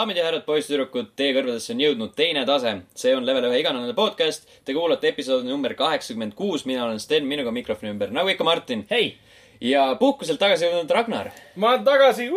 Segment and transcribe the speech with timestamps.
[0.00, 2.70] daamid ja härrad, poisssüdrukud, teie kõrvadesse on jõudnud teine tase.
[2.96, 4.46] see on level ühe iganädalane podcast.
[4.64, 8.86] Te kuulate episoodi number kaheksakümmend kuus, mina olen Sten, minuga mikrofoni ümber, nagu ikka Martin.
[8.90, 9.18] hei,
[9.60, 11.28] ja puhkuselt tagasi jõudnud Ragnar.
[11.56, 12.30] ma olen tagasi,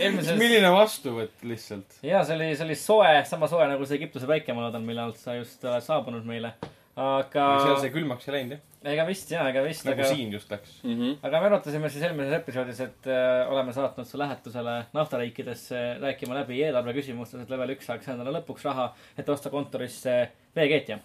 [0.00, 2.00] eelmisel, milline vastuvõtt lihtsalt.
[2.00, 5.12] jaa, see oli, see oli soe, sama soe nagu see Egiptuse päike, ma loodan, millal
[5.20, 6.56] sa just oled saabunud meile.
[7.00, 10.32] Aga seal see külmaks ei läinud jah, ega vist jaa, ega vist, nagu aga, siin
[10.34, 10.78] just läks.
[10.86, 11.18] Mhm.
[11.26, 16.62] aga me arutasime siis eelmises episoodis, et äh, oleme saatnud su lähetusele naftariikidesse rääkima läbi
[16.64, 20.16] eelarve küsimustes, et level üks saaks endale lõpuks raha, et osta kontorisse
[20.56, 20.98] veekeetja.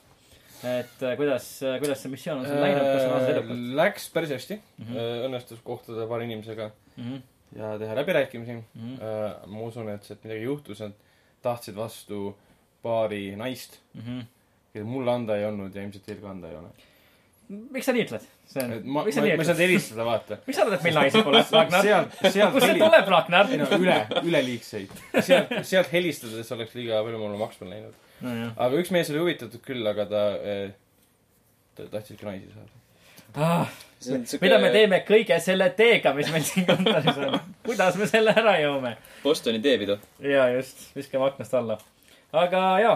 [0.65, 1.51] et äh, kuidas,
[1.83, 3.67] kuidas see missioon on sul läinud, kas on olnud edukalt?
[3.83, 4.89] Läks päris hästi mm.
[4.89, 5.29] -hmm.
[5.29, 7.15] õnnestus kohtuda paari inimesega Mhm,
[7.55, 8.63] ja teha läbirääkimisi mm.
[8.73, 9.47] -hmm.
[9.47, 10.93] ma usun, et sealt midagi juhtus, nad
[11.41, 12.37] tahtsid vastu
[12.81, 14.19] paari naist, mhm.
[14.75, 16.71] Keda mulle anda ei olnud ja ilmselt teil ka anda ei ole.
[17.75, 18.29] miks sa nii ütled?
[18.51, 19.63] see on, ma, ma, miks ma sa nii ei saanud ütled?
[19.63, 20.39] helistada, vaata.
[20.45, 21.89] miks sa arvad, et meil naisi pole, Ragnar?
[21.89, 23.51] sealt, sealt kust see tuleb, Ragnar?
[23.51, 24.95] ei no üle, üleliigseid.
[25.19, 27.99] sealt, sealt helistades oleks liiga palju mulle maksma läinud.
[28.25, 28.55] nojah.
[28.67, 30.25] aga üks mees oli huvitatud küll, aga ta,
[31.77, 32.81] ta tahtis ikka naisi saada.
[33.35, 37.35] Ah, see on mida me siuke teeme kõige selle teega, mis meil siin kontoris on?
[37.65, 38.95] kuidas me selle ära joome?
[39.23, 39.97] Bostoni teepidu.
[40.23, 41.77] ja just, viskame aknast alla.
[42.33, 42.95] Aga jaa,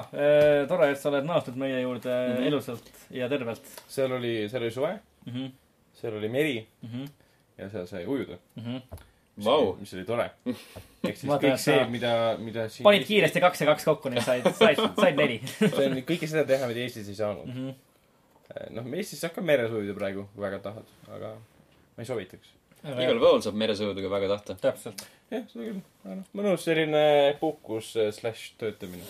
[0.68, 2.36] tore, et sa oled naasnud meie juurde mm.
[2.36, 2.48] -hmm.
[2.48, 5.34] ilusalt ja tervelt seal oli, seal oli suve, mm.
[5.34, 5.52] -hmm.
[5.94, 7.10] seal oli meri Mm -hmm.
[7.58, 8.38] ja seal sai ujuda.
[8.56, 9.06] Mm -hmm.
[9.46, 10.30] Vau, mis oli tore.
[11.08, 14.50] ehk siis kõik see mida, mida siin panid kiiresti kaks ja kaks kokku, nii said,
[14.58, 15.40] said, said neli
[15.76, 17.54] see on kõike seda teha, mida Eestis ei saanud mm.
[17.56, 18.76] -hmm.
[18.76, 22.59] noh, Eestis saab ka meres ujuda praegu, kui väga tahad, aga ma ei soovitaks.
[22.84, 24.56] Igal pool saab meres õudu, kui väga tahta.
[24.62, 25.04] täpselt.
[25.32, 27.04] jah, seda küll, mõnus selline
[27.42, 29.04] puhkus äh, slaš töötamine.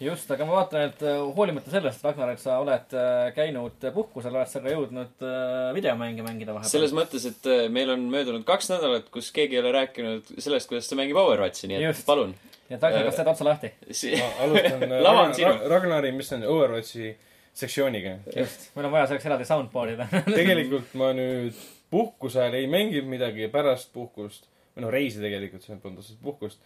[0.00, 4.36] just, aga ma vaatan, et äh, hoolimata sellest, Ragnar, et sa oled äh, käinud puhkusel,
[4.36, 5.26] oled sa ka jõudnud
[5.76, 6.72] videomänge mängida vahepeal.
[6.72, 10.88] selles mõttes, et meil on möödunud kaks nädalat, kus keegi ei ole rääkinud sellest, kuidas
[10.90, 12.06] ta mängib Overwatchi, nii et Just.
[12.08, 12.36] palun.
[12.68, 13.74] nii et Ragnar, kas teed otsa lahti?
[14.20, 15.58] ma alustan Ragnar- sinu.
[15.74, 17.10] Ragnari, mis on Overwatchi
[17.60, 18.16] sektsiooniga.
[18.36, 20.22] just, meil on vaja selleks eraldi soundboard'i teha.
[20.38, 21.58] tegelikult ma nüüd
[21.90, 24.46] puhkuse ajal ei mänginud midagi, pärast puhkust,
[24.76, 26.60] või noh, reisi tegelikult, see polnud otseselt puhkust,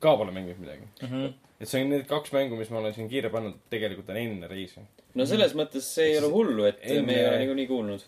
[0.00, 0.86] ka pole mänginud midagi.
[1.02, 1.24] Mhm.
[1.60, 4.46] et see on need kaks mängu, mis ma olen siin kiire pannud, tegelikult on enne
[4.46, 4.80] reisi.
[5.14, 8.04] no selles mõttes see ei ole hullu, et Enne- me ei ole niikuinii kuulnud.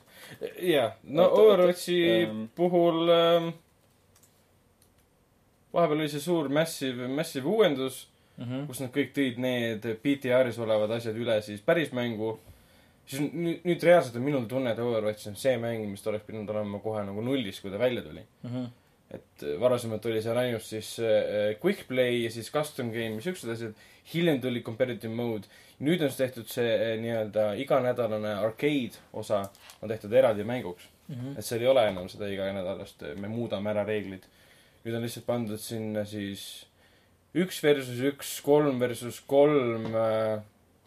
[0.63, 2.45] jah, no Overwatchi ähm.
[2.55, 3.49] puhul ähm,
[5.75, 8.07] vahepeal oli see suur massive, massive uuendus,
[8.41, 8.67] Mhm.
[8.71, 12.39] kus nad kõik tõid need BTR-is olevad asjad üle siis päris mängu.
[13.11, 16.27] Siis nüüd, nüüd reaalselt on minul tunne, et Overwatch on see mäng, mis ta oleks
[16.29, 18.25] pidanud olema kohe nagu nullis, kui ta välja tuli.
[18.47, 18.71] Mhm.
[19.11, 23.25] et äh, varasemalt oli seal ainult siis äh, quick play ja siis custom game ja
[23.25, 23.73] siuksed asjad.
[24.13, 25.49] hiljem tuli competitive mode.
[25.81, 29.49] nüüd on siis tehtud see äh, nii-öelda iganädalane arcade osa
[29.83, 30.87] on tehtud eraldi mänguks.
[31.09, 31.35] Mhm.
[31.39, 34.31] et seal ei ole enam seda iganädalast, me muudame ära reeglid.
[34.85, 36.47] nüüd on lihtsalt pandud sinna siis
[37.35, 39.91] üks versus üks, kolm versus kolm,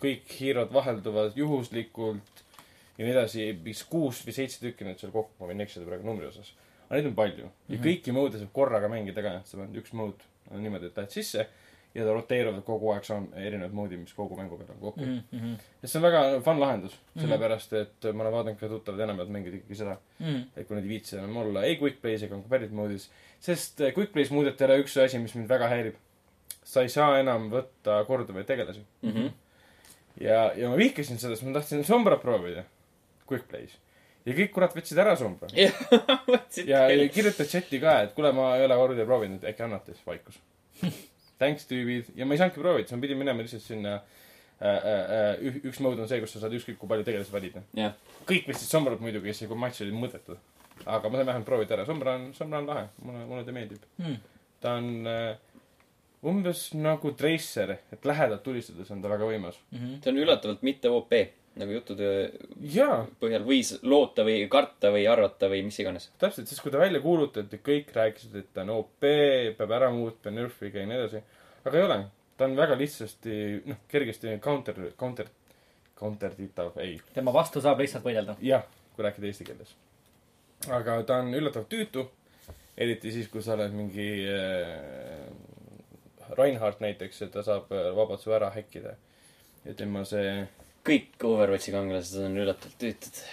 [0.03, 2.43] kõik hiirod vahelduvad juhuslikult
[2.97, 6.05] ja nii edasi, vist kuus või seitse tükki nüüd seal kokku, ma võin eksida praegu
[6.05, 6.53] numbri osas.
[6.89, 7.83] aga neid on palju ja Mhm.
[7.83, 10.21] kõiki mode'e saab korraga mängida ka, sa paned üks mode
[10.51, 11.47] on niimoodi, et lähed sisse
[11.95, 15.05] ja ta roteeruvad kogu aeg, see on erinevad mode'id, mis kogu mängu peale on kokku.
[15.31, 15.55] Mhm.
[15.81, 17.21] ja see on väga fun lahendus, Mhm.
[17.25, 19.97] sellepärast et ma olen vaadanud ka tuttavad enamjaolt mängivad ikkagi seda
[20.57, 23.07] et kui nad ei viitsi enam olla ei quick play's ega competitive mode'is,
[23.39, 25.95] sest eh, quick play's muudeti ära üks asi, mis mind väga häirib.
[26.63, 28.81] sa ei saa enam võtta korduvaid tegelasi.
[29.01, 29.29] Mhm.
[30.21, 32.65] ja, ja ma vihkasin seda, sest ma tahtsin Sombrat proovida
[33.29, 33.77] quick play's.
[34.25, 35.49] ja kõik kurat võtsid ära Sombra.
[36.27, 39.95] mõtlesin ja ja kirjutad chati ka, et kuule, ma ei ole kordi proovinud, äkki annate
[39.95, 40.39] siis vaikus.
[41.41, 45.13] Thanks tüübid ja ma ei saanudki proovida, siis ma pidin minema lihtsalt sinna äh, äh,
[45.43, 47.63] äh, üks mode on see, kus sa saad ükskõik kui palju tegelasi valida.
[47.77, 47.95] jah,
[48.29, 50.37] kõik võtsid Sombrat muidugi, kes kui matš oli mõttetu.
[50.85, 53.89] aga ma sain vähemalt proovida ära, Sombra on, Sombra on lahe, mulle, mulle ta meeldib.
[53.97, 54.21] Mhm.
[54.63, 55.33] ta on äh,
[56.29, 59.59] umbes nagu Tracer, et lähedalt tulistades on ta väga võimas.
[60.01, 61.13] ta on üllatavalt mitte OP,
[61.59, 62.07] nagu juttude
[62.73, 66.09] jaa, põhjal võis loota või karta või arvata või mis iganes.
[66.19, 69.05] täpselt, sest kui ta välja kuulutati, kõik rääkisid, et ta on OP,
[69.57, 71.23] peab ära muutma, nörfiga ja nii edasi.
[71.65, 71.99] aga ei ole,
[72.37, 73.37] ta on väga lihtsasti,
[73.69, 75.29] noh, kergesti counter, counter,
[75.99, 78.37] counterditav, ei, tema vastu saab lihtsalt võidelda.
[78.41, 78.65] jah,
[78.95, 79.75] kui rääkida eesti keeles.
[80.71, 82.07] aga ta on üllatavalt tüütu,
[82.77, 85.27] eriti siis, kui sa oled mingi äh,
[86.37, 88.95] Reinhardt näiteks, et ta saab äh, vabalt su ära häkkida.
[89.63, 90.47] ja tema see,
[90.87, 93.23] kõik Overwatchi kangelased on üllatavalt tüütud.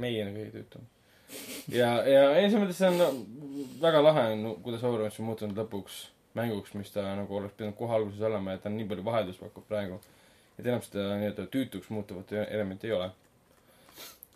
[0.00, 0.88] meie on kõige tüütum.
[1.68, 3.22] ja, ja ei, selles mõttes see on
[3.82, 7.94] väga lahe on, kuidas Overwatch on muutunud lõpuks mänguks, mis ta nagu oleks pidanud kohe
[7.94, 10.00] alguses olema ja ta on nii palju vaheldust pakub praegu.
[10.58, 13.10] et enam seda nii-öelda tüütuks muutuvat elementi ei ole.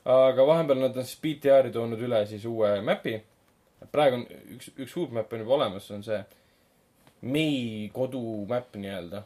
[0.04, 3.20] aga vahepeal nad on siis BTR-i toonud üle siis uue map'i.
[3.92, 4.26] praegu on
[4.56, 6.20] üks, üks uut map on juba olemas, see on see
[7.22, 9.22] Mei kodumäpp nii-öelda.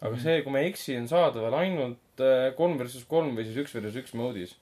[0.00, 0.22] aga Mhm.
[0.22, 3.74] see, kui ma ei eksi, on saadaval ainult äh, kolm versus kolm või siis üks
[3.74, 4.56] versus üks moodis.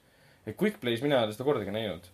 [0.47, 2.05] et Quick Play's mina ei ole seda kordagi näinud.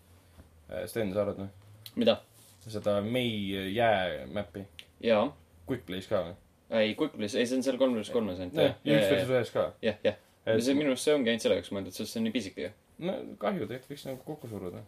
[0.88, 1.50] Sten, sa arvad või?
[1.96, 2.22] mida?
[2.68, 4.66] seda Mei jäämäppi.
[5.04, 5.28] jaa.
[5.68, 6.36] Quick Play's ka või?
[6.72, 8.56] ei, Quickplace, ei see on seal kolm versus kolmes ainult.
[8.56, 9.66] jah, ja üks versus ühes ka.
[9.84, 10.16] jah, jah.
[10.64, 12.72] see minu arust see ongi ainult selle jaoks mõeldud, sest see on nii pisike ju.
[13.04, 14.84] no kahju, tegelikult võiks nagu kokku suruda.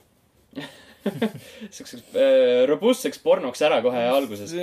[1.75, 4.53] siukseks äh, robustseks pornoks ära kohe alguses.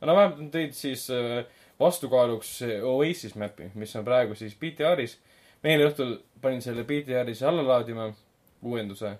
[0.00, 1.44] No vähemalt nad tõid siis äh,
[1.80, 5.18] vastukaaluks äh, Oasis map'i, mis on praegu siis BTR-is.
[5.62, 8.10] ma eile õhtul panin selle BTR-is alla laadima,
[8.62, 9.14] uuenduse.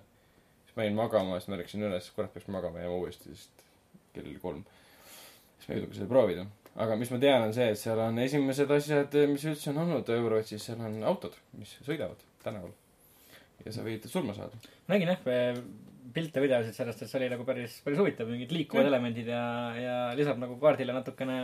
[0.65, 3.65] siis ma jäin magama, siis ma ärkasin üles, kurat peaks magama jääma uuesti, sest
[4.13, 4.63] kell oli kolm.
[5.57, 6.45] siis ma ei jõudnud seda proovida.
[6.75, 10.13] aga mis ma tean, on see, et seal on esimesed asjad, mis üldse on olnud
[10.15, 12.71] Overwatchis, seal on autod, mis sõidavad tänaval.
[13.65, 14.59] ja sa võid surma saada.
[14.87, 15.23] nägin jah,
[16.13, 18.93] pilte, videosid sellest, et see oli nagu päris, päris huvitav, mingid liikuvad Jah.
[18.93, 19.43] elemendid ja,
[19.77, 21.39] ja lisab nagu kaardile natukene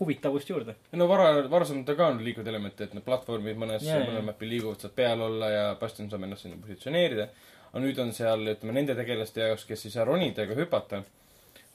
[0.00, 0.74] huvitavust juurde.
[0.92, 4.50] no vara, varasemalt on ka olnud liikuvaid elemente, et need platvormid mõnes yeah,, mõnel mapil
[4.50, 7.28] liiguvad, saad peal olla ja bastion saab ennast sinna positsioneerida.
[7.70, 11.04] aga nüüd on seal, ütleme nende tegelaste jaoks, kes ei saa ronida ega hüpata,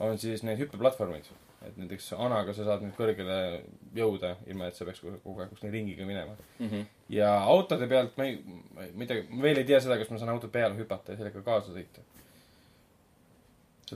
[0.04, 1.32] on siis need hüppeplatvormid.
[1.68, 3.40] et näiteks Anaga sa saad nüüd kõrgele
[3.96, 6.36] jõuda, ilma et sa peaks kogu aeg kuskile ringiga minema.
[6.60, 6.86] Mhm.
[7.16, 8.40] ja autode pealt ma ei,
[8.76, 11.20] ma ei tea, ma veel ei tea seda, kas ma saan auto peale hüpata ja
[11.20, 12.04] sellega kaasa sõita.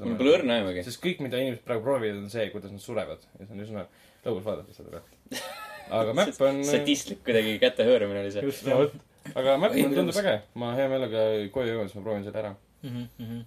[0.02, 0.84] Mul pole õrna aimugi.
[0.88, 3.86] sest kõik, mida inimesed praegu proovivad, on see, kuidas nad surevad ja see on üsna
[4.26, 5.44] lõbus vaadata seda pealt.
[6.00, 6.62] aga mäpp on.
[6.68, 8.46] sadistlik kuidagi käte hõõrumine oli see.
[8.48, 8.96] just, vot,
[9.34, 10.38] aga mäpp mulle tundub äge.
[10.60, 12.54] ma hea meelega koju jõuan, siis ma proovin selle ära.
[12.88, 13.44] Mhm,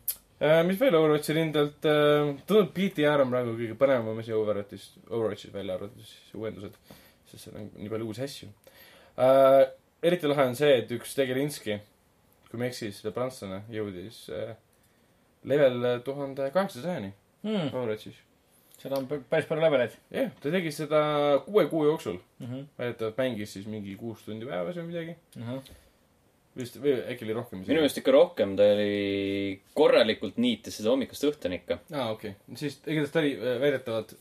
[0.68, 1.80] mis veel Overwatchi rindelt,
[2.48, 6.76] tundub BTR on praegu kõige põnevam asi Overwatchis, Overwatchis välja arvatud siis uuendused,
[7.30, 8.52] sest seal on nii palju uusi asju.
[10.06, 11.80] eriti lahe on see, et üks Tegelinski,
[12.50, 14.52] kui ma ei eksi, siis prantslane jõudis äh,
[15.46, 17.12] level tuhande kaheksasajani
[17.46, 18.14] Hmm, Overwatchis.
[18.78, 21.00] seda on pä- päris palju leveleid jah, ta tegi seda
[21.46, 22.16] kuue kuu jooksul.
[22.38, 22.46] mm.
[22.46, 22.64] -hmm.
[22.78, 25.16] väidetavalt mängis siis mingi kuus tundi päevas või midagi.
[25.38, 25.60] Uh -huh.
[26.56, 31.24] vist, või äkki oli rohkem minu meelest ikka rohkem, ta oli korralikult niitis seda hommikust
[31.24, 31.78] õhtuni ikka.
[31.92, 32.56] aa, okei okay..
[32.56, 34.14] siis igatahes ta oli äh, väidetavalt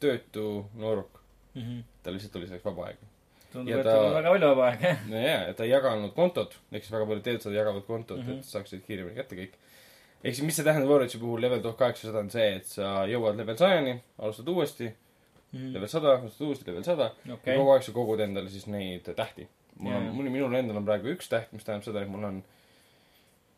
[0.00, 1.20] töötu nooruk.
[1.54, 1.82] Mm -hmm.
[2.02, 3.06] tal lihtsalt oli selleks vaba aega.
[3.52, 4.96] tundub, Ja et ta- tal on väga palju vaba aega.
[5.08, 8.22] no jaa, et ta ei jaganud kontot, ehk siis väga paljud teevad jagavad kontot mm,
[8.24, 8.32] Mhm.
[8.32, 8.38] -hmm.
[8.38, 9.52] et saaksid kiiremini kätte kõik.
[10.24, 13.36] Ehk siis, mis see tähendab Overwatchi puhul level tuhat kaheksasada on see, et sa jõuad
[13.38, 14.88] level sajani, alustad uuesti,
[15.52, 17.34] level sada, alustad uuesti, level sada ja Mhm.
[17.38, 19.48] okei, kogu aeg sa kogud endale siis neid tähti.
[19.78, 22.24] mul on Jaa., mul, minul endal on praegu üks täht, mis tähendab seda, et mul
[22.24, 22.40] on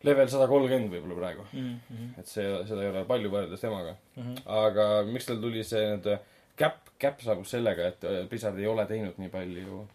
[0.05, 1.47] level sada kolmkümmend võib-olla praegu.
[1.53, 3.97] Mhm, et see, seda ei ole palju võrreldes temaga.
[4.47, 6.19] aga miks tal tuli see nüüd
[6.56, 9.87] käpp, käpp saabus sellega, et äh, Blizzard ei ole teinud nii palju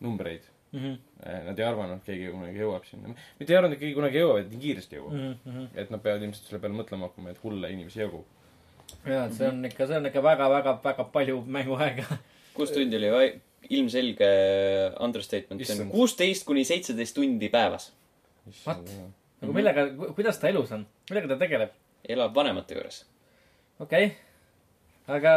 [0.00, 0.42] numbreid.
[0.72, 0.98] Mhm,
[1.46, 3.14] Nad ei arvanud, et keegi kunagi jõuab sinna.
[3.40, 5.12] mitte ei arvanud, et keegi kunagi jõuab, et nii kiiresti jõuab.
[5.44, 5.64] mhm.
[5.74, 8.24] et nad peavad ilmselt selle peale mõtlema hakkama, et hulle inimesi jagub.
[9.06, 12.06] jaa, et see on ikka, see on ikka väga-väga-väga palju mänguaega.
[12.54, 13.40] kuus tundi oli vai-
[13.70, 14.28] ilmselge
[15.00, 17.92] understatement, see on kuusteist kuni seitseteist tundi päevas.
[18.66, 18.86] What?
[19.40, 19.86] nagu millega,
[20.16, 21.70] kuidas ta elus on, millega ta tegeleb?
[22.08, 23.04] elab vanemate juures.
[23.80, 24.16] okei okay.,
[25.16, 25.34] aga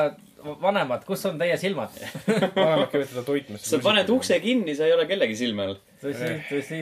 [0.61, 1.95] vanemad, kus on teie silmad?
[2.57, 3.65] vanemad käivad teda toitmas.
[3.69, 5.79] sa paned ukse kinni, sa ei ole kellegi silme all.
[6.03, 6.81] tõsi, tõsi.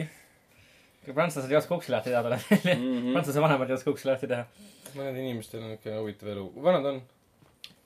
[1.08, 2.76] prantslased ei oska uksi lahti teha, tuleb välja.
[2.76, 3.10] Mhm.
[3.14, 4.46] prantsuse vanemad ei oska uksi lahti teha.
[4.92, 6.46] mõned inimestel on ikka huvitav elu.
[6.54, 7.02] kui vanad on?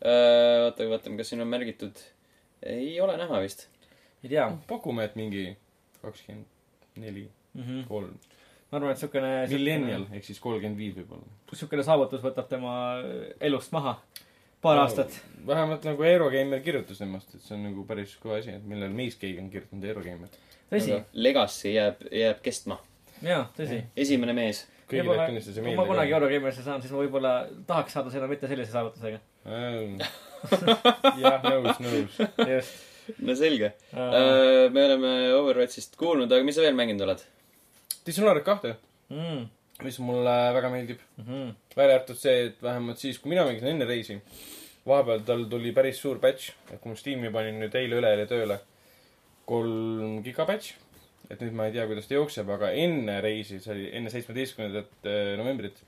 [0.04, 2.02] Äh, oota, vaatame, kas siin on märgitud.
[2.62, 3.68] ei ole näha vist.
[4.24, 5.48] ei tea pakume, et mingi
[6.02, 6.46] kakskümmend
[6.96, 7.62] neli, mm.
[7.62, 7.88] -hmm.
[7.88, 8.18] kolm.
[8.70, 9.32] ma arvan, et siukene.
[9.48, 11.26] Millennial ehk siis kolmkümmend viis võib-olla.
[11.52, 12.72] siukene saavutus võtab tema
[13.40, 13.98] elust maha.
[14.66, 15.16] Paar aastat.
[15.46, 19.14] vähemalt nagu Eurogeimer kirjutas temast, et see on nagu päris kõva asi, et millal meis
[19.20, 20.28] keegi on kirjutanud Eurogeimer.
[20.72, 22.78] tõsi, Legacy jääb, jääb kestma.
[23.22, 23.82] jaa, tõsi.
[23.96, 24.64] esimene mees.
[24.90, 26.12] kõigile Võib-olla- tunnistas ja kui ma kunagi.
[26.14, 27.32] Eurogamerisse saan, siis ma võib-olla
[27.66, 29.18] tahaks saada seda mitte sellise saavutusega.
[31.22, 32.18] jah, nõus, nõus.
[32.50, 32.76] just.
[33.22, 33.72] no selge.
[33.94, 34.72] mm..
[34.74, 37.22] me oleme Overwatchist kuulnud, aga mis sa veel mänginud oled?
[38.06, 39.44] Dishonored kahte, Mm.
[39.86, 40.98] mis mulle väga meeldib.
[41.20, 41.50] Mhm.
[41.78, 44.16] välja arvatud see, et vähemalt siis, kui mina mängisin enne reisi,
[44.86, 48.58] vahepeal tal tuli päris suur patch, et kui ma Steam'i panin nüüd eile üleeile tööle,
[49.48, 50.74] kolm giga patch.
[51.26, 55.08] et nüüd ma ei tea, kuidas ta jookseb, aga enne reisi, see oli enne seitsmeteistkümnendat
[55.10, 55.80] eh, novembrit,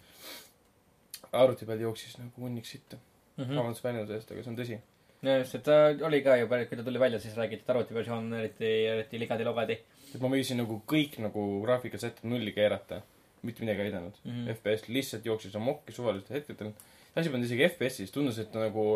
[1.31, 2.99] arvuti peal jooksis nagu hunnik sitta.
[3.39, 3.55] Mhm.
[3.55, 4.81] vabandust väljenduse eest, aga see on tõsi.
[5.23, 5.77] ja just, et ta
[6.09, 9.23] oli ka ju päris, kui ta tuli välja, siis räägiti, et arvutiversioon on eriti, eriti
[9.23, 9.79] ligadi-logadi
[10.15, 13.03] et ma võisin nagu kõik nagu graafikad sätted nulli keerata,
[13.47, 14.31] mitte midagi ei aidanud mm.
[14.31, 14.55] -hmm.
[14.57, 16.73] FPS lihtsalt jooksis amokki suvalistel hetkedel.
[17.21, 18.89] Asi polnud isegi FPS-is, tundus, et ta nagu,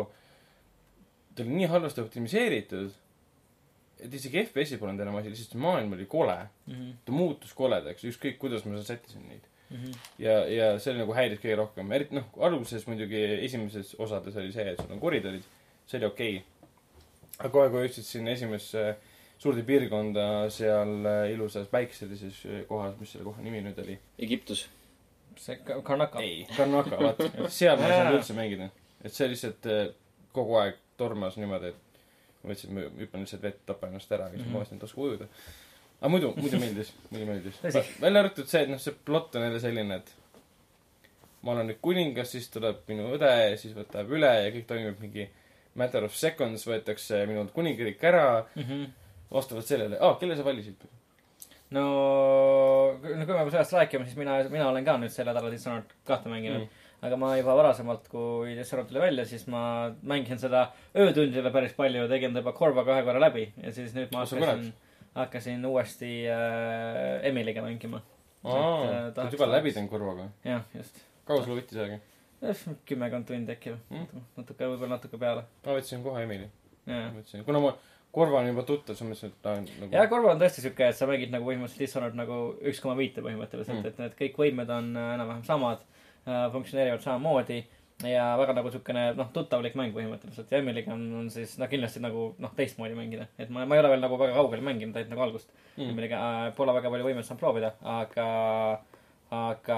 [1.35, 2.91] ta oli nii halvasti optimiseeritud,
[4.03, 6.37] et isegi FPS-i polnud enam asi, lihtsalt see maailm oli kole.
[6.69, 6.91] mm.
[7.05, 9.49] ta muutus koledaks, ükskõik kuidas ma sättisin neid.
[9.73, 9.93] Mhm.
[10.21, 14.67] ja, ja see nagu häiris kõige rohkem, eriti noh, alguses muidugi esimeses osades oli see,
[14.69, 15.47] et sul on koridorid,
[15.89, 16.75] see oli okei okay..
[17.39, 18.83] aga kohe, kui jõudsid sinna esimesse
[19.43, 23.97] suurde piirkonda seal ilusas päikeselises äh, kohas, mis selle koha nimi nüüd oli?
[24.21, 24.67] Egiptus.
[25.37, 26.19] See Ka- Karnaka.
[26.21, 28.69] ei, Karnaka, vaata, seal ma ei saanud üldse mängida.
[29.03, 29.87] et see lihtsalt äh,
[30.33, 31.99] kogu aeg tormas niimoodi, et
[32.43, 34.51] ma mõtlesin, et ma hüppan lihtsalt vett, tapan ennast ära, siis Mhm.
[34.53, 35.27] ma vaatasin, et oskab ujuda.
[36.01, 37.61] aga muidu, muidu meeldis, muidu meeldis
[38.01, 40.11] välja arvatud see, et noh, see plott on jälle selline, et
[41.43, 44.99] ma olen nüüd kuningas, siis tuleb minu õde ja siis võtab üle ja kõik toimub
[45.03, 45.25] mingi
[45.75, 48.83] matter of seconds, võetakse minult kuningriik ära Mhm.
[49.31, 50.75] vastavalt sellele, aa, kelle sa valisid?
[51.73, 51.83] no,
[53.01, 56.63] kui me sellest räägime, siis mina, mina olen ka nüüd sel nädalal Dishonored kahte mänginud
[57.03, 57.07] Mm.
[57.07, 60.61] aga ma juba varasemalt, kui Dishonored tuli välja, siis ma mängisin seda
[60.95, 64.37] öötundidele päris palju, tegin ta juba korvaga ühe korra läbi ja siis nüüd ma sa
[64.39, 64.69] hakkasin,
[65.17, 67.99] hakkasin uuesti äh, Emiliga mängima.
[68.43, 68.63] aa
[69.09, 70.29] Et, äh,, oled juba läbi teinud korvaga?
[70.47, 71.03] jah, just.
[71.27, 71.99] kaua sul võttis aega?
[72.87, 74.05] kümmekond tundi äkki Mm.
[74.07, 75.43] mm., natuke, võib-olla natuke peale.
[75.65, 76.47] ma võtsin kohe Emili.
[76.87, 77.73] mõtlesin, kuna ma
[78.13, 80.89] korva on juba tuttav, ma mõtlesin, et ta on nagu ja korva on tõesti siuke,
[80.89, 83.87] et sa mängid nagu põhimõtteliselt Dishonored nagu üks koma viite põhimõtteliselt Mm.
[83.89, 85.81] et need kõik võimed on äh, enam-vähem samad
[86.27, 87.63] äh,, funktsioneerivad samamoodi
[88.03, 92.01] ja väga nagu siukene noh, tuttavlik mäng põhimõtteliselt ja Emily'ga on, on siis noh, kindlasti
[92.03, 95.13] nagu noh, teistmoodi mängida, et ma, ma ei ole veel nagu väga kaugele mänginud, ainult
[95.13, 95.89] nagu algust mm..
[95.93, 98.27] Emily'ga äh, pole väga palju võimet saanud proovida, aga,
[99.33, 99.77] aga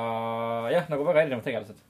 [0.76, 1.84] jah, nagu väga erinevad tegelased.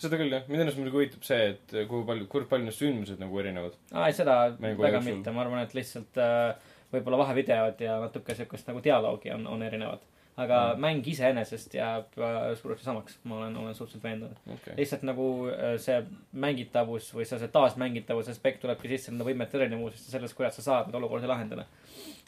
[0.00, 3.22] Seda küll jah, mind ennast muidugi huvitab see, et kui palju, kui palju need sündmused
[3.22, 3.76] nagu erinevad.
[3.92, 5.10] aa, ei seda Mängu väga jooksul.
[5.16, 9.62] mitte, ma arvan, et lihtsalt äh, võib-olla vahevideod ja natuke siukest nagu dialoogi on, on
[9.66, 10.06] erinevad.
[10.40, 10.80] aga Mm.
[10.80, 14.36] mäng iseenesest jääb äh, suuresti samaks, ma olen, olen suhteliselt veendunud.
[14.54, 14.76] okei.
[14.76, 15.98] lihtsalt nagu äh, see
[16.32, 20.62] mängitavus või see, see taasmängitavuse aspekt tulebki sisse nende võimete erinevusest ja sellest, kuidas sa
[20.68, 21.66] saad neid olukordi lahendada.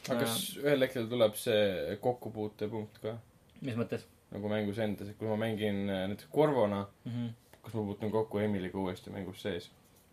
[0.09, 3.17] aga kas ühel hetkel tuleb see kokkupuutepunkt ka
[3.63, 7.13] mis mõttes nagu mängus endas, et kui ma mängin äh, näiteks Korvona, mm?
[7.13, 7.31] -hmm.
[7.63, 9.71] Kas ma puutun kokku Emiliga uuesti mängus sees?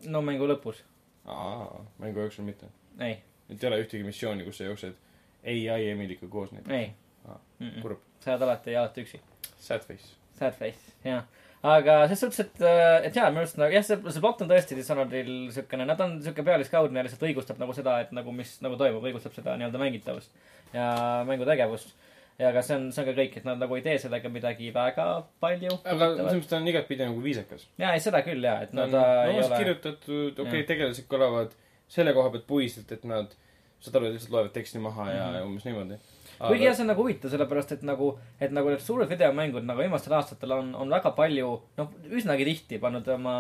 [0.08, 0.84] no mängu lõpus,
[1.25, 2.72] aa, mängu jooksul mitte.
[3.00, 4.98] ei, et ei ole ühtegi missiooni, kus sa jooksed
[5.44, 6.75] ai Emiliga koos näiteks.
[6.75, 6.91] ei
[7.27, 7.70] Aa, mm.
[7.70, 7.82] -mm.
[7.82, 8.00] kurb.
[8.20, 9.22] sa oled alati, alati üksi.
[9.60, 10.15] Sad face.
[10.39, 11.24] Sad face, jah.
[11.63, 12.62] aga selles suhtes, et,
[13.03, 16.15] et jaa, minu arust nagu jah, see, see plott on tõesti Dishonoredil siukene, nad on
[16.24, 19.82] siuke pealiskaudne ja lihtsalt õigustab nagu seda, et nagu mis nagu toimub, õigustab seda nii-öelda
[19.82, 20.32] mängitavust
[20.74, 20.86] ja
[21.27, 21.91] mängutegevust.
[22.39, 24.69] Ja aga see on, see on ka kõik, et nad nagu ei tee sellega midagi
[24.75, 25.08] väga
[25.43, 25.74] palju.
[25.84, 27.65] aga selles mõttes ta on igatpidi nagu viisakas.
[27.81, 29.58] jaa, ei seda küll jaa, et ta no on ta ei ole.
[29.58, 31.55] kirjutatud, okei okay,, tegelased kõlavad
[31.89, 33.34] selle koha pealt puiselt, et nad,
[33.81, 35.36] saad aru, lihtsalt loevad teksti maha ja, Mhm.
[35.36, 36.00] ja umbes niimoodi.
[36.39, 39.84] Kuigi jah, see on nagu huvitav, sellepärast et nagu, et nagu need suured videomängud nagu
[39.84, 43.36] viimastel aastatel on, on väga palju, noh, üsnagi tihti pannud oma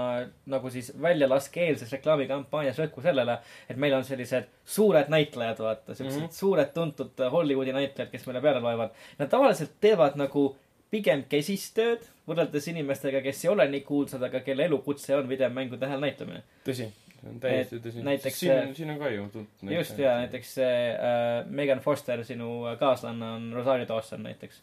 [0.51, 3.39] nagu siis väljalaskeelses reklaamikampaanias rõhku sellele,
[3.71, 6.25] et meil on sellised suured näitlejad, vaata, siuksed mm.
[6.25, 6.39] -hmm.
[6.41, 8.95] suured tuntud Hollywoodi näitlejad, kes meile peale loevad.
[9.19, 10.49] Nad tavaliselt teevad nagu
[10.91, 16.01] pigem kesistööd võrreldes inimestega, kes ei ole nii kuulsad, aga kelle elukutse on videomängude hääl
[16.01, 16.43] näitlemine.
[16.65, 16.89] tõsi,
[17.19, 18.03] see on täiesti tõsi.
[18.31, 20.17] siin on, siin on ka ju tuntud just ja.
[20.23, 22.49] näiteks see äh, Megan Foster, sinu
[22.79, 24.61] kaaslanne on Rosario Dawson näiteks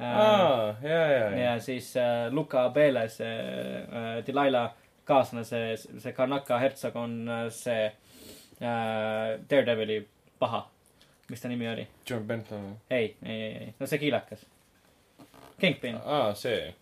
[0.00, 0.06] äh,.
[0.06, 1.30] aa, ja, ja, ja.
[1.44, 4.74] ja siis äh, Luka Bele, see äh, Delilah
[5.06, 10.00] kaaslane, see, see Karnaka hertsog on äh, see äh, Daredevili
[10.38, 10.66] paha.
[11.30, 11.86] mis ta nimi oli?
[12.10, 12.76] John Benton.
[12.90, 14.46] ei, ei, ei, ei, no see kiilakas.
[15.58, 16.74] Kingpin, aa, see.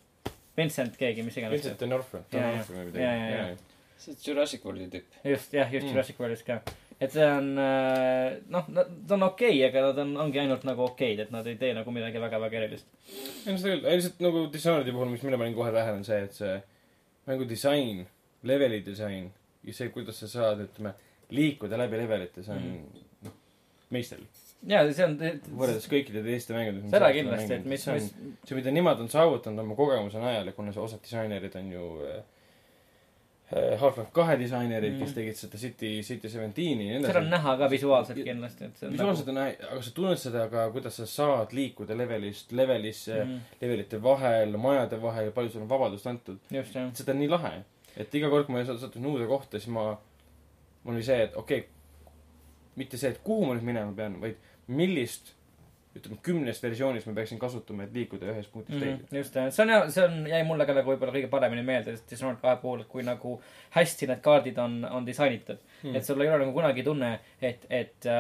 [0.57, 1.57] Vincent keegi, mis iganes.
[1.57, 2.25] Vincent D'Onofrio.
[2.33, 3.74] D'Onofrio või midagi.
[4.04, 5.20] See on Jurassic Worldi tüüp.
[5.32, 5.92] just, jah, just Mm.
[5.94, 6.61] Jurassic Worldis ka.
[7.00, 8.66] et see on äh, noh,
[9.08, 11.73] ta on okei okay,, aga nad on, ongi ainult nagu okeid, et nad ei tee
[11.75, 12.87] nagu midagi väga-väga erilist.
[13.46, 16.20] ei no seda küll, lihtsalt nagu Dishonored'i puhul, mis mina panin kohe tähele, on see,
[16.28, 16.54] et see
[17.26, 18.04] mängu disain,
[18.44, 19.30] leveli disain
[19.64, 20.92] ja see, kuidas sa saad, ütleme,
[21.34, 23.04] liikuda läbi levelite, see on Mhm.
[23.25, 23.32] noh,
[23.90, 24.28] meisterlik.
[24.68, 25.16] ja see on,
[25.58, 26.90] võrreldes kõikide teiste mängudega.
[26.92, 30.46] seda kindlasti, et mis, see on mis, see, mida nemad on saavutanud oma kogemuse najal
[30.46, 32.23] ja kuna see osad disainerid on ju äh,
[33.54, 35.14] Half-Life kahe disainerid mm., kes Mm.
[35.14, 37.34] tegid seda City, City Seventeen'i ja nii seda on edasi.
[37.37, 40.96] näha ka visuaalselt kindlasti, et see on visuaalselt on, aga sa tunned seda ka, kuidas
[41.02, 46.40] sa saad liikuda levelist levelisse mm., levelite vahel, majade vahel, palju sul on vabadust antud.
[46.50, 47.52] seda on nii lahe,
[47.96, 49.87] et iga kord, kui ma sattusin uude kohta, siis ma,
[50.84, 51.70] mul oli see, et okei okay,,
[52.76, 55.34] mitte see, et kuhu ma nüüd minema pean, vaid millist,
[55.94, 58.96] ütleme, kümnest versioonist ma peaksin kasutama, et liikuda ühest punktist mm teise.
[59.02, 62.40] -hmm, just see on see on, jäi mulle ka nagu võib-olla kõige paremini meelde Dishonored
[62.42, 63.36] kahe puhul, kui nagu
[63.76, 65.94] hästi need kaardid on, on disainitud mm..
[65.94, 68.10] et sul ei ole nagu kunagi tunne, et, et,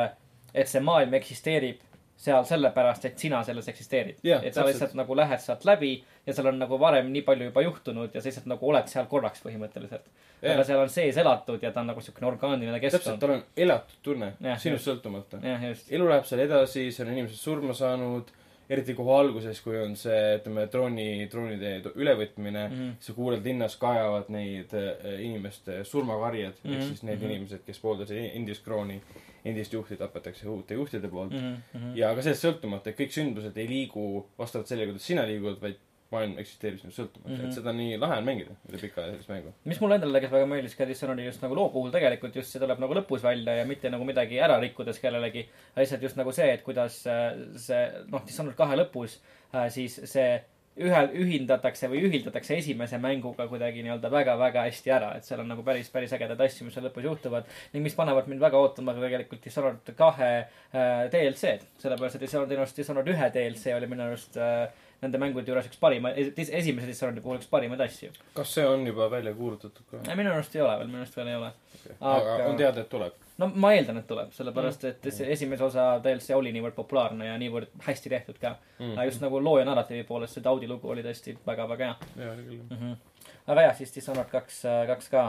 [0.54, 1.82] et see maailm eksisteerib
[2.16, 6.34] seal sellepärast, et sina selles eksisteerid Jah, et sa lihtsalt nagu lähed sealt läbi ja
[6.34, 9.42] seal on nagu varem nii palju juba juhtunud ja sa lihtsalt nagu oled seal korraks
[9.44, 10.06] põhimõtteliselt.
[10.42, 13.20] aga seal on sees elatud ja ta on nagu siukene orgaaniline täpselt, keskkond.
[13.20, 15.42] tal on elatud tunne Jah, sinust sõltumata.
[15.42, 18.32] elu läheb seal edasi, seal on inimesed surma saanud,
[18.70, 22.76] eriti kohe alguses, kui on see, ütleme, drooni, droonide ülevõtmine mm.
[22.78, 22.94] -hmm.
[23.06, 26.74] sa kuuled linnas kaevavad neid äh, inimeste surmakarjed mm, -hmm.
[26.74, 27.22] ehk Mhm, siis need mm.
[27.22, 27.30] -hmm.
[27.30, 29.00] inimesed, kes pooldasid endist krooni,
[29.44, 31.56] endist juhti tapetakse uute juhtide poolt mm.
[31.74, 31.90] -hmm.
[31.94, 35.76] ja ka sellest sõltumata, et kõik sündmused ei liigu vastavalt sellele, kuidas sina liigud, vaid
[36.14, 37.42] maailm eksisteerib sinust sõltumata mm, Mhm.
[37.42, 37.50] -hmm.
[37.52, 39.52] et seda on nii lahe on mängida üle pika sellist mängu.
[39.64, 42.62] mis mulle endale tegelikult väga meeldis ka Dishonored'i just nagu loo puhul tegelikult just see
[42.62, 45.48] tuleb nagu lõpus välja ja mitte nagu midagi ära rikkudes kellelegi.
[45.76, 49.18] lihtsalt just nagu see, et kuidas äh, see noh, Dishonored kahe lõpus
[49.54, 50.42] äh, siis see
[50.74, 55.62] ühe, ühindatakse või ühildatakse esimese mänguga kuidagi nii-öelda väga-väga hästi ära, et seal on nagu
[55.62, 59.04] päris, päris ägedaid asju, mis seal lõpus juhtuvad ning mis panevad mind väga ootama ka
[59.04, 64.66] tegelikult Dishonored kahe äh, DLC-d, sellepärast et Dishonored Dishonored ühe DLC oli minu arust äh,
[65.04, 68.10] nende mängude juures üks parima, esimese Dishonored'i puhul üks parimaid asju.
[68.36, 70.00] kas see on juba välja kuulutatud ka?
[70.16, 71.52] minu arust ei ole veel, minu arust veel ei ole.
[72.00, 73.20] aga Aga- on teada, et tuleb.
[73.42, 77.38] no ma eeldan, et tuleb, sellepärast et see esimese osa DLC oli niivõrd populaarne ja
[77.40, 78.98] niivõrd hästi tehtud ka mm..
[79.10, 82.48] just nagu loo ja narratiivi poolest see Taudi lugu oli tõesti väga-väga hea jaa, oli
[82.50, 82.62] küll.
[82.70, 82.76] mm.
[82.80, 83.32] -hmm.
[83.46, 85.28] aga jah, siis Dishonored kaks, kaks ka.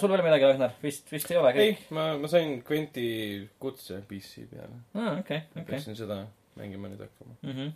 [0.00, 0.78] sul veel midagi, Ragnar?
[0.82, 3.08] vist, vist ei ole ei ma, ma sain Quenti
[3.58, 4.84] kutse PC peale.
[4.94, 5.64] aa, okei, okei.
[5.74, 6.24] peaksin seda
[6.58, 7.36] mängima nüüd hakkama.
[7.42, 7.72] Mhm.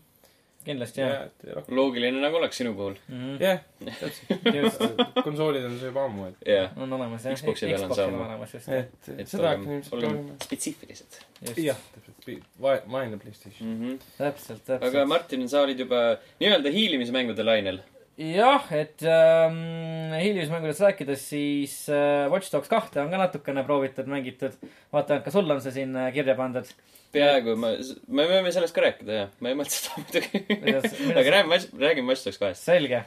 [0.66, 1.30] Kindlasti jah.
[1.72, 2.98] loogiline nagu oleks sinu puhul.
[3.42, 4.50] jah, täpselt.
[4.58, 4.84] just,
[5.22, 7.38] konsoolid on see juba ammu, et, on olemas jah.
[7.38, 8.68] Xbox'i peal on olemas just.
[8.68, 10.38] et et seda hakkan, ilmselt proovima.
[10.44, 11.20] spetsiifilised
[11.60, 12.30] jah, täpselt.
[12.62, 13.68] vae-, vaene PlayStation.
[13.68, 13.82] mm.
[13.82, 13.98] -hmm.
[14.18, 15.08] täpselt, aga täpselt.
[15.08, 16.00] Martin, sa olid juba
[16.40, 17.80] nii-öelda hiilimismängude lainel.
[18.16, 24.56] jah, et ähm, hiilimismängudest rääkides, siis äh, Watch Dogs kahte on ka natukene proovitud, mängitud.
[24.92, 26.70] vaatan, et ka sul on see siin äh, kirja pandud.
[27.16, 27.72] peaaegu, ma,
[28.18, 29.34] me võime sellest ka rääkida, jah.
[29.42, 31.12] ma ei mõtle seda muidugi.
[31.12, 32.64] Aga räägime, räägime Watch Dogs kahest.
[32.66, 33.02] selge,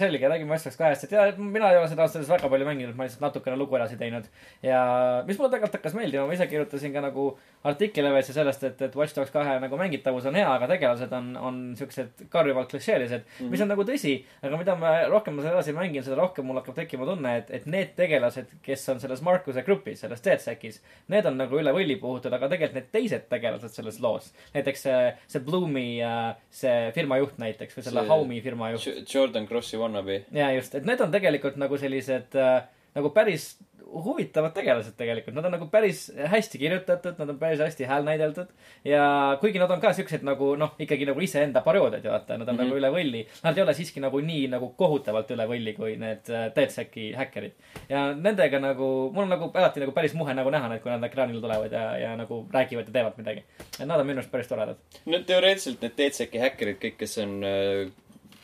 [0.00, 2.96] selge, räägime Watch Dogs kahest, et ja mina ei ole seda öeldes väga palju mänginud,
[2.98, 4.28] ma lihtsalt natukene lugu edasi teinud.
[4.64, 4.82] ja
[5.28, 7.28] mis mulle tegelikult hakkas meeldima, ma ise kirjutasin ka nagu
[7.68, 11.32] artikli levesse sellest, et, et Watch Dogs kahe nagu mängitavus on hea, aga tegelased on,
[11.38, 13.50] on siuksed karjuvalt klišeelised mm, -hmm.
[13.54, 16.58] mis on nagu tõsi, aga mida ma rohkem ma seda edasi mängin, seda rohkem mul
[16.60, 20.80] hakkab tekkima tunne, et, et need tegelased, kes on selles Markuse grupis, selles DedSec'is,
[21.12, 25.00] need on nagu üle võlli puhutud, aga tegelikult need teised tegelased selles loos, näiteks see,
[25.32, 29.80] see Bloomi äh, see firma juht näiteks või selle See- Haumi firma juht, Jordan Crossi
[29.80, 30.22] wannabe.
[30.36, 32.62] ja just, et need on tegelikult nagu sellised äh,
[32.94, 33.54] nagu päris
[33.92, 38.48] huvitavad tegelased tegelikult, nad on nagu päris hästi kirjutatud, nad on päris hästi hääl näideldud
[38.88, 39.04] ja
[39.40, 42.60] kuigi nad on ka siuksed nagu noh, ikkagi nagu iseenda parodiad, vaata, nad on mm.
[42.60, 42.70] -hmm.
[42.70, 43.22] nagu üle võlli.
[43.44, 47.52] Nad ei ole siiski nagu nii nagu kohutavalt üle võlli kui need äh, DedSec'i häkkerid.
[47.88, 51.04] ja nendega nagu, mul on nagu alati nagu päris muhe nagu näha neid, kui nad
[51.04, 53.44] ekraanile tulevad ja, ja nagu räägivad ja teevad midagi.
[53.80, 54.76] et nad on minu arust päris toredad.
[55.06, 57.90] no teoreetiliselt need DCK häkkerid, kõik, kes on äh,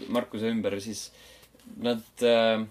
[0.08, 1.08] Markuse ümber, siis
[1.82, 2.66] nad äh,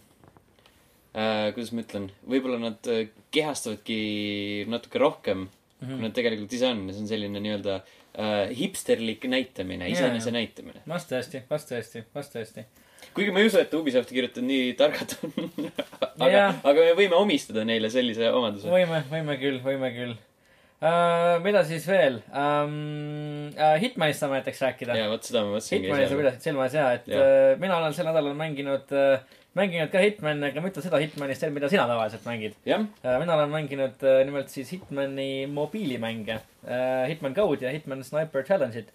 [1.18, 5.86] äh,, kuidas ma ütlen, võib-olla nad äh, kehastavadki natuke rohkem mm, Mhm.
[5.92, 5.98] -hmm.
[6.00, 10.32] kui nad tegelikult ise on ja see on selline nii-öelda äh, hipsterlik näitamine, Jaa, iseenese
[10.32, 10.38] jaa.
[10.40, 10.80] näitamine.
[10.90, 12.64] vast tõesti, vast tõesti, vast tõesti.
[13.14, 15.52] kuigi ma ei usu, et Ubisofti kirjutajad nii targad on.
[16.26, 18.68] aga Jaa., aga me võime omistada neile sellise omaduse.
[18.74, 20.16] võime, võime küll, võime küll
[20.82, 21.38] uh,.
[21.46, 22.74] mida siis veel um,?
[23.54, 24.98] Uh, Hitmanist saame näiteks rääkida.
[24.98, 27.22] ja vot seda ma mõtlesingi Hitmani sa pidasid silmas ja, et Jah.
[27.54, 29.22] uh, mina olen sel nädalal mänginud uh,,
[29.58, 33.18] mänginud ka Hitmani, aga mitte seda Hitmanist, mida sina tavaliselt mängid jah, uh,.
[33.22, 38.90] mina olen mänginud uh, nimelt siis Hitmani mobiilimänge uh,, Hitman Code ja Hitman Sniper Challenge'it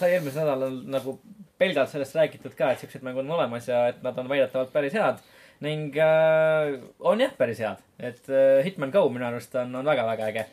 [0.00, 1.18] sai eelmisel nädalal nagu
[1.60, 4.92] pelgalt sellest räägitud ka, et siuksed mängud on olemas ja et nad on väidetavalt päris
[4.96, 5.22] head
[5.64, 10.26] ning uh, on jah, päris head, et uh, Hitman Go minu arust on, on väga-väga
[10.32, 10.46] äge.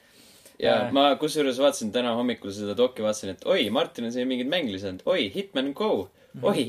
[0.63, 0.91] ja Äh.
[0.95, 4.71] ma kusjuures vaatasin täna hommikul seda doki, vaatasin, et oi, Martin on siin mingeid mänge
[4.71, 6.45] lisanud, oi, Hitman Go, Mhm.
[6.49, 6.63] oi,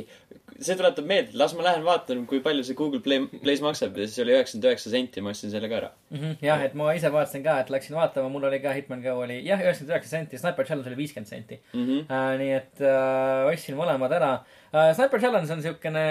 [0.67, 4.07] see tuletab meelde, las ma lähen vaatan, kui palju see Google Play, Plays maksab ja
[4.09, 5.91] siis oli üheksakümmend üheksa senti, ma ostsin selle ka ära.
[6.15, 9.19] Mhm, jah, et ma ise vaatasin ka, et läksin vaatama, mul oli ka Hitman Go
[9.25, 12.07] oli jah, üheksakümmend üheksa senti, Sniper Challenge oli viiskümmend senti Mhm.
[12.09, 12.39] äh,.
[12.41, 14.33] nii et äh, ostsin mõlemad ära
[14.73, 14.95] äh,.
[14.95, 16.05] Sniper Challenge on siukene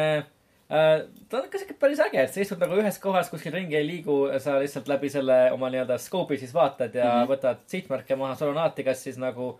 [0.69, 3.75] äh,, ta on ikka siuke päris äge, et sa istud nagu ühes kohas kuskil ringi
[3.75, 7.19] ei liigu, sa lihtsalt läbi selle oma nii-öelda scope'i siis vaatad ja mm.
[7.19, 7.29] -hmm.
[7.33, 9.59] võtad sihtmärke maha, sul on alati kas siis nagu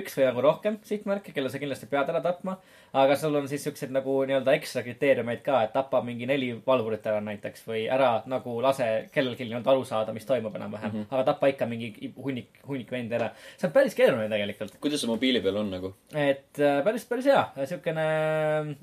[0.00, 2.56] üks või nagu rohkem sihtmärke, kelle sa kindlasti pead ära tapma.
[2.94, 7.06] aga sul on siis siuksed nagu nii-öelda ekstra kriteeriumeid ka, et tapa mingi neli valvurit
[7.10, 11.02] ära näiteks või ära nagu lase kellelgi nii-öelda aru saada, mis toimub enam-vähem mm.
[11.02, 11.14] -hmm.
[11.14, 13.30] aga tapa ikka mingi hunnik, hunnik vendi ära.
[13.56, 14.78] see on päris keeruline tegelikult.
[14.80, 15.94] kuidas see mobiili peal on nagu?
[16.12, 18.08] et äh, päris, päris hea, siukene,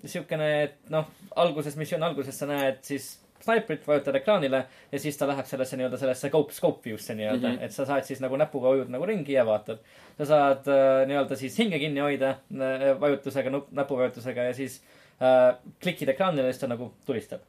[0.06, 5.28] siukene, et noh, alguses, missiooni alguses sa näed siis snaiprit, vajutad ekraanile ja siis ta
[5.30, 7.56] läheb sellesse nii-öelda sellesse scope, scope view'sse nii-öelda mm.
[7.56, 7.66] -hmm.
[7.66, 9.80] et sa saad siis nagu näpuga ujud nagu ringi ja vaatad.
[10.18, 14.82] sa saad äh, nii-öelda siis hinge kinni hoida äh, vajutusega, näpuvajutusega ja siis
[15.22, 17.42] äh, klikid ekraanile ja siis ta nagu tulistab.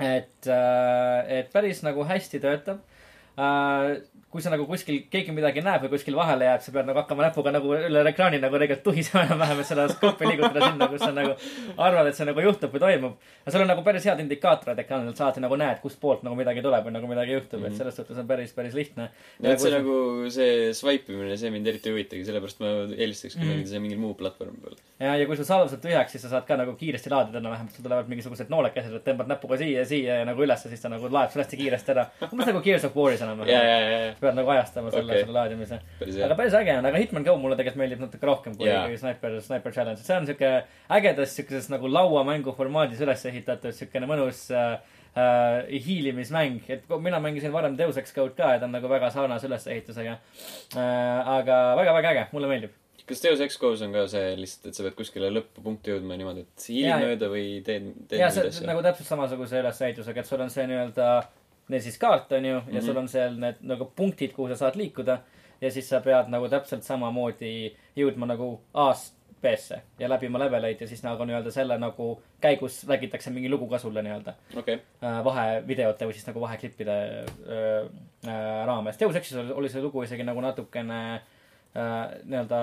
[0.00, 2.78] et äh,, et päris nagu hästi töötab
[3.38, 4.02] äh,
[4.32, 7.26] kui sa nagu kuskil keegi midagi näeb või kuskil vahele jääb, sa pead nagu hakkama
[7.26, 11.10] näpuga nagu üle ekraani nagu tegelikult tuhisema enam-vähem, et seda skoopi liigutada sinna, kus sa
[11.12, 11.34] nagu
[11.76, 13.18] arvad, et see nagu juhtub või toimub.
[13.44, 16.38] aga sul on nagu päris head indikaatorid ekraanil, sa alati nagu näed, kust poolt nagu
[16.38, 17.68] midagi tuleb või nagu midagi juhtub mm, -hmm.
[17.68, 17.72] Mhm.
[17.74, 19.10] et selles suhtes on päris, päris lihtne.
[19.42, 23.36] no et see nagu, see swipe imine, see mind eriti ei huvitagi, sellepärast ma eelistataks
[23.36, 23.48] Mhm.
[23.58, 23.66] mm.
[23.66, 24.76] seda mingil muul platvormil peal.
[25.00, 27.68] ja, ja kui sul salv saab tühjaks, siis sa saad ka nagu kiiresti laadida enam-vähem,
[27.74, 30.88] sul tulevad mingisugused noolekesed, et tõmbad näpuga siia ja siia ja nagu ülesse, siis ta
[30.88, 32.06] nagu laeb sul hästi kiiresti ära.
[32.32, 34.14] umbes nagu Gears of War'is enam-vähem.
[34.22, 35.80] Pead nagu ajastama selle okay., selle laadimise.
[36.28, 38.88] aga päris äge on, aga Hitman Go mulle tegelikult meeldib natuke rohkem kui yeah.
[38.98, 40.52] Sniper, Sniper Challenge, see on siuke
[40.98, 44.76] ägedas siukeses nagu lauamängu formaadis üles ehitatud siukene mõnus äh,
[45.16, 49.10] äh, hiilimismäng, et mina mängisin varem Deus Ex Code ka ja ta on nagu väga
[49.14, 50.14] sarnase ülesehitusega
[50.76, 51.34] äh,.
[51.38, 52.78] aga väga-väga äge, mulle meeldib.
[53.06, 56.46] kas Deus Ex Go's on ka see lihtsalt, et sa pead kuskile lõpupunkti jõudma niimoodi,
[56.46, 58.66] et hiilid mööda või teed, teed ja see asju?
[58.70, 61.08] nagu täpselt samasuguse ülesehitusega, et sul on see nii-öelda,
[61.72, 62.74] neil siis kaart on ju mm, -hmm.
[62.74, 62.86] ja Mhm.
[62.86, 65.18] sul on seal need nagu punktid, kuhu sa saad liikuda.
[65.60, 70.86] ja siis sa pead nagu täpselt samamoodi jõudma nagu A-st B-sse ja läbima leveleid ja
[70.88, 76.06] siis nagu nii-öelda selle nagu käigus räägitakse mingi lugu ka sulle nii-öelda okei, äh, vahevideote
[76.06, 77.86] või siis nagu vaheklippide äh,
[78.28, 78.98] äh, raames.
[79.00, 82.62] Deus Exis oli, oli see lugu isegi nagu natukene äh, nii-öelda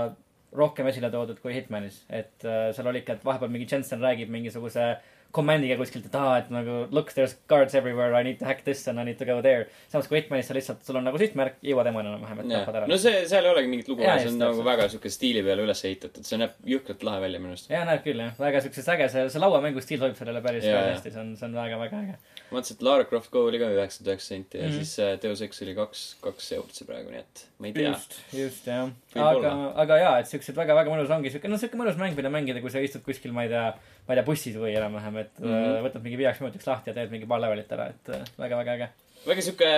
[0.56, 4.30] rohkem esile toodud kui Hitmanis, et äh, seal oli ikka, et vahepeal mingi Jensen räägib
[4.34, 4.98] mingisuguse
[5.31, 8.87] komandiga kuskilt, et aa, et nagu look, there's guards everywhere, I need to hack this
[8.89, 9.67] and I need to go there.
[9.91, 12.89] samas kui Hitmanis sa lihtsalt, sul on nagu sihtmärk, jõua temani enam-vähem, et tapad ära
[12.89, 14.69] no see, seal ei olegi mingit lugu Jaa, see just on nagu täpselt.
[14.71, 17.69] väga siuke stiili peale üles ehitatud, see näeb jõhkralt lahe välja minu arust.
[17.69, 20.79] ja näeb küll jah, väga siukses äge, see, see lauamängu stiil sobib sellele päris Jaa,
[20.81, 20.93] jaa.
[20.95, 22.17] hästi, see on, see on väga-väga äge.
[22.49, 24.71] Ma vaatasin, et Lara Croft Go oli ka üheksakümmend üheksa senti ja mm.
[24.73, 24.85] -hmm.
[24.85, 27.91] siis äh, Deus Ex oli kaks, kaks eurot see praegu, nii et ma ei tea.
[27.91, 28.89] just, just jah.
[29.25, 29.51] Aga,
[29.83, 32.73] aga jaa, et siuksed väga-väga mõnus ongi siuke, noh, siuke mõnus mäng, mida mängida, kui
[32.73, 33.67] sa istud kuskil, ma ei tea,
[34.07, 35.53] ma ei tea, bussis või enam-vähem, et mm.
[35.53, 35.85] -hmm.
[35.85, 38.89] võtad mingi viieks minutiks lahti ja teed mingi paar levelit ära, et äh, väga-väga äge.
[39.27, 39.71] väga siuke,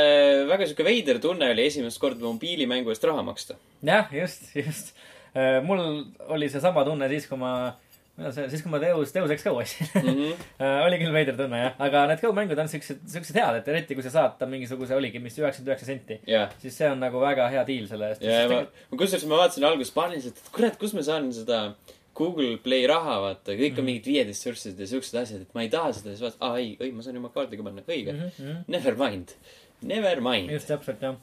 [0.54, 3.60] väga siuke veider tunne oli esimest korda mobiilimängu eest raha maksta.
[3.84, 4.96] jah, just, just.
[5.64, 5.80] mul
[6.28, 7.74] oli seesama tunne siis, kui ma,
[8.22, 10.44] millal see, siis kui ma Deus, Deus Ex Go ostsin Mhm.
[10.88, 13.98] oli küll veider tunne jah, aga need Go mängud on siuksed, siuksed head, et eriti
[13.98, 17.20] kui sa saad ta mingisuguse oligi, mis üheksakümmend üheksa senti, jah, siis see on nagu
[17.24, 18.24] väga hea deal selle eest.
[18.24, 18.62] ja ma,
[18.94, 21.64] ma kusjuures ma vaatasin alguses paaniliselt, et kurat, kus ma saan seda
[22.18, 25.70] Google Play raha vaata, kõik on mingid viieteist ressursid ja siuksed asjad, et ma ei
[25.72, 28.16] taha seda, siis vaatasin, aa ei, ei, ma saan oma kaardiga panna, õige.
[28.68, 29.32] Never mind,
[29.82, 30.52] never mind.
[30.52, 31.16] Just täpselt jah.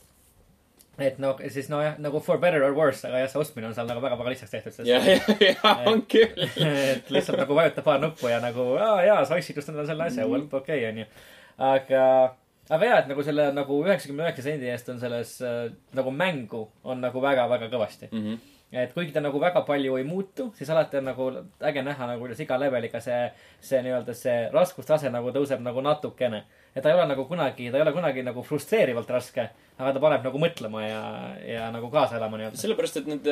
[0.99, 3.87] Et no siis nojah, nagu for better or worse, aga jah, see ostmine on seal
[3.87, 6.35] nagu väga-väga lihtsaks tehtud, sest ja, ja, ja on küll.
[6.93, 10.09] et lihtsalt nagu vajuta paar nuppu ja nagu aa jaa, sa ostsid just endale selle
[10.09, 11.07] asja, well okei okay, onju.
[11.71, 12.05] aga,
[12.75, 15.65] aga jaa, et nagu selle nagu üheksakümne üheksa sendi eest on selles äh,
[15.99, 18.11] nagu mängu on nagu väga-väga kõvasti.
[18.11, 18.55] Mhm.
[18.75, 21.31] et kuigi ta nagu väga palju ei muutu, siis alati on nagu
[21.71, 23.23] äge näha nagu kuidas iga leveliga see,
[23.65, 26.43] see nii-öelda see raskustase nagu tõuseb nagu natukene.
[26.75, 30.03] Et ta ei ole nagu kunagi, ta ei ole kunagi nagu frustreerivalt raske, aga ta
[30.03, 31.03] paneb nagu mõtlema ja,
[31.47, 32.61] ja nagu kaasa elama nii-öelda.
[32.61, 33.29] sellepärast, et nad,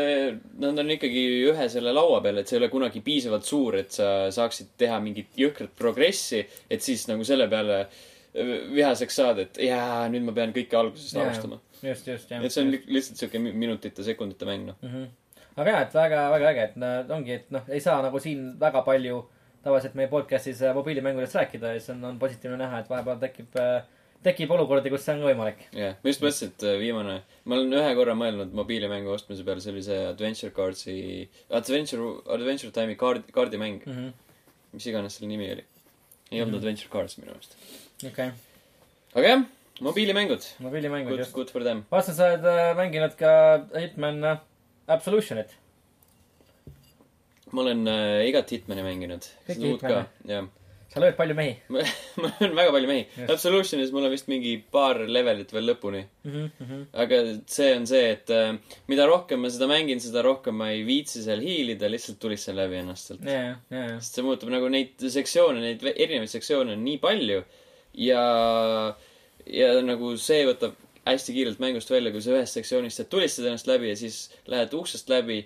[0.62, 3.94] nad on ikkagi ühe selle laua peal, et see ei ole kunagi piisavalt suur, et
[3.94, 9.60] sa saaksid teha mingit jõhkrat progressi, et siis nagu selle peale öö, vihaseks saada, et
[9.68, 11.60] jaa, nüüd ma pean kõike algusest alustama.
[11.82, 12.42] just, just jah.
[12.42, 14.80] et see on li- lihtsalt siuke mi- minutite, sekundite mäng, noh.
[14.82, 14.92] mm.
[14.92, 15.54] -hmm.
[15.56, 18.82] aga jaa, et väga, väga äge, et ongi, et noh, ei saa nagu siin väga
[18.86, 19.24] palju
[19.66, 23.58] tavaliselt meie podcast'is äh, mobiilimängudest rääkida ja siis on, on positiivne näha, et vahepeal tekib,
[24.26, 25.64] tekib olukordi, kus see on ka võimalik.
[25.76, 29.62] jah, ma just mõtlesin, et äh, viimane, ma olen ühe korra mõelnud mobiilimängu ostmise peale,
[29.64, 30.98] see Adventure Cards'i,
[31.60, 33.98] Adventure, Adventure Time'i kaard, kaardimäng, mm.
[33.98, 34.40] -hmm.
[34.78, 35.66] mis iganes selle nimi oli.
[36.32, 36.62] ei olnud Mhm.
[36.62, 37.56] Adventure Cards minu meelest.
[38.02, 38.30] okei okay.,
[39.14, 39.46] aga jah,
[39.80, 40.42] mobiilimängud.
[40.58, 41.32] mobiilimängud just.
[41.32, 41.84] good for them.
[41.90, 43.32] vaatasin, sa oled äh, mänginud ka
[43.80, 44.38] Hitman äh,
[44.86, 45.50] Absolutionit.
[47.52, 49.26] Ma olen äh, igat Hitmani mänginud.
[49.46, 50.46] Seda uut ka jah.
[50.92, 51.52] sa lööd palju mehi
[52.22, 53.26] ma olen väga palju mehi.
[53.26, 56.04] Absolutionis mul on vist mingi paar levelit veel lõpuni.
[56.24, 56.32] mm?
[56.32, 56.86] -hmm, mm -hmm.
[57.04, 57.20] aga
[57.56, 61.22] see on see, et äh, mida rohkem ma seda mängin, seda rohkem ma ei viitsi
[61.26, 63.24] seal hiilida, lihtsalt tulistan läbi ennast sealt.
[63.24, 67.44] ja, ja, sest see muutub nagu neid sektsioone, neid erinevaid sektsioone on nii palju
[67.96, 68.24] ja,
[69.46, 70.74] ja nagu see võtab
[71.06, 74.74] hästi kiirelt mängust välja, kui sa ühest sektsioonist saad tulistada ennast läbi ja siis lähed
[74.74, 75.44] uksest läbi,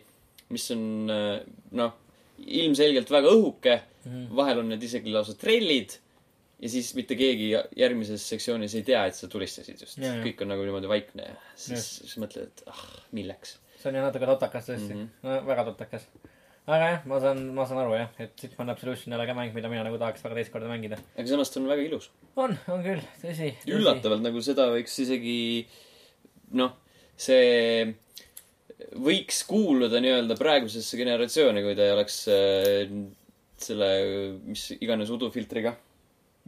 [0.51, 1.41] mis on äh,
[1.79, 1.97] noh,
[2.41, 4.31] ilmselgelt väga õhuke, Mhm.
[4.37, 5.93] vahel on need isegi lausa trellid
[6.61, 10.65] ja siis mitte keegi järgmises sektsioonis ei tea, et sa tulistasid just kõik on nagu
[10.65, 12.81] niimoodi vaikne ja siis siis mõtled, et ah,
[13.17, 13.59] milleks.
[13.81, 15.03] see on ju natuke totakas tõesti mm.
[15.03, 15.29] -hmm.
[15.29, 16.09] no väga totakas.
[16.67, 19.55] aga jah, ma saan, ma saan aru jah, et Hitman Absolution ei ole ka mäng,
[19.55, 20.97] mida mina nagu tahaks väga teist korda mängida.
[21.17, 22.11] aga samas ta on väga ilus.
[22.37, 23.55] on, on küll, tõsi.
[23.69, 25.67] üllatavalt nagu seda võiks isegi
[26.53, 26.73] noh,
[27.17, 27.97] see
[29.07, 32.95] võiks kuuluda nii-öelda praegusesse generatsiooni, kui ta ei oleks äh,
[33.61, 33.91] selle,
[34.47, 35.75] mis iganes udufiltriga.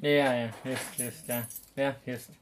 [0.02, 1.44] ja, ja just, just jah,
[1.76, 2.32] jah, just.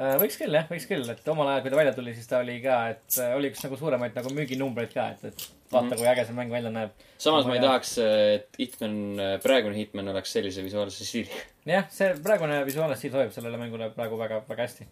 [0.00, 2.40] Äh, võiks küll jah, võiks küll, et omal ajal, kui ta välja tuli, siis ta
[2.40, 5.90] oli ka, et äh, oli üks nagu suuremaid nagu müüginumbreid ka, et, et vaata mm,
[5.92, 6.00] -hmm.
[6.00, 6.90] kui äge see mäng välja näeb.
[7.18, 8.94] samas ma ei tahaks, et Hitman,
[9.42, 11.44] praegune Hitman oleks sellise visuaalse stiiliga.
[11.68, 14.88] jah, see praegune visuaalne stiil sobib sellele mängule praegu väga, väga hästi.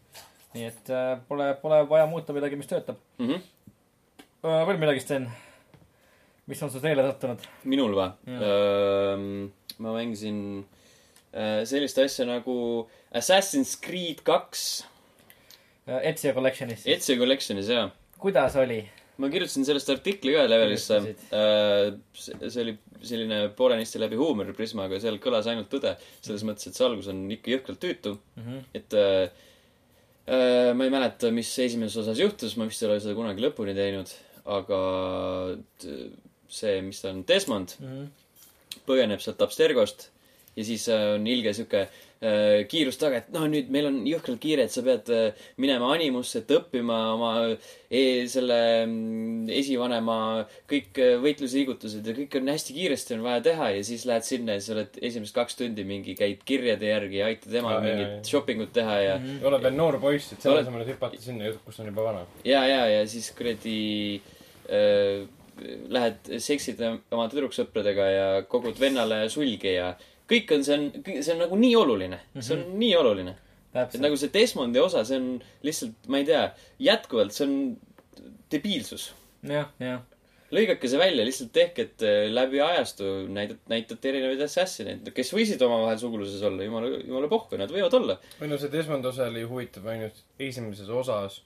[0.54, 3.40] nii et äh, pole, pole vaja muuta midagi, mis töötab Mhm.
[4.44, 4.66] äh,.
[4.68, 5.28] veel midagi, Sten?
[6.48, 7.48] mis on su teele sattunud?
[7.64, 8.10] minul või
[9.78, 10.38] ma mängisin
[11.32, 12.56] äh, sellist asja nagu
[13.14, 14.68] Assassin's Creed kaks
[15.88, 16.84] Äh, Ezio Collectionis.
[16.86, 17.88] Ezio Collectionis jaa.
[18.20, 18.82] kuidas oli?
[19.18, 20.98] ma kirjutasin sellest artikli ka Levelisse.
[22.14, 25.96] see oli selline poolenisti läbi huumoriprismaga, seal kõlas ainult tõde.
[26.20, 28.14] selles mõttes, et see algus on ikka jõhkralt tüütu.
[28.36, 28.60] Mhm.
[28.74, 29.30] et äh,
[30.28, 33.74] äh, ma ei mäleta, mis esimeses osas juhtus, ma vist ei ole seda kunagi lõpuni
[33.74, 34.12] teinud,
[34.48, 34.80] aga
[36.48, 38.06] see, mis ta on, Desmond Mhm.
[38.88, 40.08] põgeneb sealt Abstergost
[40.56, 44.40] ja siis äh, on ilge sihuke äh, kiirus taga, et noh, nüüd meil on jõhkralt
[44.42, 47.32] kiire, et sa pead äh, minema animusse, et õppima oma
[47.90, 48.00] e
[48.32, 48.56] selle
[48.88, 50.16] mm, esivanema
[50.70, 54.64] kõik võitlusliigutused ja kõik on hästi kiiresti on vaja teha ja siis lähed sinna ja
[54.64, 58.64] sa oled esimesed kaks tundi mingi, käid kirjade järgi ja aitad emal jaa, mingit shopping
[58.66, 59.44] ut teha ja Mhm.
[59.46, 62.26] oled veel noor poiss, et selle asemel, et hüpata sinna, kus on juba vana.
[62.44, 63.78] ja, ja, ja siis kuradi
[64.16, 64.34] äh,
[64.68, 69.92] lähed seksid oma tüdruksõpradega ja kogud vennale sulgi ja
[70.28, 72.20] kõik on, see on, see on nagu nii oluline.
[72.38, 73.34] see on nii oluline.
[73.78, 75.32] et nagu see Desmondi osa, see on
[75.66, 76.44] lihtsalt, ma ei tea,
[76.82, 77.56] jätkuvalt see on
[78.52, 79.10] debiilsus.
[79.48, 80.00] jah, jah.
[80.54, 85.62] lõigake see välja, lihtsalt tehke, et äh, läbi ajastu näidad, näitate erinevaid assassineid, kes võisid
[85.64, 88.18] omavahel suguluses olla, jumala, jumala pohhu, nad võivad olla.
[88.40, 91.42] või no see Desmond osa oli huvitav ainult esimeses osas,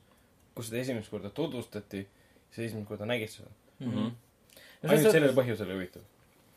[0.56, 2.04] kus seda esimest korda tutvustati,
[2.52, 3.48] siis esimest korda nägid seda.
[3.80, 4.10] Mhm.
[4.88, 6.02] ainult sellel põhjusel oli huvitav.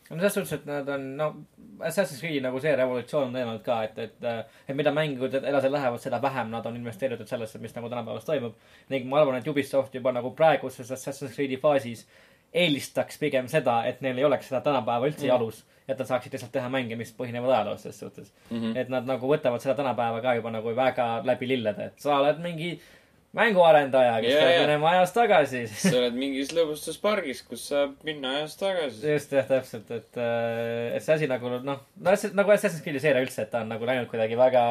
[0.09, 1.27] no selles suhtes, et nad on, no
[1.79, 4.27] Assassin's Creed'i nagu see revolutsioon on teinud ka, et, et,
[4.67, 8.53] et mida mängud edasi lähevad, seda vähem nad on investeeritud sellesse, mis nagu tänapäevas toimub.
[8.89, 12.05] ning ma arvan, et Ubisoft juba nagu praeguses Assassin's Creed'i faasis
[12.53, 15.31] eelistaks pigem seda, et neil ei oleks seda tänapäeva üldse Mm.
[15.33, 15.63] jalus.
[15.87, 18.31] et nad saaksid lihtsalt teha mänge, mis põhinevad ajaloos selles suhtes.
[18.49, 18.77] Mhm.
[18.77, 22.39] et nad nagu võtavad seda tänapäeva ka juba nagu väga läbi lillede, et sa oled
[22.41, 22.79] mingi
[23.35, 25.63] mänguarendaja, kes Jaa, peab minema ajas tagasi.
[25.71, 29.01] sa oled mingis lõbustuspargis, kus saab minna ajas tagasi.
[29.11, 33.25] just jah, täpselt, et, et see asi nagu noh, no see nagu Assassin's Creed'i seeria
[33.25, 34.65] üldse, et ta on nagu läinud kuidagi väga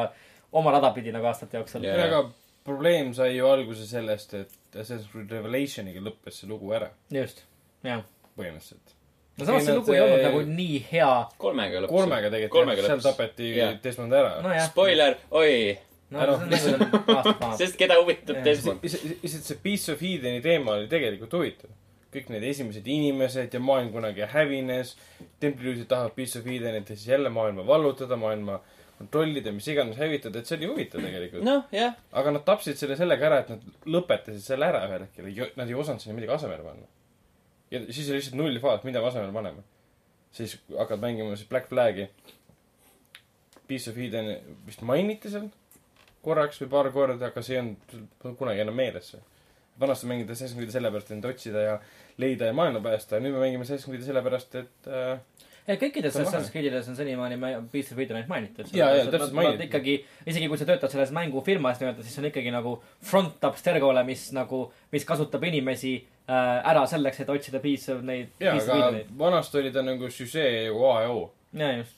[0.55, 2.01] oma rada pidi nagu aastate jooksul Jaa.
[2.07, 2.25] aga
[2.65, 7.45] probleem sai ju alguse sellest, et Assassin's Creed Revelationiga lõppes see lugu ära, just,
[7.85, 8.01] jah.
[8.39, 8.95] põhimõtteliselt.
[9.37, 11.11] no samas see lugu ei olnud nagu nii hea.
[11.41, 11.99] kolmega lõppes.
[11.99, 13.77] kolmega tegelikult, kolmega seal tapeti Jah.
[13.83, 14.39] Desmond ära.
[14.41, 14.71] nojah.
[14.71, 15.75] Spoiler, oi,
[16.15, 18.43] no on nagu sest keda huvitab.
[18.45, 18.83] Desmond?
[18.83, 21.73] lihtsalt see Piece of Edeni teema oli tegelikult huvitav.
[22.15, 24.95] kõik need esimesed inimesed ja maailm kunagi hävines.
[25.43, 28.61] templijuhid tahavad Piece of Edenit ja siis jälle maailma vallutada, maailma
[28.97, 31.43] kontrollida, mis iganes hävitada, et see oli huvitav tegelikult.
[31.43, 35.27] noh, jah, aga nad tapsid selle sellega ära, et nad lõpetasid selle ära ühel hetkel.
[35.59, 36.87] Nad ei osanud sinna midagi asemele panna.
[37.73, 39.67] ja siis oli lihtsalt null faas, mida me asemele paneme.
[40.35, 42.07] siis hakkad mängima siis Black Flag'i.
[43.67, 44.35] Piece of Eden
[44.67, 45.49] vist mainiti seal
[46.25, 49.13] korraks või paar korda, aga see ei olnud kunagi enam meeles
[49.79, 51.73] vanasti mängida Assassin's Creed'i sellepärast, et end otsida ja
[52.21, 55.17] leida ja maailma päästa ja nüüd me mängime Assassin's Creed'i sellepärast, et äh,
[55.67, 56.51] ei, kõikides Assassin's.
[56.53, 58.69] Creed'ides on senimaani ma- Beast of Edenit mainitud.
[58.71, 59.65] Jaa, jaa, täpselt mainiti.
[59.67, 59.95] ikkagi,
[60.29, 64.61] isegi kui sa töötad selles mängufirmas nii-öelda, siis on ikkagi nagu front abstergole, mis nagu,
[64.93, 67.59] mis kasutab inimesi äh, ära selleks, et otsida
[67.91, 71.31] of neid, of aga vanasti oli ta nagu süžee ju A ja O.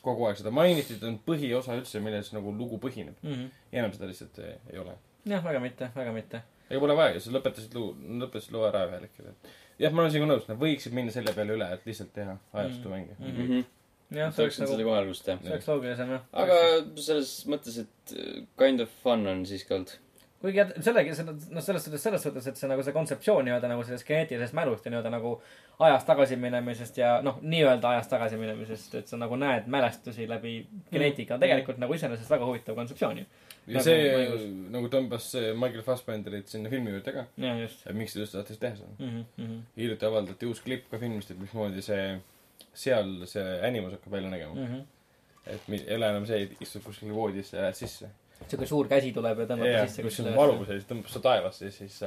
[0.05, 3.15] Kogu aeg seda mainiti, ta on põhiosa üldse, milles nagu lugu põhineb.
[3.23, 3.33] mm.
[3.33, 3.63] -hmm.
[3.71, 4.97] ja enam seda lihtsalt ei, ei ole.
[5.25, 6.43] jah, väga mitte, väga mitte.
[6.69, 7.93] ega pole vaja, sa lõpetasid loo,
[8.23, 11.33] lõpetasid loo ära ühel hetkel, et jah, ma olen sinuga nõus, nad võiksid minna selle
[11.37, 13.27] peale üle, et lihtsalt teha ajastu mänge mm.
[13.27, 13.51] Mhm.
[13.51, 14.17] -hmm.
[14.19, 15.53] jah, see oleks nagu, kohe algust teha see.
[15.53, 16.27] oleks loogilisem jah.
[16.43, 16.59] aga
[17.09, 19.97] selles mõttes, et äh, kind of fun on siiski olnud.
[20.41, 24.05] Kuigi sellegi, noh, selles suhtes, selles suhtes, et see nagu see kontseptsioon nii-öelda nagu sellest
[24.05, 25.31] geneetilisest mälust ja nii-öelda nagu
[25.87, 30.59] ajas tagasiminemisest ja noh, nii-öelda ajas tagasiminemisest, et sa nagu näed mälestusi läbi
[30.91, 33.25] geneetika on tegelikult nagu iseenesest väga huvitav kontseptsioon ju.
[33.67, 34.45] ja Nagu see mängus.
[34.75, 37.25] nagu tõmbas see Michael Fassbenderit sinna filmi juurde ka.
[37.63, 38.93] just miks ta üldse tahtis teha seda.
[38.99, 39.25] mm.
[39.39, 39.57] -hmm.
[39.77, 42.05] hiljuti avaldati uus klipp ka filmist, et mismoodi see,
[42.73, 44.61] seal see animus hakkab välja nägema mm.
[44.61, 44.85] Mm -hmm.
[45.55, 48.13] et ei ole enam see, et istud kuskil voodis ja lähed sisse.
[48.47, 51.23] Siuke suur käsi tuleb ja tõmbab ja, sisse kus on valus ja siis tõmbab su
[51.23, 52.01] taevasse ja siis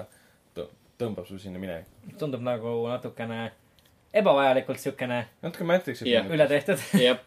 [1.01, 2.15] tõmbab su sinna minevikku.
[2.21, 3.51] tundub nagu natukene
[4.13, 6.29] ebavajalikult siukene natuke Matrixit Jah.
[6.29, 6.83] üle tehtud.
[7.01, 7.21] jah,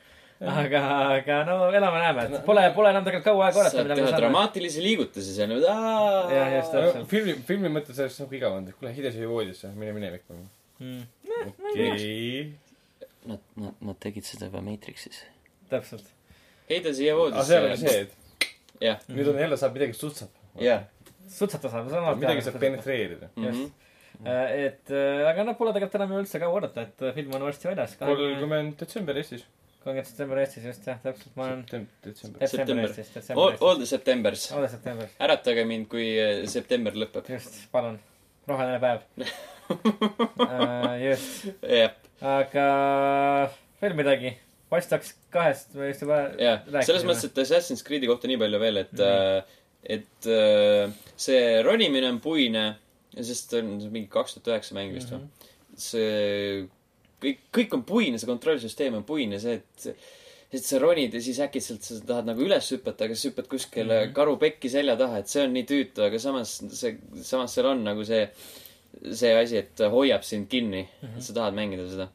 [0.64, 0.82] aga,
[1.18, 4.84] aga no elame-näeme, et pole, pole enam tegelikult kaua aega oodata, saad mida teha dramaatilisi
[4.84, 5.64] liigutusi seal nüüd.
[5.68, 7.06] Jah, just, täpselt.
[7.12, 10.42] filmi, filmi mõttes oleks nagu igav olnud, et kuule, Hidesi voodisse, mine minevikku.
[10.84, 11.06] Mm,
[11.54, 12.42] okei.
[13.30, 15.22] Nad, nad, nad tegid seda juba Matrixis.
[15.72, 16.12] täpselt.
[16.68, 17.94] heida siia aga seal oli voodisse.
[17.94, 18.23] see, et
[18.82, 20.32] jah, nüüd on jälle, saab midagi sutsata.
[20.62, 20.84] jah,
[21.30, 22.60] sutsatas, ma saan alati midagi saab.
[22.62, 23.30] penetreerida.
[23.36, 23.72] Mhm.
[24.24, 27.42] et äh, aga noh, pole tegelikult enam ju üldse kaua oodata, et äh, film on
[27.50, 27.96] varsti väljas.
[28.00, 29.44] kolmkümmend detsember Eestis.
[29.84, 31.90] kolmkümmend september Eestis just jah, täpselt, ma olen detsember.
[32.06, 32.90] detsember September.
[32.94, 34.52] Eestis, All, detsember Eestis.
[34.54, 35.18] all the Septembers.
[35.20, 36.08] äratage mind, kui
[36.48, 37.28] september lõpeb.
[37.34, 38.00] just, palun,
[38.48, 40.96] roheline päev uh.
[41.10, 42.68] just, jah, aga
[43.82, 44.32] veel midagi,
[44.92, 46.64] Dogs kahest me just juba jah.
[46.82, 52.08] selles mõttes, et Assassin's Creed'i kohta nii palju veel, et äh,, et äh, see ronimine
[52.14, 52.64] on puine,
[53.14, 55.26] sest on mingi kaks tuhat üheksa mäng vist või?
[55.76, 56.64] see,
[57.22, 59.96] kõik, kõik on puine, see kontrollsüsteem on puine, see, et
[60.54, 63.96] et sa ronid ja siis äkitselt sa tahad nagu üles hüpata, aga sa hüppad kuskile
[63.96, 64.14] mm -hmm.
[64.14, 67.82] karu pekki selja taha, et see on nii tüütu, aga samas see, samas seal on
[67.84, 68.28] nagu see,
[69.12, 71.18] see asi, et hoiab sind kinni mm, -hmm.
[71.18, 72.08] et sa tahad mängida seda.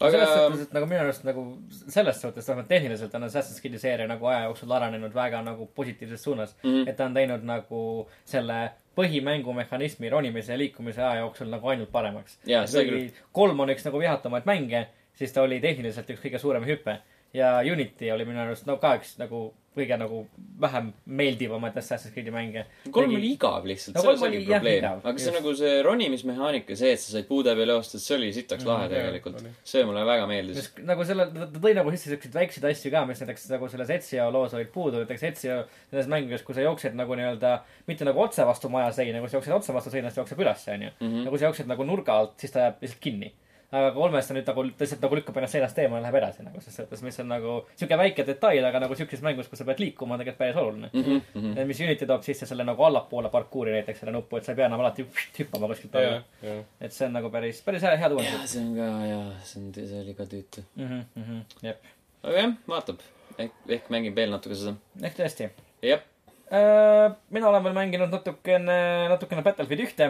[0.00, 3.80] Aga selles suhtes, et nagu minu arust nagu selles suhtes, vähemalt tehniliselt on Assassin's Creed'i
[3.82, 6.70] seeria nagu aja jooksul arenenud väga nagu positiivses suunas mm.
[6.70, 6.90] -hmm.
[6.90, 7.80] et ta on teinud nagu
[8.24, 8.58] selle
[8.98, 12.38] põhimängumehhanismi ronimise ja liikumise aja jooksul nagu ainult paremaks.
[12.44, 13.10] Küll.
[13.32, 16.98] kolm on üks nagu vihatamaid mänge, siis ta oli tehniliselt üks kõige suurem hüpe.
[17.34, 20.24] Ja Unity oli minu arust no ka üks nagu kõige nagu
[20.58, 22.64] vähem meeldivamaid Assassin's Creed'i mänge.
[22.90, 24.84] kolm oli igav lihtsalt No selles oli probleem.
[25.04, 28.64] aga see nagu see ronimismehaanika, see, et sa said puude peal joosta, see oli sitaks
[28.66, 30.72] lahe Mhm, jaa, tegelikult see mulle väga meeldis.
[30.88, 34.30] nagu selle, ta tõi nagu sisse siukseid väikseid asju ka, mis näiteks nagu selles Ezio
[34.34, 35.60] loos olid puudu, näiteks Ezio
[35.92, 39.36] nendes mängudes, kui sa jooksed nagu nii-öelda mitte nagu otse vastu maja seina, kui sa
[39.38, 40.90] jooksed otse vastu seina, siis ta jookseb ülesse, onju.
[41.30, 43.30] Kui sa jooksed nagu nurga alt, siis ta jääb lihtsalt kinni.
[43.72, 46.60] Aga kolmes ta nüüd nagu lihtsalt nagu lükkab ennast seinast eemale ja läheb edasi nagu
[46.64, 49.82] ses suhtes, mis on nagu siuke väike detail, aga nagu siukses mängus, kus sa pead
[49.82, 50.90] liikuma, on tegelikult päris oluline.
[50.92, 51.64] Mm -hmm.
[51.68, 54.66] mis Unity toob sisse selle nagu allapoole parkuuri näiteks selle nuppu, et sa ei pea
[54.66, 55.06] enam alati
[55.38, 56.64] hüppama kuskilt alla jah., jah.
[56.80, 59.62] et see on nagu päris, päris hea, head jaa, uuendused see on ka, jaa, see
[59.62, 60.64] on, see oli ka tüütu.
[60.76, 61.04] mm.
[61.16, 61.82] -hmm, jep,
[62.22, 63.00] aga jah, vaatab.
[63.38, 64.76] ehk, ehk mängib veel natuke seda.
[65.02, 65.50] ehk tõesti
[65.82, 66.00] jah,
[66.48, 68.78] Äh, mina olen veel mänginud natukene,
[69.12, 70.06] natukene Battlefield ühte.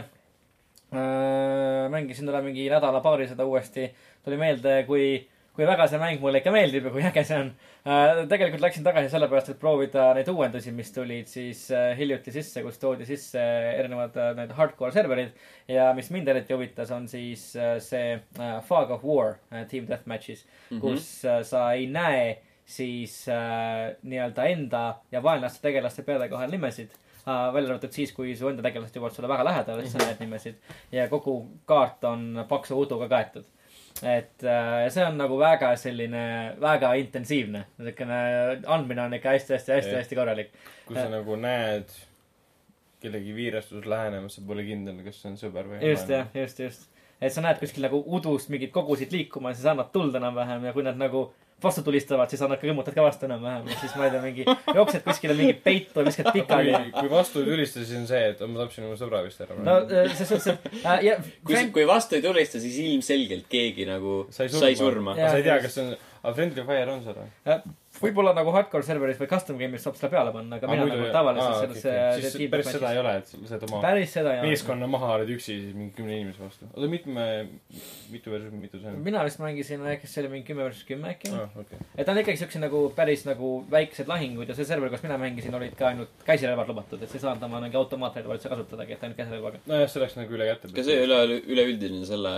[0.90, 3.90] Mängisin teda mingi nädala-paari seda uuesti.
[4.24, 7.50] tuli meelde, kui, kui väga see mäng mulle ikka meeldib ja kui äge see on.
[8.28, 12.80] tegelikult läksin tagasi sellepärast, et proovida neid uuendusi, mis tulid siis äh, hiljuti sisse, kus
[12.80, 13.40] toodi sisse
[13.78, 15.32] erinevad äh, need hardcore serverid.
[15.68, 19.88] ja mis mind eriti huvitas, on siis äh, see äh, Fog of War äh, Team
[19.88, 20.80] Deathmatch'is mm, -hmm.
[20.80, 26.90] kus äh, sa ei näe siis äh, nii-öelda enda ja vaenlaste tegelaste peade kohal nimesid
[26.90, 27.07] äh,.
[27.28, 30.58] Välja arvatud siis, kui su enda tegelased jõuavad sulle väga lähedale, siis sa näed nimesid.
[30.92, 31.38] ja kogu
[31.68, 33.46] kaart on paksu uduga kaetud.
[34.02, 36.26] et äh, see on nagu väga selline,
[36.60, 37.64] väga intensiivne.
[37.78, 38.20] niisugune
[38.66, 40.54] andmine on ikka hästi-hästi-hästi-hästi korralik.
[40.86, 41.96] kui sa nagu näed
[43.02, 46.88] kellegi viirastus lähenemas, sa pole kindel, kas see on sõber või just jah, just, just.
[47.20, 50.86] et sa näed kuskil nagu udust mingeid kogusid liikuma, siis annad tuld enam-vähem ja kui
[50.86, 51.28] nad nagu
[51.62, 52.60] vastu tulistavad, siis annad
[52.94, 54.44] ka vastu enam-vähem ja siis ma ei tea, mingi
[54.78, 56.74] jooksed kuskile mingi peitu, viskad pikali.
[56.74, 59.58] kui, kui vastu ei tulista, siis on see, et ma tapsin oma sõbra vist ära.
[59.66, 61.16] no äh, selles suhtes, et äh, ja
[61.46, 65.16] kui, kui vastu ei tulista, siis ilmselgelt keegi nagu sai sai surma, surma.
[65.18, 67.76] Jaa, sa ei tea, kas see on, aga Friendly Fire on seal või?
[67.98, 71.62] võib-olla nagu hardcore serveris või custom game'is saab seda peale panna, aga mina nagu tavaliselt
[71.62, 74.50] selles äh, siis päris seda ei ole, et sa saad oma päris seda ei ole.
[74.52, 76.68] meeskonna maha oled üksi siis mingi kümne inimese vastu.
[76.68, 77.24] oota, mitme,
[78.12, 79.00] mitu versus mitu see on?
[79.06, 81.80] mina vist mängisin, äkki see oli mingi kümme versus kümme äkki aa, okei.
[81.96, 85.18] et ta on ikkagi siukse nagu päris nagu väiksed lahingud ja see server, kus mina
[85.20, 88.94] mängisin, olid ka ainult käsirelvad lubatud, et sa ei saanud oma mingi automaatrelva üldse kasutadagi,
[88.94, 89.64] et ainult käsirelvaga.
[89.66, 90.72] nojah, see läks nagu üle käte.
[90.76, 92.36] ka see üle, üleüldine selle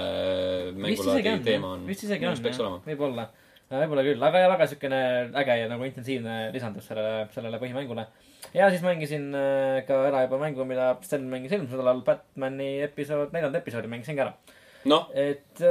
[0.79, 1.87] mängulaadi teema on.
[1.91, 2.83] vist isegi on, olema.
[2.87, 3.31] võib-olla.
[3.71, 5.03] Võib-olla küll, aga väga siukene
[5.43, 8.07] äge ja nagu intensiivne lisandus sellele, sellele põhimängule.
[8.55, 13.31] ja siis mängisin äh, ka ära juba mängu, mida Sten mängis eelmisel nädalal, Batman'i episood,
[13.37, 14.59] neljanda episoodi mängisin ka ära.
[14.91, 15.63] noh, et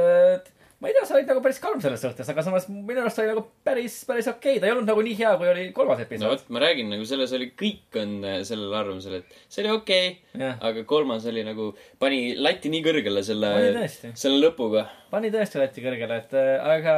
[0.80, 3.28] ma ei tea, sa olid nagu päris karm selles suhtes, aga samas minu arust oli
[3.28, 6.06] nagu päris, päris okei okay., ta ei olnud nagu nii hea, kui oli kolmas no
[6.06, 9.74] episood vot, ma räägin nagu selles oli, kõik on äh, sellel arvamusel, et see oli
[9.74, 11.68] okei okay,, aga kolmas oli nagu,
[12.00, 13.52] pani lati nii kõrgele selle
[13.90, 14.86] selle lõpuga.
[15.12, 16.96] pani tõesti lati kõrgele, et äh, aga,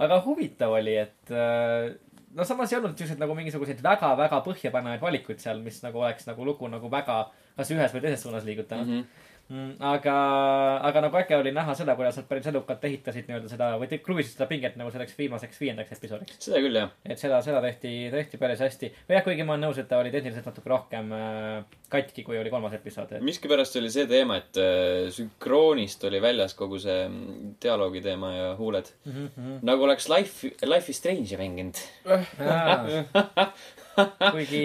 [0.00, 1.90] aga huvitav oli, et äh,
[2.36, 6.46] no samas ei olnud siukseid nagu mingisuguseid väga-väga põhjapanevaid valikuid seal, mis nagu oleks nagu
[6.46, 7.22] lugu nagu väga
[7.56, 9.00] kas ühes või teises suunas liigutanud mm.
[9.00, 9.19] -hmm.
[9.50, 10.14] Mm, aga,
[10.86, 13.98] aga nagu äge oli näha seda, kuidas nad päris edukalt ehitasid nii-öelda seda või te-
[13.98, 16.36] kruvisid seda pinget nagu selleks viimaseks viiendaks episoodiks.
[16.44, 16.92] seda küll jah.
[17.02, 18.92] et seda, seda tehti, tehti päris hästi.
[19.08, 22.38] või jah, kuigi ma olen nõus, et ta oli tehniliselt natuke rohkem äh, katki, kui
[22.38, 27.02] oli kolmas episood, et miskipärast oli see teema, et äh, sünkroonist oli väljas kogu see
[27.08, 28.94] mm, dialoogi teema ja huuled.
[29.04, 29.28] mm.
[29.34, 29.58] -hmm.
[29.66, 31.82] nagu oleks Life, Life is Strange'i mänginud.
[34.34, 34.64] kuigi,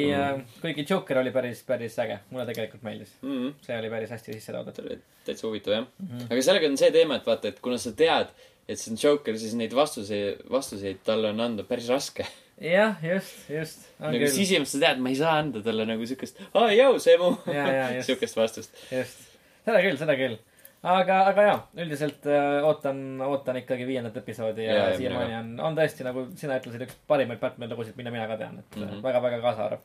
[0.62, 3.14] kuigi Joker oli päris, päris äge, mulle tegelikult meeldis.
[3.22, 3.54] Mm -hmm.
[3.66, 5.04] see oli päris hästi sisse toodud.
[5.26, 6.08] täitsa huvitav jah mm.
[6.08, 6.32] -hmm.
[6.32, 8.34] aga sellega on see teema, et vaata, et kuna sa tead,
[8.68, 12.26] et see on Joker, siis neid vastuseid, vastuseid talle on anda päris raske.
[12.62, 13.88] jah, just, just.
[14.00, 17.36] nagu sisimas sa tead, ma ei saa anda talle nagu siukest, aa jõu, see mu.
[18.10, 18.84] siukest vastust.
[18.92, 19.26] just.
[19.66, 20.38] seda küll, seda küll.
[20.86, 25.78] aga, aga jaa, üldiselt äh, ootan, ootan ikkagi viiendat episoodi ja, ja siiamaani on, on
[25.78, 28.94] tõesti nagu sina ütlesid, üks parimaid Batman'i lugusid, mida mina ka tean, et mm Mhm.
[28.94, 29.04] -hmm.
[29.04, 29.84] väga-väga kaasaarv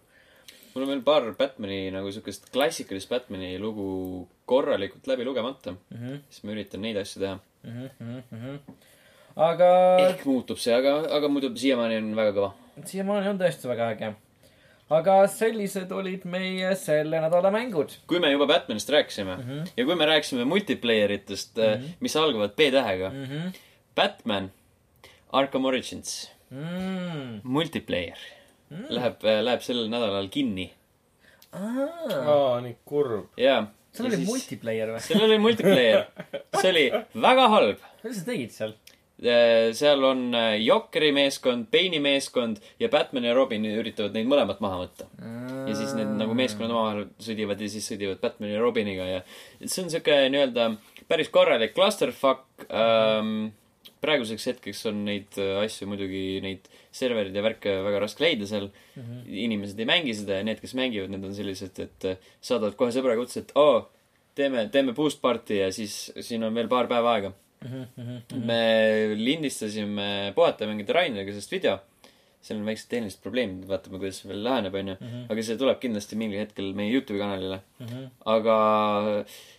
[0.74, 5.98] mul on veel paar Batman'i nagu siukest klassikalist Batman'i lugu korralikult läbi lugemata, mm.
[5.98, 6.18] -hmm.
[6.30, 7.38] siis ma üritan neid asju teha.
[7.64, 8.74] Mm -hmm, mm -hmm.
[9.36, 9.70] aga
[10.08, 12.50] ehk muutub see, aga, aga muidu siiamaani on väga kõva.
[12.84, 14.14] siiamaani on tõesti väga äge.
[14.90, 19.46] Aga sellised olid meie selle nädala mängud kui me juba Batmanist rääkisime mm.
[19.48, 19.70] -hmm.
[19.76, 21.94] ja kui me rääkisime multiplayer itest mm, -hmm.
[22.00, 23.24] mis algavad B-tähega mm, mm.
[23.24, 23.56] -hmm.
[23.94, 24.50] Batman
[25.32, 27.40] Arkham Origins Mm.
[27.44, 28.18] multiplayer
[28.70, 28.86] Mm.
[28.94, 30.68] läheb, läheb sellel nädalal kinni.
[31.52, 33.32] aa, nii kurb.
[33.36, 33.64] jaa.
[33.90, 35.00] seal oli multiplayer või?
[35.02, 36.04] seal oli multiplayer.
[36.60, 36.84] see oli
[37.26, 37.82] väga halb.
[38.04, 38.76] mida sa tegid seal?
[39.20, 44.80] Seal on äh, Jokeri meeskond, Bane'i meeskond ja Batman ja Robin üritavad neid mõlemat maha
[44.84, 45.08] võtta.
[45.68, 49.22] ja siis need nagu meeskonnad omavahel sõdivad ja siis sõdivad Batman ja Robiniga ja
[49.60, 50.70] see on siuke nii-öelda
[51.10, 53.50] päris korralik clusterfuck ähm,.
[54.00, 58.70] praeguseks hetkeks on neid äh, asju muidugi, neid serverid ja värke väga raske leida seal
[58.70, 59.02] mm.
[59.02, 59.22] -hmm.
[59.44, 62.94] inimesed ei mängi seda ja need, kes mängivad, need on sellised, et äh, saadavad kohe
[62.96, 63.90] sõbraga kutse, et oo,
[64.34, 67.32] teeme, teeme boost party ja siis siin on veel paar päeva aega.
[67.60, 68.60] Mhm, me
[69.20, 71.78] lindistasime Puhata mängida Raineriga sellest video.
[72.40, 74.94] seal on väiksed tehnilised probleemid, vaatame, kuidas see veel laheneb, onju.
[74.96, 75.24] Mhm.
[75.28, 77.58] aga see tuleb kindlasti mingil hetkel meie Youtube'i kanalile.
[78.24, 78.56] aga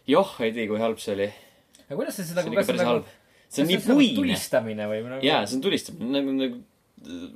[0.09, 1.29] joh, ei tea, kui halb see oli.
[1.85, 3.05] aga kuidas sa see seda, on kas see päris nagu
[3.51, 4.15] see on nii nagu puine.
[4.17, 5.25] tulistamine või nagu?
[5.27, 6.61] jaa, see on tulistamine, nagu, nagu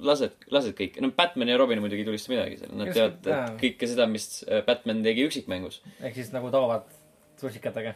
[0.05, 0.99] lased, lased kõik.
[1.03, 2.73] no Batman ja Robin muidugi ei tulista midagi seal.
[2.77, 5.81] Nad teavad et kõike seda, mis äh, Batman tegi üksikmängus.
[6.01, 6.87] ehk siis nagu toovad
[7.41, 7.95] susikatega.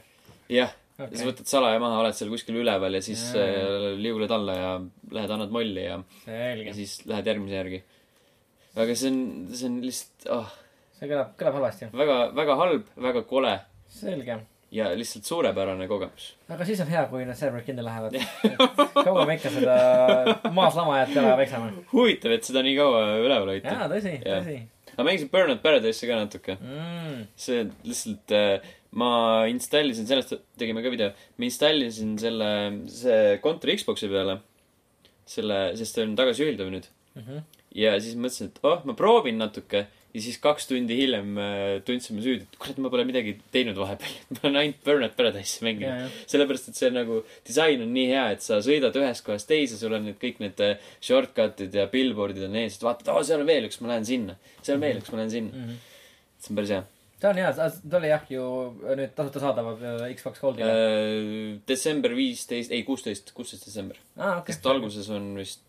[0.54, 1.16] jah, Okei.
[1.16, 3.48] siis võtad salaja maha, oled seal kuskil üleval ja siis Jaa.
[3.48, 4.70] äh, liuguled alla ja
[5.16, 7.82] lähed annad molli ja, ja siis lähed järgmise järgi.
[8.76, 9.20] aga see on,
[9.56, 10.56] see on lihtsalt, ah,
[11.00, 11.92] see kõlab, kõlab halvasti.
[12.02, 13.54] väga, väga halb, väga kole
[13.96, 14.40] selge.
[14.76, 16.34] ja lihtsalt suurepärane kogemus.
[16.52, 18.20] aga siis on hea, kui need serverid kinni lähevad.
[19.06, 19.78] kaua me ikka seda
[20.58, 21.72] maas lamajat jala peksame?
[21.94, 23.72] huvitav, et seda nii kaua üleval hoiti.
[23.72, 24.44] jaa, tõsi, Jah.
[24.44, 24.60] tõsi
[25.00, 26.58] ma mängisin Burnout Paradise'i ka natuke.
[26.60, 27.24] mm..
[27.40, 28.68] see lihtsalt äh,,
[28.98, 32.50] ma installisin, sellest tegime ka video, ma installisin selle,
[32.90, 34.40] see kontori Xbox'i peale.
[35.30, 36.88] selle, sest see on tagasiühildav nüüd.
[37.14, 37.42] Mm -hmm.
[37.78, 39.86] ja siis mõtlesin, et oh, ma proovin natuke.
[40.14, 43.78] ja siis kaks tundi hiljem äh, tundsin ma süüdi, et kurat, ma pole midagi teinud
[43.78, 44.16] vahepeal.
[44.34, 46.10] ma olen ainult Burnout Paradise'i mänginud.
[46.26, 49.94] sellepärast, et see nagu, disain on nii hea, et sa sõidad ühest kohast teise, sul
[49.94, 53.52] on need kõik need äh, shortcut'id ja billboard'id on ees, et vaatad, aa, seal on
[53.54, 54.40] veel üks, ma lähen sinna.
[54.64, 55.54] seal on veel üks, ma lähen sinna.
[55.54, 55.70] mm.
[55.70, 55.78] -hmm.
[56.40, 56.86] see on päris hea.
[57.20, 58.44] See on hea, ta oli jah ju
[59.00, 60.70] nüüd tasuta saadav äh, Xbox Goldile.
[60.70, 64.00] Äh, detsember viisteist, ei kuusteist, kuusteist detsember.
[64.18, 64.56] aa, okei.
[64.56, 65.66] sest alguses on vist,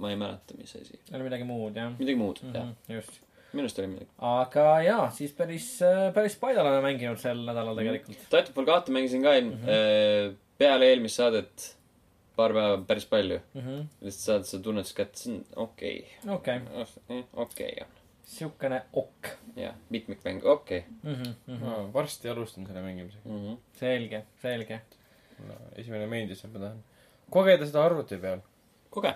[0.00, 0.98] ma ei mäleta, mis asi.
[1.12, 2.56] oli midagi muud, jah midagi muud mm, mm.
[2.56, 2.58] -hmm.
[2.58, 2.74] jah.
[2.88, 2.98] -hmm.
[2.98, 3.20] just.
[3.52, 4.10] minu arust oli midagi.
[4.32, 5.70] aga jaa, siis päris,
[6.14, 8.26] päris palju oleme mänginud sel nädalal tegelikult.
[8.26, 9.68] Titanfall kahte mängisin ka mm Mhm.
[9.68, 10.36] -hmm.
[10.58, 11.74] peale eelmist saadet
[12.36, 13.38] paar päeva päris palju.
[13.54, 13.82] Mhm.
[14.02, 17.22] lihtsalt saad seda tunnetust kätte, see on okei okei, okay..
[17.46, 17.93] okei on.
[18.24, 19.28] Siukene okk.
[19.56, 23.22] jah, mitmikmäng, okei Mhm, varsti alustan selle mängimisega.
[23.24, 23.44] mm.
[23.44, 23.56] -hmm.
[23.78, 24.80] selge, selge.
[25.38, 26.82] mulle esimene meeldis ja ma tahan
[27.30, 28.38] kogeda seda arvuti peal.
[28.90, 29.14] koge,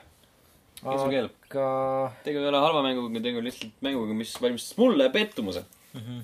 [0.82, 1.30] kes sul keelab.
[1.50, 5.64] aga tegu ei ole halva mänguga, tegu on lihtsalt mänguga, mis valmistas mulle pettumuse.
[5.94, 6.20] Mhm.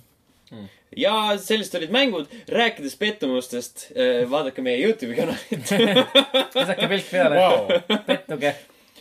[0.53, 0.69] Mm.
[0.97, 3.93] ja sellised olid mängud, rääkides pettumustest,
[4.31, 5.71] vaadake meie Youtube'i kanalit.
[6.55, 7.67] visake pilk peale Vau.
[8.07, 8.55] pettuge.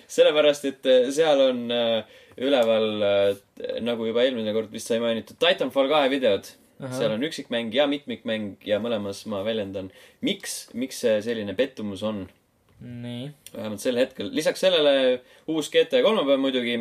[0.08, 2.04] sellepärast, et äh, seal on äh,
[2.38, 2.88] üleval,
[3.86, 6.48] nagu juba eelmine kord vist sai mainitud, Titanfall kahe videod.
[6.92, 9.92] seal on üksikmäng ja mitmikmäng ja mõlemas ma väljendan,
[10.26, 12.26] miks, miks see selline pettumus on.
[13.54, 14.32] vähemalt sel hetkel.
[14.34, 16.74] lisaks sellele uus GT kolmapäev muidugi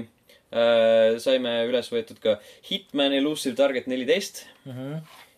[0.51, 1.19] äh,.
[1.23, 2.39] saime üles võetud ka
[2.71, 4.97] Hitman Elusive Target neliteist Mhm.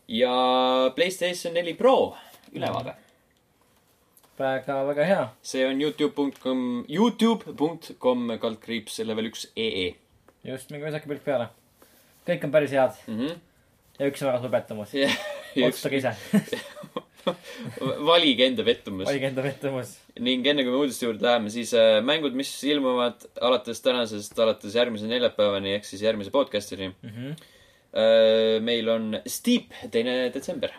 [0.09, 2.15] ja Playstation neli Pro
[2.55, 2.95] ülevaade.
[4.39, 5.25] väga, väga hea.
[5.43, 9.95] see on Youtube.com, Youtube.com kaldkriips level üks EE
[10.45, 11.49] just, minge visake pilk peale.
[12.29, 13.19] kõik on päris head mm.
[13.19, 13.39] -hmm.
[13.99, 14.95] ja üks on väga suur pettumus.
[14.95, 15.19] üks,
[15.69, 16.15] otsustage ise.
[18.11, 19.07] valige enda pettumus.
[19.09, 19.97] valige enda pettumus.
[20.21, 24.75] ning enne kui me uudiste juurde läheme, siis äh, mängud, mis ilmuvad alates tänasest, alates
[24.75, 27.35] järgmise neljapäevani ehk siis järgmise podcast'ini Mhm.
[27.95, 28.61] äh,.
[28.61, 30.71] meil on Steep, teine detsember.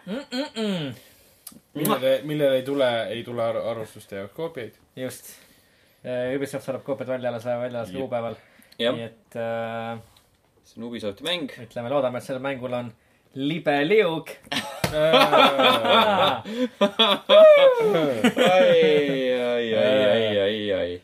[1.73, 4.73] millele, millele ei tule, ei tule ar arvustuste jaoks koopiaid.
[4.95, 5.33] just.
[6.35, 8.35] Ubisoft saadab koopiad välja alles, välja alles kuupäeval.
[8.77, 9.97] nii et äh,
[10.63, 11.49] see on Ubisofti mäng.
[11.63, 12.91] ütleme, loodame, et sellel mängul on
[13.35, 14.29] libe liug.
[14.95, 15.23] ai,
[19.41, 21.01] ai, ai, ai, ai, ai.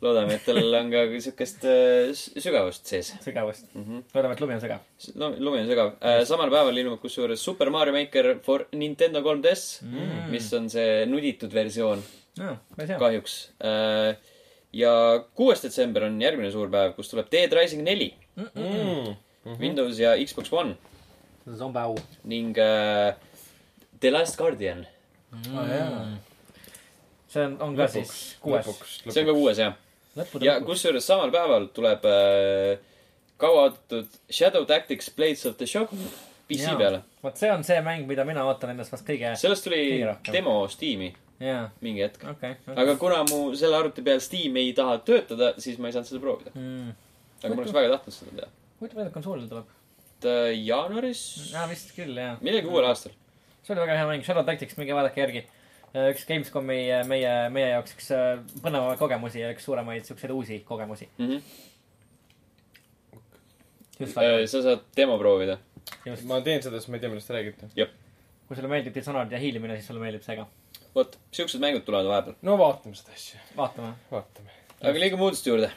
[0.00, 3.66] loodame, et tal on ka siukest äh, sügavust sees sügavust.
[3.74, 3.82] mm.
[3.82, 4.02] -hmm.
[4.14, 4.80] loodame, et lumi on sügav.
[5.38, 6.24] lumi on sügav äh,.
[6.24, 11.52] samal päeval ilmub kusjuures Super Mario Maker for Nintendo 3DS mm., mis on see nuditud
[11.54, 12.02] versioon
[12.38, 12.98] hea.
[12.98, 14.14] kahjuks äh,.
[14.72, 19.16] ja kuues detsember on järgmine suur päev, kus tuleb Dead Rising neli mm..
[19.58, 20.76] Windows ja Xbox One
[21.56, 21.96] Zombau.
[22.24, 23.14] ning äh,
[24.00, 24.86] The Last Guardian.
[25.54, 26.29] Ah, jaa.
[27.30, 28.12] See on, on ka siis
[28.42, 28.68] kuues.
[29.06, 29.78] see on ka kuues jah.
[30.44, 32.82] ja kusjuures samal päeval tuleb äh,
[33.40, 35.94] kauaoodatud Shadow Tactics Blades of the Shock
[36.50, 36.76] PC Jaa.
[36.76, 37.02] peale.
[37.22, 39.34] vot see on see mäng, mida mina ootan endast vast kõige.
[39.40, 39.82] sellest tuli
[40.32, 42.24] demo Steam'i jaa, mingi hetk.
[42.34, 42.56] okei.
[42.76, 46.22] aga kuna mu selle arvuti peal Steam ei taha töötada, siis ma ei saanud seda
[46.22, 46.52] proovida.
[46.54, 46.90] Mm.
[47.42, 48.50] aga ma oleks väga tahtnud seda teha.
[48.80, 49.72] huvitav, millal konsoolil tuleb?
[50.20, 51.22] et äh, jaanuaris,
[51.54, 52.36] jaa, vist küll, jaa.
[52.44, 53.16] millalgi uuel aastal.
[53.62, 55.46] see oli väga hea mäng, Shadow Tactics, minge vaadake järgi.
[55.94, 60.60] Üks Gamescomi äh, meie, meie jaoks üks äh, põnevamaid kogemusi ja üks suuremaid siukseid uusi
[60.66, 61.08] kogemusi.
[61.18, 61.40] Mm -hmm.
[64.00, 64.14] just
[64.52, 65.58] sa saad demo proovida.
[66.26, 67.68] ma teen seda, sest ma ei tea, millest te räägite.
[68.46, 70.46] kui sulle meeldib Dishonored ja hiilimine, siis sulle meeldib see ka.
[70.94, 72.34] vot, siuksed mängud tulevad vahepeal.
[72.42, 73.92] no vaatame seda asja, vaatame.
[74.10, 74.50] vaatame.
[74.80, 75.70] aga liigume uudiste juurde.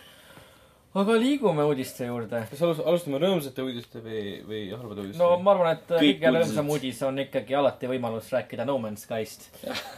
[0.94, 2.44] Aga liigume uudiste juurde.
[2.52, 6.70] kas alus-, alustame rõõmsate uudiste või, või halbade uudiste no ma arvan, et kõige rõõmsam
[6.76, 9.50] uudis on ikkagi alati võimalus rääkida No Man's Skyst.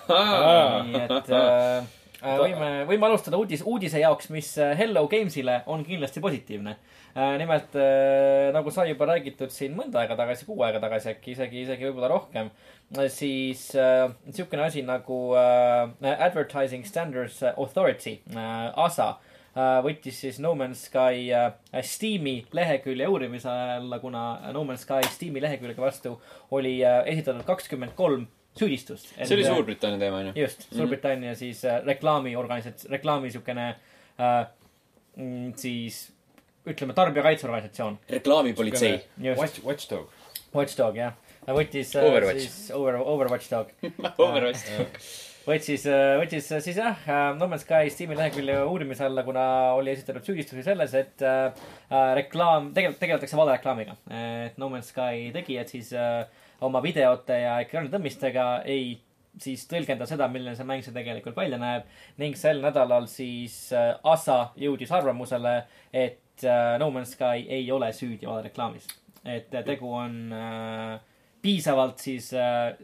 [0.07, 1.89] Nii et äh,
[2.21, 7.35] äh, võime, võime alustada uudis, uudise jaoks, mis äh, Hello Games'ile on kindlasti positiivne äh,.
[7.43, 11.67] nimelt äh, nagu sai juba räägitud siin mõnda aega tagasi, kuu aega tagasi äkki isegi,
[11.67, 12.55] isegi võib-olla rohkem
[13.11, 19.17] siis äh, niisugune asi nagu Advertising Standards Authority ASA
[19.55, 21.53] võttis siis No Man's Sky äh,
[21.85, 26.17] Steam'i lehekülje uurimise alla, kuna No Man's Sky Steam'i lehekülge vastu
[26.55, 28.27] oli äh, esitatud kakskümmend kolm
[28.59, 29.13] süüdistust.
[29.23, 30.33] see oli Suurbritannia teema, onju.
[30.39, 34.35] just, Suurbritannia siis äh, reklaamiorganisats-, reklaami siukene äh,
[35.15, 36.01] mm, siis
[36.65, 37.99] ütleme, tarbijakaitseorganisatsioon.
[38.09, 38.99] reklaamipolitsei.
[39.37, 40.09] Watch, Watchdog.
[40.55, 41.15] Watchdog jah,
[41.47, 42.43] võttis äh, Overwatch.
[42.47, 43.71] siis Over, Overwatch Dog
[44.25, 44.67] Overwatch.
[45.45, 45.85] võttis,
[46.19, 47.05] võttis siis jah,
[47.37, 49.45] No Man's Sky Steam'i lehekülje uurimise alla, kuna
[49.77, 51.51] oli esitatud süüdistusi selles, et äh,
[52.17, 53.97] reklaam, tegelikult tegeletakse valereklaamiga.
[54.09, 56.23] et No Man's Sky tegijad siis äh,
[56.65, 58.95] oma videote ja ekraanitõmmistega ei
[59.41, 61.87] siis tõlgenda seda, milline see mäng see tegelikult välja näeb
[62.21, 65.57] ning sel nädalal siis äh, ASA jõudis arvamusele,
[65.93, 68.87] et äh, No Man's Sky ei ole süüdi valereklaamis.
[69.25, 70.99] et tegu on äh,
[71.41, 72.75] piisavalt siis äh,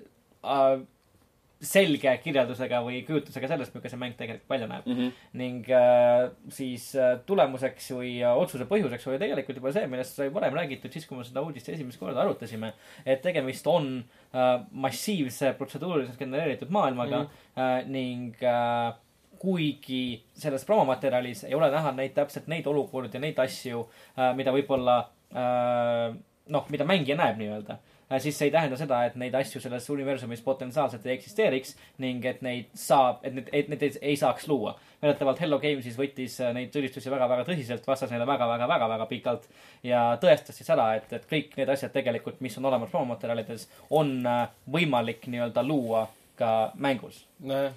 [1.62, 4.88] selge kirjeldusega või kujutusega sellest, milline see mäng tegelikult välja näeb.
[4.90, 5.12] Mhm.
[5.38, 10.32] ning äh, siis äh, tulemuseks või äh, otsuse põhjuseks oli tegelikult juba see, millest sai
[10.34, 12.74] varem räägitud, siis kui me seda uudist esimest korda arutasime.
[13.06, 13.94] et tegemist on
[14.34, 17.62] äh, massiivse protseduuriliselt genereeritud maailmaga mm -hmm.
[17.62, 18.94] äh, ning äh,
[19.42, 23.88] kuigi selles promomaterjalis ei ole näha neid täpselt neid olukordi neid asju
[24.18, 24.98] äh,, mida võib-olla
[25.34, 26.18] äh,
[26.50, 27.78] noh, mida mängija näeb nii-öelda
[28.20, 32.42] siis see ei tähenda seda, et neid asju selles universumis potentsiaalselt ei eksisteeriks ning et
[32.46, 34.76] neid saab, et need, et neid ei, saaks luua.
[35.02, 39.48] väidetavalt Hello Games siis võttis äh, neid süüdistusi väga-väga tõsiselt, vastas neile väga-väga-väga-väga pikalt
[39.84, 44.18] ja tõestas siis ära, et, et kõik need asjad tegelikult, mis on olemas promomaterjalides, on
[44.28, 46.08] äh, võimalik nii-öelda luua
[46.42, 47.22] ka mängus.
[47.40, 47.74] nojah,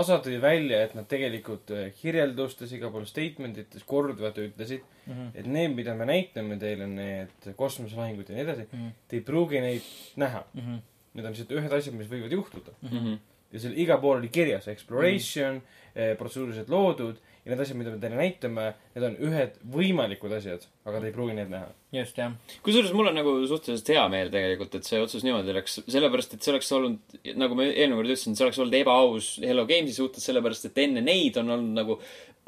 [0.00, 5.12] osa tõi välja, et nad tegelikult äh, kirjeldustes, igal pool statement ites korduvalt ütlesid mm.
[5.12, 5.30] -hmm.
[5.34, 8.82] et need, mida me näitame teile, need kosmoselahingud ja nii edasi mm.
[8.82, 8.92] -hmm.
[9.08, 10.60] te ei pruugi neid näha mm.
[10.60, 10.84] -hmm.
[11.16, 12.88] Need on lihtsalt ühed asjad, mis võivad juhtuda mm.
[12.88, 13.18] -hmm.
[13.52, 15.62] Ja seal igal pool oli kirjas exploration mm,
[15.94, 16.18] -hmm.
[16.20, 17.16] protseduurilised loodud
[17.46, 18.62] ja need asjad, mida me teile näitame,
[18.96, 21.68] need on ühed võimalikud asjad, aga te ei pruugi neid näha.
[21.94, 22.32] just, jah.
[22.66, 26.42] kusjuures mul on nagu suhteliselt hea meel tegelikult, et see otsus niimoodi läks, sellepärast et
[26.42, 30.26] see oleks olnud, nagu ma eelmine kord ütlesin, see oleks olnud ebaaus Hello Games'i suhtes,
[30.26, 32.00] sellepärast et enne neid on olnud nagu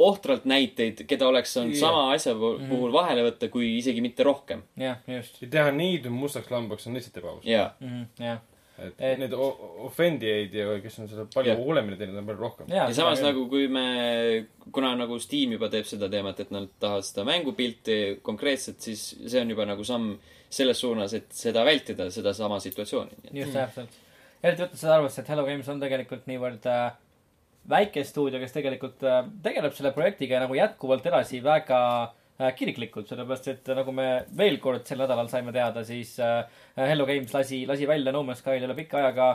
[0.03, 1.81] ohtralt näiteid, keda oleks saanud Jah.
[1.87, 4.67] sama asja pu- puhul vahele võtta, kui isegi mitte rohkem.
[4.79, 5.39] jah, just.
[5.43, 7.47] ja teha neid mustaks lambaks on lihtsalt ebaaus.
[7.47, 7.71] jaa,
[8.19, 8.43] jah.
[8.79, 11.61] Et Et- need offendijaid ja kes on seda palju Jah.
[11.61, 12.69] hullemini teinud, on palju rohkem.
[12.71, 13.87] ja samas nagu, kui me,
[14.73, 19.41] kuna nagu Steam juba teeb seda teemat, et nad tahavad seda mängupilti konkreetselt, siis see
[19.41, 20.13] on juba nagu samm
[20.51, 23.19] selles suunas, et seda vältida, sedasama situatsiooni.
[23.33, 23.99] just täpselt.
[24.43, 26.93] eriti võttes seda arvesse, et Hello Games on tegelikult niivõrd äh,
[27.69, 33.49] väike stuudio, kes tegelikult äh, tegeleb selle projektiga nagu jätkuvalt edasi väga äh, kiriklikult, sellepärast
[33.51, 34.07] et äh, nagu me
[34.39, 36.45] veel kord sel nädalal saime teada, siis äh,
[36.79, 39.31] Hello Games lasi, lasi välja No Man's Sky'l üle pika ajaga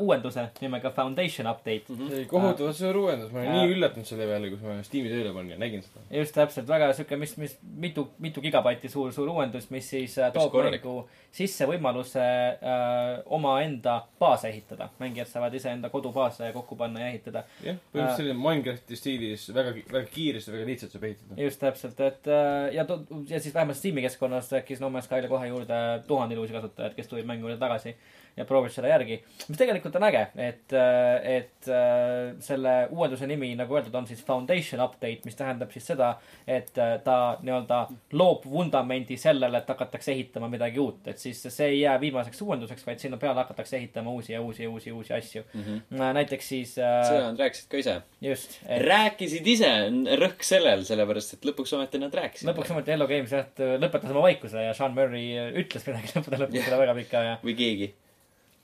[0.00, 2.06] uuenduse nimega Foundation Update mm.
[2.06, 3.64] oli kohutavalt suur uuendus, ma olin Jaa.
[3.66, 6.04] nii üllatunud selle peale, kus ma Steam'i tööle panin ja nägin seda.
[6.16, 10.32] just täpselt, väga sihuke, mis, mis mitu, mitu gigabaiti suur, suur uuendus, mis siis äh,
[10.32, 10.96] toob mängu
[11.36, 14.88] sisse võimaluse äh, omaenda baase ehitada.
[15.02, 17.44] mängijad saavad iseenda kodubaase kokku panna ja ehitada.
[17.60, 21.42] jah, põhimõtteliselt selline Minecrafti stiilis väga, väga kiiresti, väga lihtsalt saab ehitada.
[21.42, 22.88] just täpselt, et äh, ja,
[23.28, 27.12] ja siis vähemalt Steam'i keskkonnas tekkis No Man's Skyle kohe juurde tuhandeid uusi kasutajaid, kes
[27.12, 27.98] tulid mängu juurde tagasi
[28.36, 29.16] ja proovis seda järgi.
[29.48, 30.74] mis tegelikult on äge, et,
[31.36, 36.12] et äh, selle uuenduse nimi, nagu öeldud, on siis Foundation Update, mis tähendab siis seda,
[36.44, 37.80] et äh, ta nii-öelda
[38.18, 42.86] loob vundamendi sellele, et hakatakse ehitama midagi uut, et siis see ei jää viimaseks uuenduseks,
[42.86, 45.62] vaid sinna peale hakatakse ehitama uusi ja uusi ja uusi, uusi asju mm.
[45.62, 46.00] -hmm.
[46.02, 46.14] äh,.
[46.20, 48.00] näiteks siis äh, seda nad rääkisid ka ise.
[48.20, 49.72] just, et rääkisid ise,
[50.20, 52.48] rõhk sellel, sellepärast et lõpuks ometi nad rääkisid.
[52.50, 53.48] lõpuks ometi Hello Games jah,
[53.80, 56.68] lõpetas oma vaikuse ja Sean Murray ütles midagi lõppude lõpuks Jah.
[56.68, 57.38] seda väga pikka ja.
[57.44, 57.94] või keegi.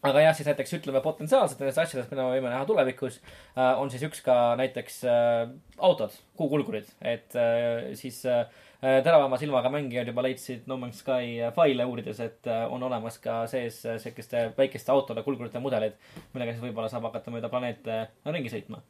[0.03, 3.91] Aga jah, siis näiteks ütleme potentsiaalselt nendest asjadest, mida me võime näha tulevikus äh,, on
[3.93, 8.47] siis üks ka näiteks äh, autod, kuukulgurid, et äh, siis äh,
[8.83, 13.21] teravama silmaga mängijad juba leidsid No Man's Sky äh, faile uurides, et äh, on olemas
[13.23, 15.95] ka sees äh, siukeste väikeste autode kulgurite mudelid,
[16.35, 18.83] millega siis võib-olla saab hakata mööda planeete ringi sõitma.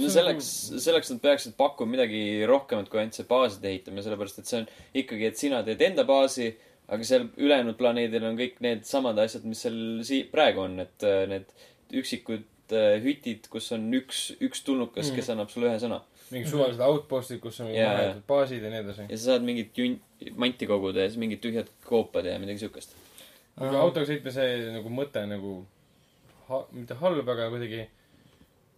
[0.00, 0.48] no selleks,
[0.80, 4.68] selleks nad peaksid pakkuma midagi rohkemat kui ainult see baaside ehitamine, sellepärast et see on
[5.04, 6.54] ikkagi, et sina teed enda baasi,
[6.90, 9.76] aga seal ülejäänud planeedil on kõik needsamad asjad, mis seal
[10.06, 11.52] sii-, praegu on, et äh, need
[12.00, 16.00] üksikud äh, hütid, kus on üks, üks tulnukas mm., kes annab sulle ühe sõna.
[16.30, 19.06] mingi suvalised outpost'id, kus on mingid Jaa, mahedad baasid ja nii edasi.
[19.10, 20.02] ja sa saad mingit junt,
[20.38, 22.94] manti koguda ja siis mingid tühjad koopad ja midagi siukest.
[23.56, 24.44] aga autoga sõitmise
[24.76, 25.54] nagu mõte nagu
[26.50, 27.86] ha-, mitte halb, aga kuidagi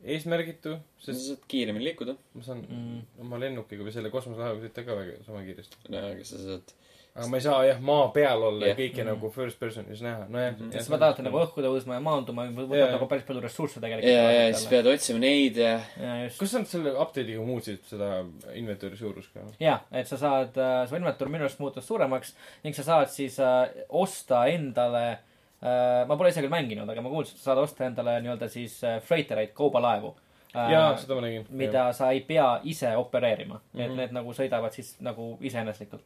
[0.03, 3.03] eesmärgitu, sa sest saad kiiremini liikuda, ma saan Mm.
[3.23, 5.77] oma lennukiga või selle kosmoselaevaga sõita ka väga sama kiiresti.
[5.93, 6.73] aga sa saad
[7.15, 8.79] aga ma ei saa jah maa peal olla ja Jah.
[8.79, 9.09] kõike Mm.
[9.11, 10.71] nagu first person'is näha, nojah Mhm..
[10.73, 12.91] sest sa pead alati nagu õhku tõusma ja maanduma, võtab Jaa.
[12.95, 14.13] nagu päris palju ressursse ja, tegelikult.
[14.13, 19.29] ja siis pead otsima neid ja ja kas nad selle update'iga muutsid seda inventory suurust
[19.35, 19.41] ka?
[19.61, 20.57] ja, et sa saad,
[20.89, 22.35] su inventuur minu arust muutus suuremaks
[22.65, 25.19] ning sa saad siis äh, osta endale
[25.63, 28.49] äh,, ma pole ise küll mänginud, aga ma kuulsin, et sa saad osta endale nii-öelda
[28.49, 30.15] siis äh, freightereid, kaubalaevu
[30.57, 31.45] äh, jaa, seda ma nägin.
[31.51, 33.85] mida sa ei pea ise opereerima mm, -hmm.
[33.85, 33.97] et Mhm.
[34.01, 36.03] need nagu sõidavad siis nagu iseeneslikult.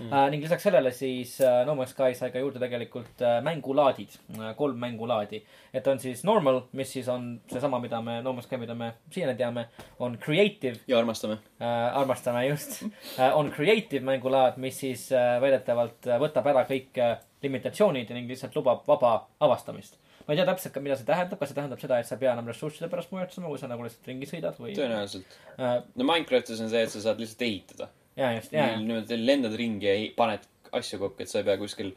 [0.00, 0.10] Mm.
[0.10, 0.26] uh,.
[0.32, 4.50] ning lisaks sellele siis uh, No Man's Sky sai ka juurde tegelikult uh, mängulaadid uh,,
[4.58, 5.42] kolm mängulaadi.
[5.74, 8.92] et on siis normal, mis siis on seesama, mida me, No Man's Sky, mida me
[9.12, 9.66] siiani teame,
[9.98, 11.38] on creative ja armastame.
[11.60, 17.00] uh,, armastame just uh,, on creative mängulaad, mis siis uh, väidetavalt uh, võtab ära kõik
[17.00, 21.40] uh, limitatsioonid ning lihtsalt lubab vaba avastamist ma ei tea täpselt ka, mida see tähendab,
[21.40, 23.82] kas see tähendab seda, et sa ei pea enam ressursside pärast muretsema, kui sa nagu
[23.82, 25.38] lihtsalt ringi sõidad või tõenäoliselt.
[25.58, 27.88] no Minecraftis on see, et sa saad lihtsalt ehitada.
[28.20, 30.46] Ja just, ja, niimoodi lendad ringi ja paned
[30.76, 31.94] asju kokku, et sa ei pea kuskil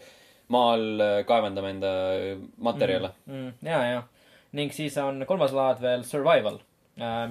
[0.53, 1.93] maal äh, kaevandama enda
[2.57, 3.35] materjale mm..
[3.35, 3.69] mm,.
[3.69, 4.01] ja, ja
[4.57, 6.59] ning siis on kolmas laad veel survival,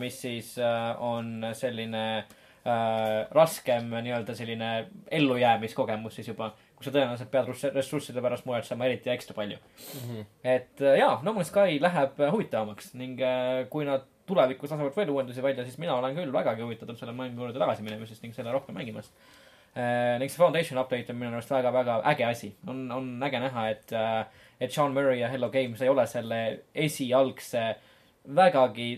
[0.00, 4.70] mis siis äh, on selline äh, raskem nii-öelda selline
[5.10, 9.58] ellujäämiskogemus siis juba, kus sa tõenäoliselt pead ressursside pärast muretsema eriti ekstra palju.
[10.00, 10.26] Mhm.
[10.44, 14.96] et äh, jaa, No Man's Sky läheb äh, huvitavamaks ning äh, kui nad tulevikus lasavad
[14.96, 18.34] veel uuendusi välja, siis mina olen küll vägagi huvitatud selle mängu juurde tagasi minemisest ning
[18.36, 19.12] selle rohkem mängimast
[19.76, 20.18] äh,.
[20.20, 22.52] ning see Foundation update on minu arust väga-väga äge asi.
[22.66, 24.26] on, on äge näha, et äh,,
[24.60, 26.42] et Sean Murray ja Hello Games ei ole selle
[26.74, 27.64] esialgse
[28.34, 28.90] vägagi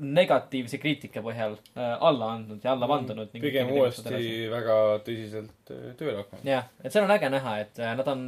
[0.00, 3.28] negatiivse kriitika põhjal äh, alla andnud ja alla vandunud.
[3.32, 6.46] pigem uuesti väga tõsiselt äh, tööle hakanud.
[6.48, 8.24] jah, et seal on äge näha, et äh, nad on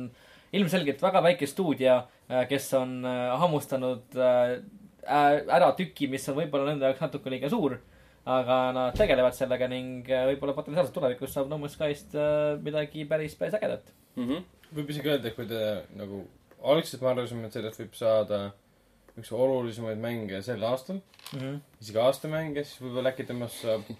[0.52, 2.02] ilmselgelt väga väike stuudio,
[2.48, 4.58] kes on äh, hammustanud äh,
[5.06, 7.78] ära tüki, mis on võib-olla nende jaoks natuke liiga suur.
[8.22, 13.02] aga nad tegelevad sellega ning äh, võib-olla potentsiaalselt tulevikus saab No Man's Skyst äh, midagi
[13.10, 13.88] päris, päris ägedat.
[14.14, 14.44] Mm -hmm.
[14.76, 15.62] võib isegi öelda, et kui te
[15.98, 16.22] nagu,
[16.62, 18.52] algselt me arvasime, et sellest võib saada
[19.18, 21.00] üks olulisemaid mänge sel aastal,
[21.80, 23.90] isegi aastamänge, siis võib-olla äkki temast saab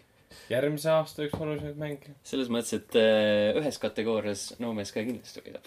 [0.53, 2.15] järgmise aasta üks olulisemaid mänge.
[2.23, 5.67] selles mõttes, et äh, ühes kategoorias No Man's Sky kindlasti võidab.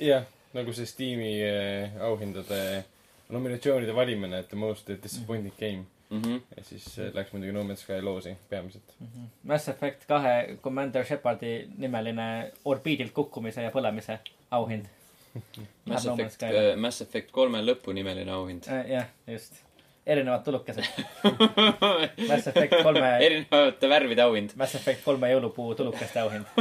[0.00, 2.84] jah, nagu see Steam'i äh, auhindade
[3.28, 5.84] nominatsioonide valimine, et the most disappointing game.
[6.10, 6.40] Mm -hmm.
[6.56, 8.94] ja siis äh, läks muidugi No Man's Sky loosi peamiselt.
[9.42, 14.18] Mass Effect kahe Commander Shepardi nimeline orbiidilt kukkumise ja põlemise
[14.50, 14.84] auhind.
[15.84, 18.62] Mass No Effect Sky'le., Mass Effect kolme lõpu nimeline auhind.
[18.88, 19.52] jah, just,
[20.06, 20.84] erinevad tulukesed.
[22.28, 24.50] Mass Effect kolme erinevate värvide auhind.
[24.56, 26.44] Mass Effect kolme jõulupuu tulukeste auhind.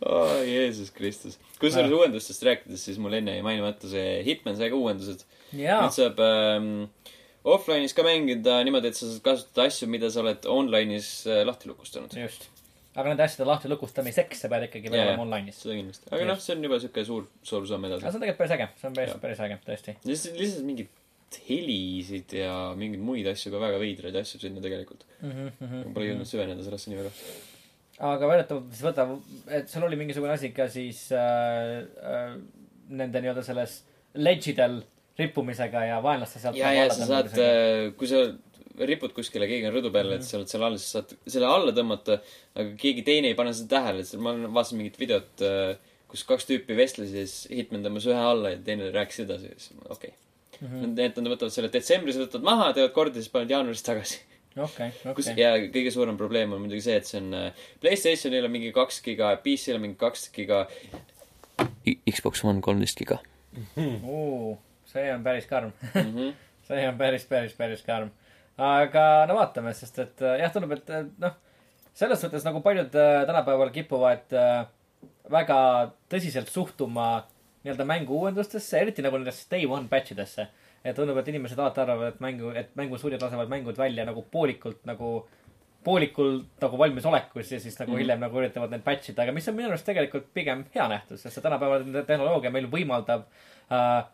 [0.00, 0.34] oh,.
[0.46, 1.38] Jeesus Kristus.
[1.60, 5.24] kusjuures uuendustest rääkides, siis mul enne jäi mainimata see Hitman ka uuendused.
[5.52, 6.68] nüüd, saab ähm,
[7.46, 11.70] offline'is ka mängida niimoodi, et sa saad kasutada asju, mida sa oled online'is äh, lahti
[11.70, 12.14] lukustanud.
[12.18, 12.50] just.
[12.96, 15.62] aga nende asjade lahti lukustamiseks sa pead ikkagi veel Jaa, olema online'is.
[15.64, 16.12] seda kindlasti.
[16.12, 18.06] aga noh, see on juba siuke suur, suur samm edasi.
[18.06, 19.98] see on tegelikult päris äge, see on päris päris äge, tõesti.
[20.12, 20.94] lihtsalt, lihtsalt mingeid
[21.46, 25.04] helisid ja mingeid muid asju ka väga veidraid asju sinna tegelikult.
[25.20, 27.12] Pole jõudnud süveneda sellesse nii väga.
[28.04, 29.06] Aga väidetavalt siis võta,
[29.58, 32.34] et seal oli mingisugune asi ka siis äh, äh,
[32.92, 33.78] nende nii-öelda selles
[34.16, 34.82] ledžidel
[35.16, 36.58] rippumisega ja vaenlaste sealt.
[36.60, 37.32] ja, ja sa saad,
[37.96, 38.26] kui sa
[38.76, 41.72] ripud kuskile, keegi on rõdu peal, et sa oled seal all, siis saad selle alla
[41.76, 42.18] tõmmata,
[42.56, 45.46] aga keegi teine ei pane seda tähele, et ma vaatasin mingit videot,
[46.10, 49.72] kus kaks tüüpi vestlesid ja siis Hitman tõmbas ühe alla ja teine rääkis edasi siis
[49.88, 50.22] okei okay..
[50.60, 54.22] Need, nad võtavad selle detsembris, võtavad maha, teevad korda, siis panevad jaanuaris tagasi.
[54.56, 55.42] okei, kus okei.
[55.42, 59.02] ja kõige suurem probleem on muidugi see, et see on äh, Playstationil on mingi kaks
[59.04, 60.66] giga, PC-l on mingi kaks giga.
[61.86, 63.20] Xbox One kolmteist giga
[64.96, 65.72] see on päris karm.
[65.94, 66.12] mm.
[66.14, 66.34] -hmm.
[66.68, 68.10] see on päris, päris, päris karm.
[68.58, 71.34] aga no vaatame, sest et äh, jah, tundub, et äh, noh,
[71.94, 72.92] selles suhtes nagu paljud
[73.26, 74.32] tänapäeval kipuvad
[75.32, 75.58] väga
[76.12, 77.26] tõsiselt suhtuma
[77.64, 80.48] nii-öelda mängu uuendustesse, eriti nagu nendesse day one batch idesse.
[80.86, 84.84] Ja tundub, et inimesed alati arvavad, et mängu, et mängustuudiod lasevad mängud välja nagu poolikult
[84.88, 85.12] nagu,
[85.86, 89.48] poolikult nagu valmisolekus ja siis nagu mm hiljem nagu üritavad neid batch ida, aga mis
[89.48, 93.26] on minu arust tegelikult pigem hea nähtus, sest see tänapäevane tehnoloogia meil võimaldab
[93.70, 94.04] äh,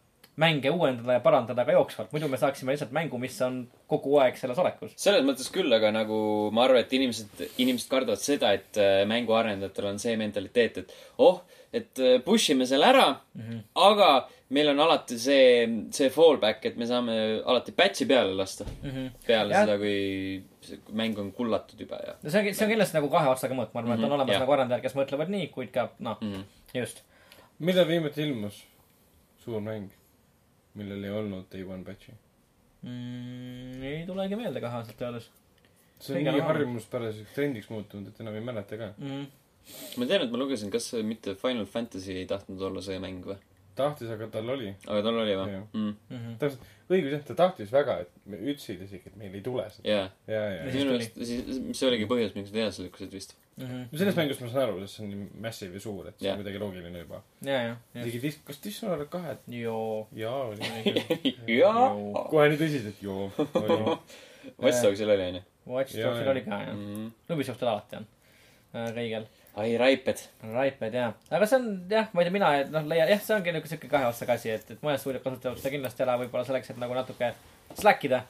[0.41, 3.59] mänge uuendada ja parandada ka jooksvalt, muidu me saaksime lihtsalt mängu, mis on
[3.91, 4.95] kogu aeg selles olekus.
[5.01, 6.19] selles mõttes küll, aga nagu
[6.57, 11.43] ma arvan, et inimesed, inimesed kardavad seda, et äh, mänguarendajatel on see mentaliteet, et oh,
[11.73, 13.61] et äh, push ime selle ära mm, -hmm.
[13.75, 14.09] aga
[14.53, 17.15] meil on alati see, see fallback, et me saame
[17.49, 18.67] alati patch'i peale lasta.
[19.27, 19.63] peale Jah.
[19.63, 19.63] ja.
[19.65, 23.11] seda, kui see mäng on kullatud juba ja no see on, see on kindlasti nagu
[23.13, 24.45] kahe otsaga mõõt, ma arvan mm, -hmm, et on Mhm, olemas jah.
[24.45, 26.43] nagu arendajad, kes mõtlevad nii, kuid ka noh mm, mm.
[26.43, 26.81] -hmm.
[26.81, 27.03] just.
[27.59, 28.65] millal viimati ilmus
[29.45, 29.91] suur mäng,
[30.75, 32.13] millel ei olnud Day One patch'i?
[32.83, 33.83] mm,.
[33.83, 35.31] ei tulegi meelde kahe aastat öeldes
[36.03, 38.91] see on Kõige nii harjumuspäraseks trendiks muutunud, et enam ei mäleta ka.
[38.99, 39.27] mm..
[40.01, 43.23] ma tean, et ma lugesin, kas see mitte Final Fantasy ei tahtnud olla see mäng
[43.27, 43.39] või?
[43.79, 44.73] tahtis, aga tal oli.
[44.87, 45.83] aga tal oli või mm..
[45.83, 46.39] Mm -hmm.
[46.41, 49.89] täpselt, õigus jah, ta tahtis väga, et me ütlesid isegi, et meil ei tule seda.
[49.89, 50.09] jaa.
[50.27, 53.37] ja, ja, Ja minu siis, see oligi põhjus, miks nad edasi lükkasid vist.
[53.57, 53.87] Mm -hmm.
[53.93, 56.29] no sellest mängust ma saan aru, sest see on nii massive ja suur, et see
[56.29, 56.39] Jah.
[56.39, 57.23] on kuidagi loogiline juba.
[57.45, 58.01] ja, ja, ja.
[58.01, 60.09] isegi dis-, kas Dishonored kahe, joo.
[60.17, 60.61] jaa oli.
[61.63, 61.89] jaa.
[62.31, 63.31] kohe nii tõsiselt, joo.
[64.63, 65.43] Watch Dogsil oli, onju.
[65.67, 66.75] Watch Dogsil oli ka jah.
[66.75, 67.13] Mm.
[67.31, 68.07] Ubisoftil alati on
[68.75, 69.29] äh, kõigil.
[69.57, 70.23] ai, raiped.
[70.55, 73.55] Raiped jaa, aga see on jah, ma ei tea, mina noh leian, jah, see ongi
[73.55, 76.73] niuke siuke kahe otsaga asi, et, et mõned stuudiod kasutavad seda kindlasti ära võib-olla selleks,
[76.73, 77.33] et nagu natuke
[77.79, 78.23] slack ida.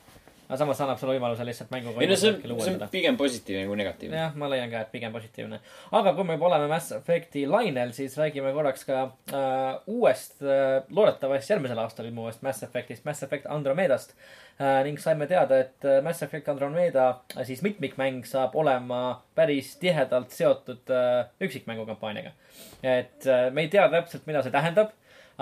[0.53, 3.65] Aga samas annab sulle võimaluse lihtsalt mänguga ei no see on, see on pigem positiivne
[3.71, 4.19] kui negatiivne.
[4.21, 5.61] jah, ma leian ka, et pigem positiivne.
[5.99, 9.01] aga kui me juba oleme Mass Effect'i lainel, siis räägime korraks ka
[9.33, 14.13] äh, uuest äh,, loodetavasti järgmisel aastal ilmuvast Mass Effect'ist, Mass Effect Andromedast
[14.61, 14.83] äh,.
[14.85, 20.37] ning saime teada, et äh, Mass Effect Andromeda äh, siis mitmikmäng saab olema päris tihedalt
[20.37, 22.37] seotud äh, üksikmängukampaaniaga.
[22.83, 24.93] et äh, me ei tea täpselt, mida see tähendab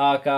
[0.00, 0.36] aga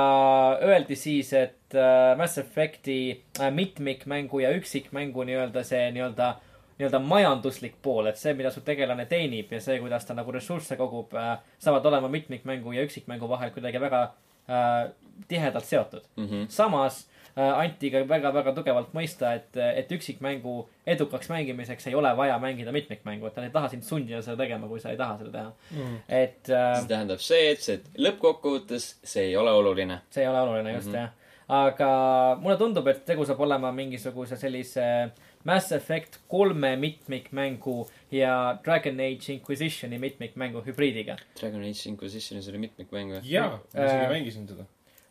[0.66, 2.96] öeldi siis, et äh, Mass Effect'i
[3.38, 6.32] äh, mitmikmängu ja üksikmängu nii-öelda see nii-öelda,
[6.80, 10.76] nii-öelda majanduslik pool, et see, mida su tegelane teenib ja see, kuidas ta nagu ressursse
[10.80, 14.02] kogub äh,, saavad olema mitmikmängu ja üksikmängu vahel kuidagi väga
[14.50, 14.90] äh,
[15.28, 16.10] tihedalt seotud.
[16.16, 16.48] Mhm.
[16.48, 20.56] samas äh, anti ka väga-väga tugevalt mõista, et, et üksikmängu
[20.86, 24.68] edukaks mängimiseks ei ole vaja mängida mitmikmängu, et nad ei taha sind sundida seda tegema,
[24.68, 25.96] kui sa ei taha seda teha Mm.
[26.08, 30.00] et äh, see tähendab see, et see lõppkokkuvõttes, see ei ole oluline.
[30.10, 30.94] see ei ole oluline just mm.
[30.94, 30.98] -hmm.
[30.98, 31.10] jah.
[31.48, 35.10] aga mulle tundub, et tegu saab olema mingisuguse sellise
[35.44, 41.16] Mass Effect kolme mitmikmängu ja Dragon Age Inquisitioni mitmikmängu hübriidiga.
[41.40, 43.20] Dragon Age Inquisitionis oli mitmikmäng või?
[43.24, 44.64] jaa, ma isegi Äh, mängisin seda.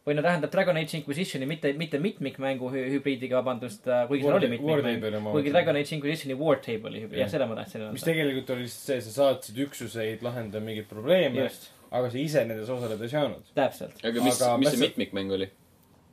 [0.07, 4.49] Või no tähendab Dragon Age Inquisitioni mitte, mitte mitmikmängu hü- hübriidiga, vabandust, kuigi seal oli
[4.55, 5.27] mitmikmäng.
[5.31, 7.29] Kuigi Dragon Age Inquisitioni War Table'i hübriid, Jah.
[7.35, 8.07] seda ma tahtsin mis öelda.
[8.09, 11.45] tegelikult oli lihtsalt see, sa saatsid üksuseid lahendama mingeid probleeme,
[11.91, 13.51] aga sa ise nendes osaleda ei saanud.
[13.57, 14.01] täpselt.
[14.01, 15.51] aga mis mis see mitmikmäng oli?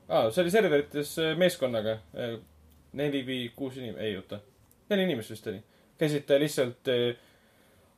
[0.08, 1.98] aa, see oli serverites äh, meeskonnaga.
[2.98, 4.40] neli või kuus inimest, ei oota,
[4.90, 5.62] neli inimest vist oli.
[5.98, 7.16] käisite lihtsalt äh,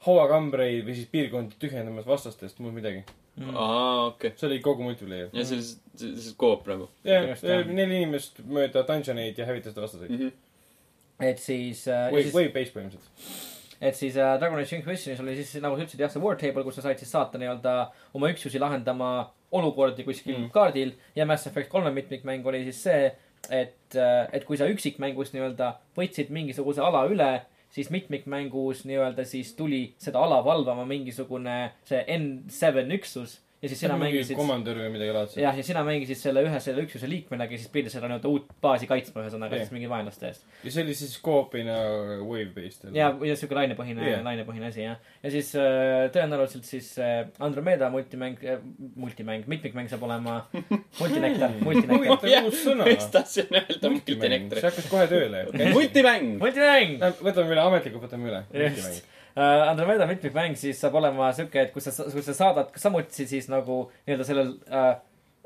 [0.06, 3.02] hauakambreid või siis piirkondi tühjendamas vastastest, muud midagi.
[3.36, 3.54] Mm.
[3.56, 4.32] aa, okei.
[4.36, 5.28] see oli kogu multiplayer.
[5.32, 5.66] ja see oli
[6.02, 7.66] oli lihtsalt koop nagu jah Just,, jah.
[7.66, 10.10] neli inimest mööda dungeoneid ja hävitasid vastaseid.
[10.10, 10.18] mm.
[10.18, 11.26] -hmm.
[11.30, 13.80] et siis äh,, või, siis või base põhimõtteliselt.
[13.80, 16.64] et siis äh, Dragon Age Inquisitionis oli siis nagu sa ütlesid jah, see War Table,
[16.64, 17.74] kus sa said siis saata nii-öelda
[18.14, 19.10] oma üksusi lahendama
[19.52, 20.42] olukordi kuskil Mm.
[20.44, 20.50] mm.
[20.50, 23.12] kaardil ja Mass Effect kolme mitmikmäng oli siis see,
[23.50, 23.96] et,
[24.32, 27.30] et kui sa üksikmängus nii-öelda võtsid mingisuguse ala üle,
[27.70, 33.96] siis mitmikmängus nii-öelda siis tuli seda ala valvama mingisugune see N7 üksus ja siis sina
[34.00, 35.40] mängisid komandör või midagi laadset.
[35.42, 38.54] jah, ja sina mängisid selle ühe selle üksuse liikmena, kes siis pidi seda nii-öelda uut
[38.64, 40.46] baasi kaitsma, ühesõnaga siis mingi vaenlaste eest.
[40.64, 41.76] ja see oli siis koopina
[42.24, 42.88] wave-based.
[42.96, 44.96] ja, ja siuke lainepõhine yeah., lainepõhine asi jah.
[45.20, 48.64] ja siis äh, tõenäoliselt siis äh, Andromeda multimäng äh,,
[48.96, 50.40] multimäng, mitmikmäng saab olema
[51.00, 52.48] multinektar, multinektar.
[52.48, 52.88] uus sõna.
[52.88, 54.64] ma just tahtsin öelda see multinektar.
[54.70, 55.46] hakkas kohe tööle.
[55.76, 56.36] multimäng.
[56.40, 57.00] multimäng.
[57.20, 58.44] võtame üle, ametlikult võtame üle.
[58.70, 59.04] Just.
[59.36, 63.46] Uh, Andromeda mitmikmäng siis saab olema siuke, et kui sa, kui sa saadad samuti siis
[63.48, 64.94] nagu nii-öelda sellel uh,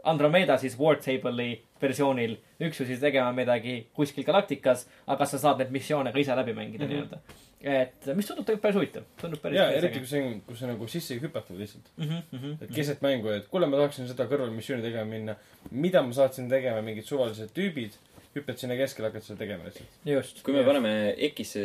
[0.05, 6.13] Andromeda siis War Table'i versioonil üksusi tegema midagi kuskil galaktikas, aga sa saad neid missioone
[6.13, 7.03] ka ise läbi mängida mm Mhm.
[7.03, 7.09] -hmm.
[7.09, 7.19] nii-öelda.
[7.65, 10.69] et mis tundub tegelikult päris huvitav, tundub päris jaa, eriti kui see on, kui see
[10.69, 11.87] nagu sisse ei hüpatud lihtsalt.
[11.97, 12.09] mm.
[12.33, 12.57] -hmm.
[12.63, 15.37] et keset mängu, et kuule, ma tahaksin seda kõrvalmissiooni tegema minna.
[15.71, 17.93] mida ma saatsin tegema, mingid suvalised tüübid,
[18.35, 19.97] hüppad sinna keskele, hakkad seda tegema lihtsalt.
[20.09, 20.43] just.
[20.47, 20.93] kui me paneme
[21.29, 21.65] EKis-e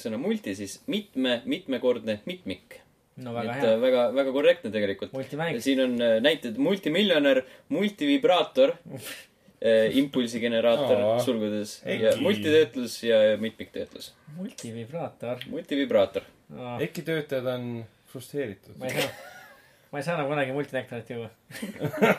[0.00, 2.80] sõna multi, siis mitme, mitmekordne mitmik.
[3.24, 3.80] no väga et hea äh,.
[3.84, 5.16] väga, väga korrektne tegelikult.
[5.64, 7.42] siin on äh, näited multimiljonär,
[7.74, 8.76] multivibraator,
[10.00, 11.20] impulsigeneraator Aa.
[11.24, 12.04] sulgudes Eki.
[12.04, 14.12] ja multitöötlus ja mitmiktöötlus.
[14.36, 16.28] multivibraator multivibraator.
[16.56, 16.76] oh,.
[16.82, 17.70] äkki töötajad on
[18.12, 19.10] frustreeritud ma ei saa,
[19.92, 21.30] ma ei saa enam kunagi multinektarit juua.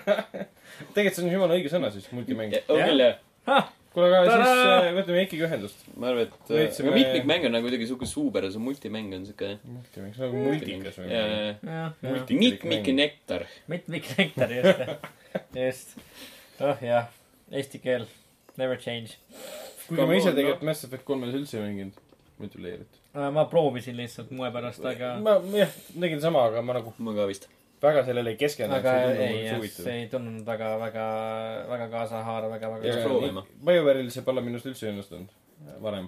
[0.93, 2.57] tegelikult see on jumala õige sõna siis, multimäng.
[2.67, 3.69] on küll jah.
[3.93, 4.47] kuule, aga Tada!
[4.47, 5.83] siis äh, võtame Ekiga ühendust.
[5.95, 9.51] ma arvan, et äh, aga mitmikmäng on nagu kuidagi siuke suuber, see multimäng on siuke.
[9.63, 11.37] multimäng, see on nagu multikas või ja, midagi.
[11.37, 11.97] ja, jah, jah.
[12.07, 13.47] Multi- mitmik ja nektar.
[13.73, 15.09] mitmiknektar, just,
[15.61, 15.97] just.
[16.67, 17.11] oh jah,
[17.51, 18.07] eesti keel,
[18.59, 19.17] never change.
[19.87, 22.01] kuigi ma ise tegelikult Mass Effect kolmes üldse ei mänginud,
[22.41, 23.03] muidu leerit.
[23.13, 27.29] ma proovisin lihtsalt moe pärast, aga, ma jah, tegin sama, aga ma nagu ma ka
[27.29, 27.49] vist.
[27.81, 28.79] Väga sellele ei keskendunud.
[28.79, 31.07] aga ei, jah, see ei tundunud väga, väga,
[31.69, 33.43] väga kaasahaarav, väga, väga.
[33.65, 35.29] BioWare'il see pole minust üldse õnnestunud
[35.83, 36.07] varem,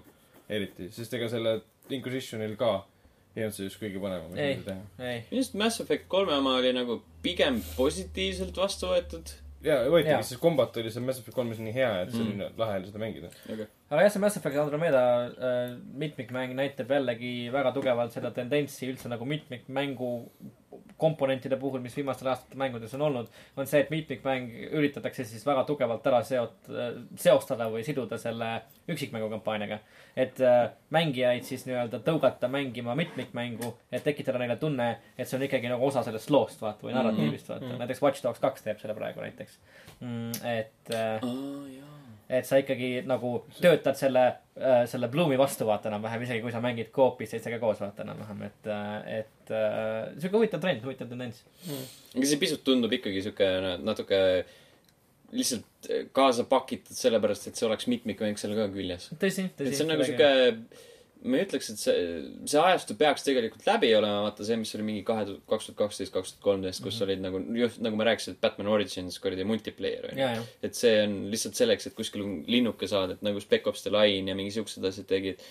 [0.50, 1.60] eriti, sest ega selle
[1.90, 2.72] Inquisitionil ka
[3.36, 4.58] ei olnud see just kõige põnevam Ei.
[4.58, 9.32] ei, minu arust Mass Effect kolme oma oli nagu pigem positiivselt vastu võetud.
[9.66, 9.90] ja Jaa.
[9.94, 12.58] võetigi, sest kombat oli seal Mass Effect kolmes nii hea, et see oli Mm.
[12.62, 13.30] lahe oli seda mängida.
[13.54, 18.90] aga aga jah, see Mass Effect Andromeda äh, mitmikmäng näitab jällegi väga tugevalt seda tendentsi
[18.92, 20.12] üldse nagu mitmikmängu
[21.00, 25.64] komponentide puhul, mis viimastel aastatel mängudes on olnud, on see, et mitmikmäng üritatakse siis väga
[25.68, 26.70] tugevalt ära seot-,
[27.20, 28.52] seostada või siduda selle
[28.90, 29.80] üksikmängu kampaaniaga.
[30.20, 35.48] et äh, mängijaid siis nii-öelda tõugata mängima mitmikmängu, et tekitada neile tunne, et see on
[35.48, 37.72] ikkagi nagu osa sellest loost, vaata, või narratiivist, vaata mm.
[37.72, 37.86] -hmm.
[37.86, 39.60] näiteks Watch Dogs kaks teeb seda praegu näiteks
[40.02, 40.32] mm,.
[40.58, 40.96] et
[41.78, 42.09] jaa.
[42.30, 44.24] Et sa ikkagi nagu töötad selle,
[44.90, 48.70] selle Bloomi vastu vaata enam-vähem, isegi kui sa mängid koopis seitsega koos vaata enam-vähem, et,
[49.20, 51.42] et äh, sihuke huvitav trend, huvitav tendents.
[52.14, 53.50] aga see pisut tundub ikkagi siuke
[53.82, 54.20] natuke
[55.34, 59.10] lihtsalt kaasa pakitud sellepärast, et see oleks mitmikmäng seal ka küljes.
[59.22, 59.74] tõsi, tõsi.
[59.74, 60.30] see on nagu siuke,
[61.20, 61.96] ma ei ütleks, et see,
[62.48, 66.14] see ajastu peaks tegelikult läbi olema, vaata see, mis oli mingi kahe, kaks tuhat kaksteist,
[66.14, 70.08] kaks tuhat kolmteist, kus olid nagu, just nagu ma rääkisin, et Batman Origins kuradi multiplayer
[70.12, 70.22] onju.
[70.22, 73.84] ja, ja, et see on lihtsalt selleks, et kuskil linnuke saada, et nagu Spec Ops
[73.84, 75.44] The Line ja mingi siuksed asjad tegid.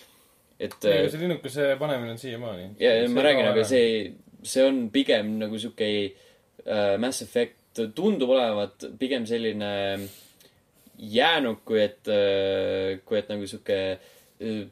[0.57, 2.71] et ega see linnukese panemine on siiamaani.
[2.81, 3.93] ja, ja ma räägin, aga see,
[4.41, 5.91] see on pigem nagu sihuke
[6.65, 9.69] äh, Mass Effect tundub olevat pigem selline
[10.97, 14.65] jäänuk, kui et äh,, kui et nagu sihuke äh,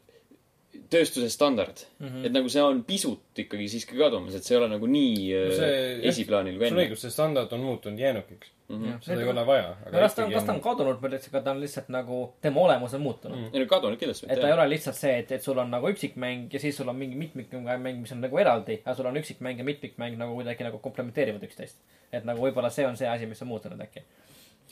[0.92, 2.08] tööstuse standard mm.
[2.08, 2.26] -hmm.
[2.28, 5.48] et nagu see on pisut ikkagi siiski kadumas, et see ei ole nagu nii äh,
[5.48, 8.52] No see- jah, esiplaanil kui sul on enne õigus, see standard on muutunud jäänukiks.
[8.68, 8.84] mm.
[8.84, 9.00] -hmm.
[9.02, 9.76] seda ei ole vaja.
[9.92, 12.94] kas ta on, kas ta on kadunud või lihtsalt, ta on lihtsalt nagu, tema olemus
[12.94, 13.50] on muutunud mm..
[13.54, 15.90] ei no kadunud kindlasti et ta ei ole lihtsalt see, et, et sul on nagu
[15.90, 19.58] üksikmäng ja siis sul on mingi mitmikmäng, mis on nagu eraldi, aga sul on üksikmäng
[19.58, 21.84] ja mitmikmäng nagu kuidagi nagu komplementeerivad üksteist.
[22.12, 24.04] et nagu võib-olla see on see asi, mis on muutunud äkki.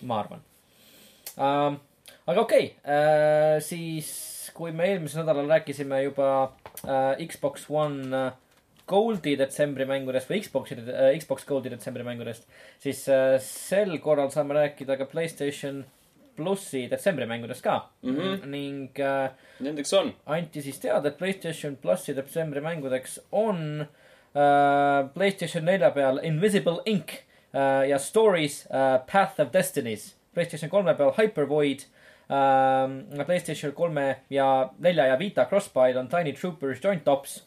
[0.01, 0.41] ma arvan
[1.37, 1.79] um,.
[2.25, 4.09] Aga okei okay, uh,, siis
[4.55, 8.31] kui me eelmisel nädalal rääkisime juba uh, Xbox One uh,
[8.87, 10.77] Goldi detsembri mängudest või Xbox'i
[11.17, 12.45] Xbox Goldi detsembri mängudest,
[12.77, 12.99] siis
[13.41, 15.81] sel korral saame rääkida ka Playstation
[16.35, 18.15] plussi detsembri mängudest ka mm.
[18.15, 18.45] -hmm.
[18.45, 20.13] ning uh, Nendeks on.
[20.25, 23.87] anti siis teada, et Playstation plussi detsembri mängudeks on
[24.35, 30.15] äh, Playstation nelja peal Invisible Ink äh, ja Stories äh, Path of Destinies.
[30.33, 31.94] Playstation kolme peal Hypervoid äh,.
[33.25, 37.37] Playstation kolme ja nelja ja Vita Crossbuy on Tiny Troopers Joint Ops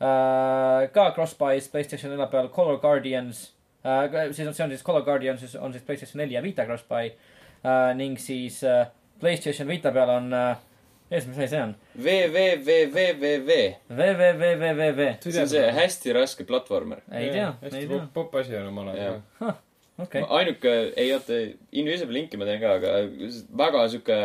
[0.00, 0.90] äh,.
[0.92, 4.32] ka Crossbuy's Playstation nelja peal Color Guardians äh,.
[4.32, 7.94] siis on, see on siis Color Guardians on siis Playstation neli ja Vita Crossbuy äh,
[7.96, 8.86] ning siis äh,
[9.20, 10.56] Playstation Vita peal on äh,,
[11.10, 11.76] mis asi see on?
[12.04, 13.50] VVVVVV.
[13.88, 15.12] www.
[15.20, 17.00] see on see hästi raske platvormer.
[17.12, 18.02] ei tea, ei tea.
[18.12, 19.22] popp asi on omal ajal
[20.02, 21.38] Okei, ainuke, ei oota,
[21.72, 22.96] Invisible Inki ma teen ka, aga
[23.62, 24.18] väga sihuke,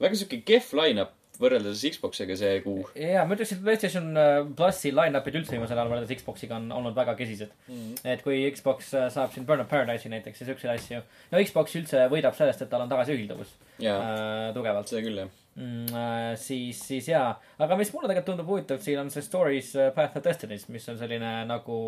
[0.00, 4.92] väga sihuke kehv line-up võrreldes Xboxiga see kuu jaa, ma ütleks, et PlayStation äh, plussi
[4.94, 7.52] line-up'id üldse viimasel ajal võrreldes Xboxiga on olnud väga kesised.
[7.68, 8.00] mm..
[8.14, 11.02] et kui Xbox äh, saab siin Burn of Paradise'i näiteks ja siukseid asju.
[11.32, 15.32] no Xbox üldse võidab sellest, et tal on tagasiühilduvus jaa, äh, tugevalt seda küll jah.
[15.56, 15.92] mm,.
[15.92, 19.90] Äh, siis, siis jaa, aga mis mulle tegelikult tundub huvitav siin on see Stories äh,
[19.94, 21.78] Path of Destinies, mis on selline nagu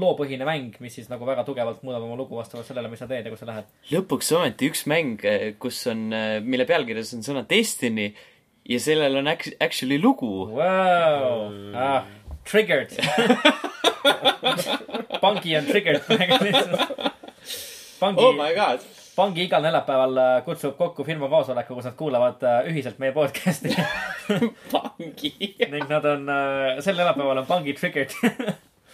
[0.00, 3.26] loopõhine mäng, mis siis nagu väga tugevalt muudab oma lugu vastavalt sellele, mis sa teed
[3.26, 3.70] ja kus sa lähed.
[3.92, 5.24] lõpuks ometi üks mäng,
[5.62, 6.08] kus on,
[6.46, 8.12] mille pealkirjas on sõna Destiny
[8.70, 10.46] ja sellel on ac- actually lugu.
[10.54, 11.50] Wow.
[11.74, 12.06] Ah,
[12.48, 12.94] triggered.
[15.20, 16.00] pangi on triggered
[18.00, 18.80] pangi oh my god.
[19.16, 23.74] Pangi igal neljapäeval äh, kutsub kokku firma koosoleku, kus nad kuulavad äh, ühiselt meie podcast'i
[24.72, 25.32] pangi.
[25.70, 26.26] ning nad on,
[26.84, 28.14] sel neljapäeval on pangi triggered.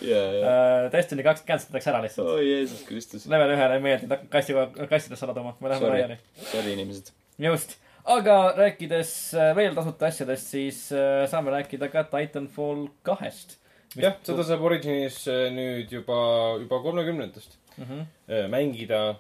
[0.00, 0.54] ja, ja.
[0.92, 2.30] Destiny kaks cancel itakse ära lihtsalt.
[2.34, 3.26] oh Jeesus Kristus.
[3.30, 6.18] level ühele ei meeldinud, hakkab kastiga, kastidesse laduma, me läheme laiali.
[6.52, 7.12] Sorry inimesed.
[7.42, 7.76] just,
[8.16, 13.58] aga rääkides äh, veel tasuta asjadest, siis äh, saame rääkida ka Titanfall kahest.
[13.96, 16.18] jah, seda saab Originis äh, nüüd juba,
[16.62, 17.84] juba kolmekümnendast mm.
[17.84, 18.04] -hmm.
[18.28, 19.16] äh, mängida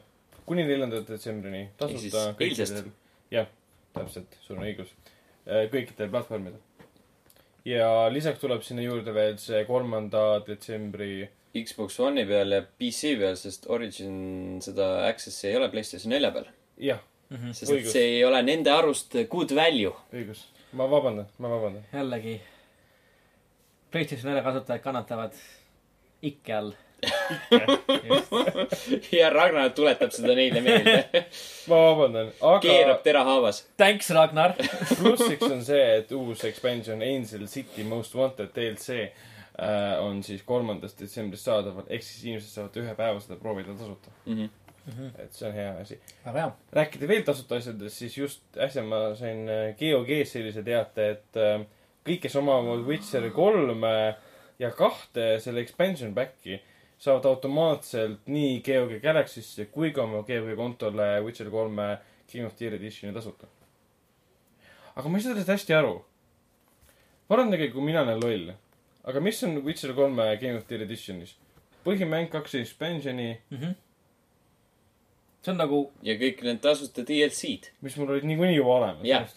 [0.46, 2.84] kuni neljanda detsembrini tasuta eilsest..
[3.30, 3.48] jah,
[3.96, 4.92] täpselt, sul on õigus.
[5.72, 6.60] kõikidel platvormidel.
[7.64, 13.36] ja lisaks tuleb sinna juurde veel see kolmanda detsembri Xbox One'i peal ja PC peal,
[13.40, 16.46] sest Origin seda access'i ei ole Playstation nelja peal.
[16.78, 17.52] jah, Mm -hmm.
[17.52, 17.90] sest Õigus.
[17.92, 19.90] see ei ole nende arust good value.
[20.14, 20.44] õigus.
[20.72, 21.82] ma vabandan, ma vabandan.
[21.92, 22.40] jällegi,
[23.90, 25.32] PlayStation 4 kasutajad kannatavad
[26.22, 26.72] ikke all.
[29.18, 31.24] ja Ragnar tuletab seda neile meelde.
[31.70, 32.28] ma vabandan,
[32.62, 33.62] keerab aga tera haavas.
[33.78, 34.52] Thanks, Ragnar.
[34.98, 39.08] plussiks on see, et uus expansion Angel City Most Wanted DLC äh,
[40.02, 44.10] on siis kolmandast detsembrist saadaval, ehk siis inimesed saavad ühe päeva seda proovida tasuta.
[45.18, 45.96] et see on hea asi.
[46.24, 46.52] väga hea.
[46.78, 51.58] rääkida veel tasuta asjadest, siis just äsja ma sain äh, GOG-s sellise teate, et äh,
[52.06, 53.92] kõik, kes omavad Witcher kolme
[54.62, 56.56] ja kahte selle expansion back'i,
[56.98, 62.74] saavad automaatselt nii GOG Galaxy'sse kui ka oma GOG kontole Witcher kolme King of Tear
[62.74, 63.46] Editioni tasuta.
[64.96, 66.04] aga ma ei saa sellest hästi aru.
[67.28, 68.52] parandage, kui mina olen loll.
[69.04, 71.36] aga mis on Witcher kolme King of Tear Editionis?
[71.86, 73.36] põhimäng, kaks expansion'i,
[75.46, 77.70] see on nagu, ja kõik need tasuta DLC-d.
[77.80, 79.36] mis mul olid niikuinii juba olemas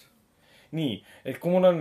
[0.72, 1.80] nii, et kui mul on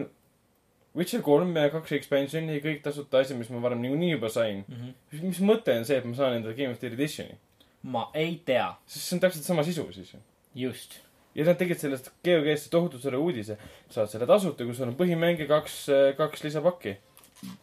[0.99, 4.79] Witcher kolm ja kaks expansion'i kõik tasuta asjad, mis ma varem niikuinii juba sain mm,
[4.79, 5.27] -hmm.
[5.29, 7.39] mis, mõte on see, et ma saan endale Game of the Year Editioni?
[7.83, 10.21] ma ei tea, sest see on täpselt sama sisu siis ju.
[10.55, 10.99] just.
[11.35, 13.59] ja nad tegid sellest GOG-st tohutu suure uudise.
[13.91, 15.87] saad selle tasuta, kui sul on põhimäng ja kaks,
[16.17, 16.97] kaks lisapakki.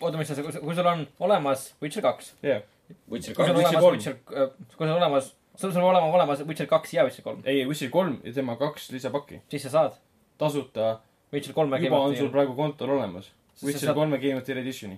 [0.01, 2.63] oota, mis asi, kui sul on olemas Witcher kaks, jah,
[3.11, 3.51] Witcher kaks.
[3.51, 4.47] Witcher olemas kolm.
[4.77, 7.65] Kui sul on olemas, sul sul on olema olemas Witcher kaks ja Witcher kolm, ei,
[7.67, 9.41] Witcher kolm ja tema kaks lisapakki.
[9.51, 9.99] siis sa saad
[10.37, 10.99] tasuta,
[11.35, 13.31] Witcher kolme juba on sul praegu kontol olemas.
[13.63, 14.97] Witcher saad- kolme Game of the Year Editioni.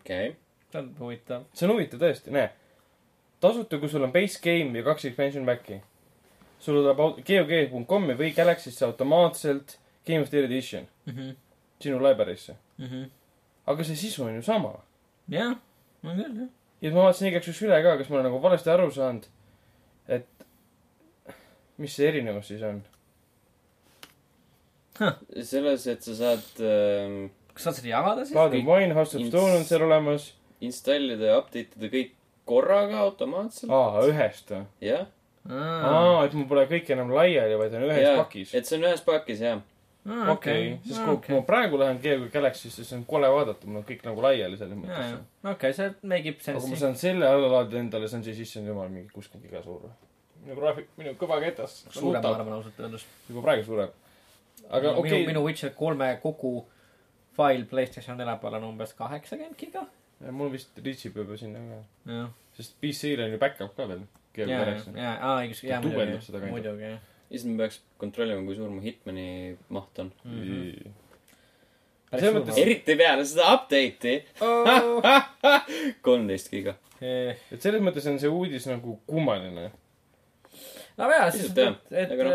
[0.00, 0.34] okei.
[0.72, 1.44] see on huvitav.
[1.54, 2.50] see on huvitav tõesti, näe.
[3.40, 5.80] tasuta, kui sul on base game ja kaks expansion back'i.
[6.60, 10.86] sul tuleb GOG.com-i või Galaxy'sse automaatselt Game of the Year Edition
[11.80, 12.56] sinu library'sse.
[13.66, 14.74] aga see sisu on ju sama.
[15.28, 15.56] jah,
[16.04, 16.48] on küll jah.
[16.82, 19.24] ja ma vaatasin igaks juhuks üle ka, kas ma olen nagu valesti aru saanud,
[20.08, 20.26] et
[21.78, 22.82] mis see erinevus siis on.
[25.44, 27.28] selles, et sa saad ähm,
[27.58, 28.34] kas saad seda jagada siis?
[28.36, 30.32] Blood and Wine, House of Stone on seal olemas.
[30.64, 32.14] installida ja update ida kõik
[32.48, 33.70] korraga automaatselt.
[33.70, 34.62] aa, ühest või?
[34.82, 35.08] jah,
[35.48, 38.54] aa, et mul pole kõik enam laiali, vaid on ühes Jaa, pakis.
[38.58, 39.60] et see on ühes pakis jah.
[40.32, 43.86] okei, sest kui kui ma praegu lähen GOG Galaxy'sse, siis on kole vaadata, mul on
[43.90, 45.14] kõik nagu laiali selles mõttes.
[45.54, 46.82] okei, see make ib aga kui ma sense'i.
[46.86, 49.86] saan selle alla laadida endale, see on siis issand jumal mingi kuuskümmend giga suur.
[50.46, 51.82] minu graafik, minu kõvaketas.
[51.92, 53.06] suurem, ma arvan ausalt öeldes.
[53.28, 53.96] juba praegu suurem.
[54.70, 56.52] Aga minu okei, minu Witcher kolme kogu
[57.38, 59.86] fail Playstation nelja peal on umbes kaheksakümmend giga.
[60.34, 61.60] mul vist reachib juba sinna
[62.06, 62.22] ka.
[62.58, 64.02] sest PC-l on ju back-up ka veel.
[64.36, 66.98] ja, ja, ja, aa õigus, seda muidugi, muidugi jah.
[67.30, 70.12] siis ma peaks kontrollima, kui suur mu Hitmani maht on.
[70.22, 70.92] selles
[72.10, 72.62] päris mõttes- suur.
[72.66, 74.14] eriti peale seda update'i.
[76.06, 76.76] kolmteist giga.
[77.00, 79.70] et selles mõttes on see uudis nagu kummaline.
[80.98, 82.26] No jaa, siis, et et aga,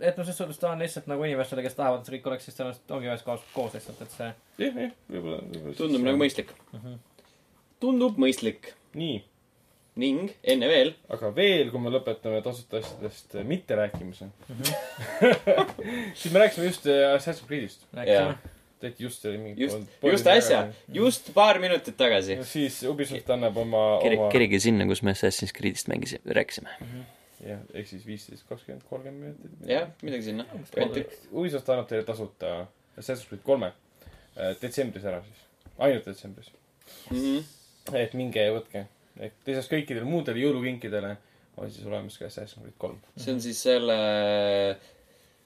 [0.00, 2.48] et noh, selles suhtes ta on lihtsalt nagu inimestele, kes tahavad, et see kõik oleks,
[2.48, 4.32] siis tõenäoliselt ongi ühes kohas koos lihtsalt, et see.
[4.64, 5.40] jah, jah, võib-olla,
[5.78, 6.20] tundub nagu.
[6.24, 6.52] mõistlik.
[7.82, 8.72] tundub mõistlik.
[8.96, 9.20] nii,
[10.00, 14.28] ning enne veel, aga veel, kui me lõpetame tasuta asjadest äh, mitte rääkimise
[16.20, 17.88] siis me rääkisime just äh, Assassin's Creed'ist.
[18.04, 18.36] Jaa.
[18.80, 22.38] tehti just see mingi just, just äsja, just paar minutit tagasi.
[22.48, 26.76] siis Ubisoft annab oma, oma kerige sinna, kus me Assassin's Creed'ist mängisime, rääkisime.
[27.44, 29.68] jah, ehk siis viisteist, kakskümmend, kolmkümmend minutit.
[29.68, 30.46] jah, midagi sinna.
[31.32, 32.56] Ubisoft annab teile tasuta
[32.96, 35.44] Assassin's Creed kolme äh, detsembris ära siis,
[35.78, 36.50] ainult detsembris.
[37.10, 37.40] Mhm.
[37.98, 38.86] et minge ja võtke.
[39.20, 41.16] et lisaks kõikidele muudele jõulukinkidele
[41.56, 43.00] on siis olemas ka Assassin's Creed kolm.
[43.16, 43.96] see on siis selle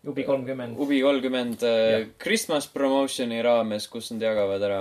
[0.09, 0.79] Ubi kolmkümmend.
[0.81, 2.07] Ubi kolmkümmend Jah.
[2.19, 4.79] Christmas promotion'i raames, kus nad jagavad ära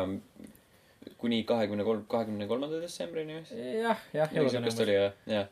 [1.19, 3.55] kuni kahekümne kolm, kahekümne kolmanda detsembrini vist.
[3.55, 5.49] jah, jah, midagi siukest oli jah, jah.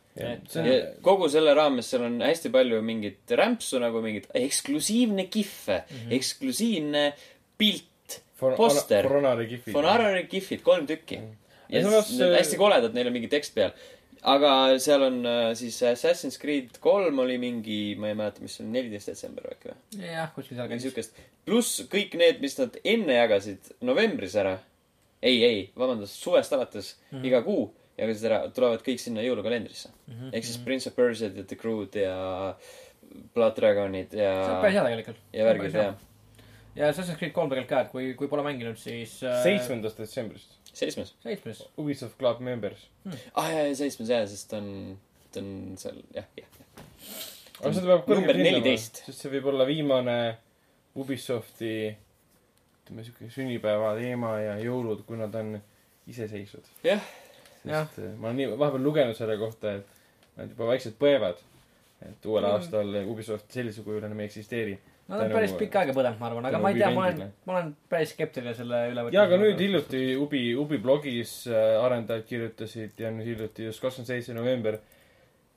[0.48, 5.28] see ja on, kogu selle raames seal on hästi palju mingit rämpsu nagu mingit eksklusiivne
[5.34, 6.16] kihve mm, -hmm.
[6.20, 7.04] eksklusiivne
[7.58, 9.04] pilt, poster.
[9.04, 9.74] For Honori gifid.
[9.74, 11.16] Fonarari kihvid, kolm tükki.
[11.16, 13.74] ja Ja siis samas, need äh, hästi koledad, neil on mingi tekst peal.
[14.28, 14.52] aga
[14.82, 18.74] seal on äh, siis Assassin's Creed kolm oli mingi, ma ei mäleta, mis see oli,
[18.74, 20.08] neliteist detsember äkki või?
[20.08, 20.86] jah, kuskil seal käis.
[20.88, 21.20] siukest.
[21.46, 24.58] pluss kõik need, mis nad enne jagasid novembris ära.
[25.22, 27.28] ei, ei, vabandust, suvest alates mm -hmm.
[27.28, 30.34] iga kuu jagasid ära, tulevad kõik sinna jõulukalendrisse mm -hmm..
[30.34, 32.18] ehk siis Prince of Persia'd ja The Crew'd ja
[33.34, 35.24] Blood Dragonid see on päris ja, hea tegelikult.
[35.34, 35.88] ja värgid ja.
[36.76, 40.58] ja Assassin's Creed kolm tegelikult ka, et kui, kui pole mänginud, siis äh, seitsmendast detsembrist.
[40.74, 41.16] seitsmes.
[41.24, 41.64] seitsmes.
[41.78, 42.90] Ubisoft Club Members.
[43.34, 44.98] ah jaa, jaa, seitsmes jaa, sest ta on,
[45.32, 46.84] ta on seal, jah, jah, jah.
[47.64, 49.06] aga seda peab Number kõrgelt hindama, 14.
[49.08, 50.20] sest see võib olla viimane
[50.98, 51.78] Ubisofti
[52.88, 55.58] ütleme siuke sünnipäeva teema ja jõulud, kui nad on
[56.08, 56.64] iseseisvad.
[56.88, 57.04] Jah.
[57.68, 57.88] Jah.
[57.92, 61.44] sest eh, ma olen nii vahepeal lugenud selle kohta, et nad juba vaikselt põevad.
[62.06, 62.52] et uuel Mm.
[62.54, 64.76] aastal Ubisoft sellisel kujul enam ei eksisteeri.
[65.08, 67.54] Nad on päris pikka aega põdenud, ma arvan, aga ma ei tea, ma olen ma
[67.56, 69.06] olen päris skeptiline selle üle.
[69.16, 69.58] ja aga nüüd.
[69.60, 74.78] hiljuti Ubi, Ubi blogis äh, arendajad kirjutasid ja nüüd hiljuti just kakskümmend seitse november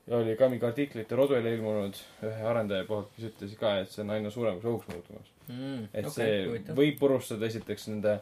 [0.08, 4.14] oli ka mingi artiklite rodule ilmunud ühe arendaja poolt, kes ütles ka, et see on
[4.16, 5.32] aina suuremaks ohuks muutumas.
[5.48, 5.84] mm,.
[5.92, 6.78] et okay, see huvitav.
[6.78, 8.16] võib purustada esiteks nende,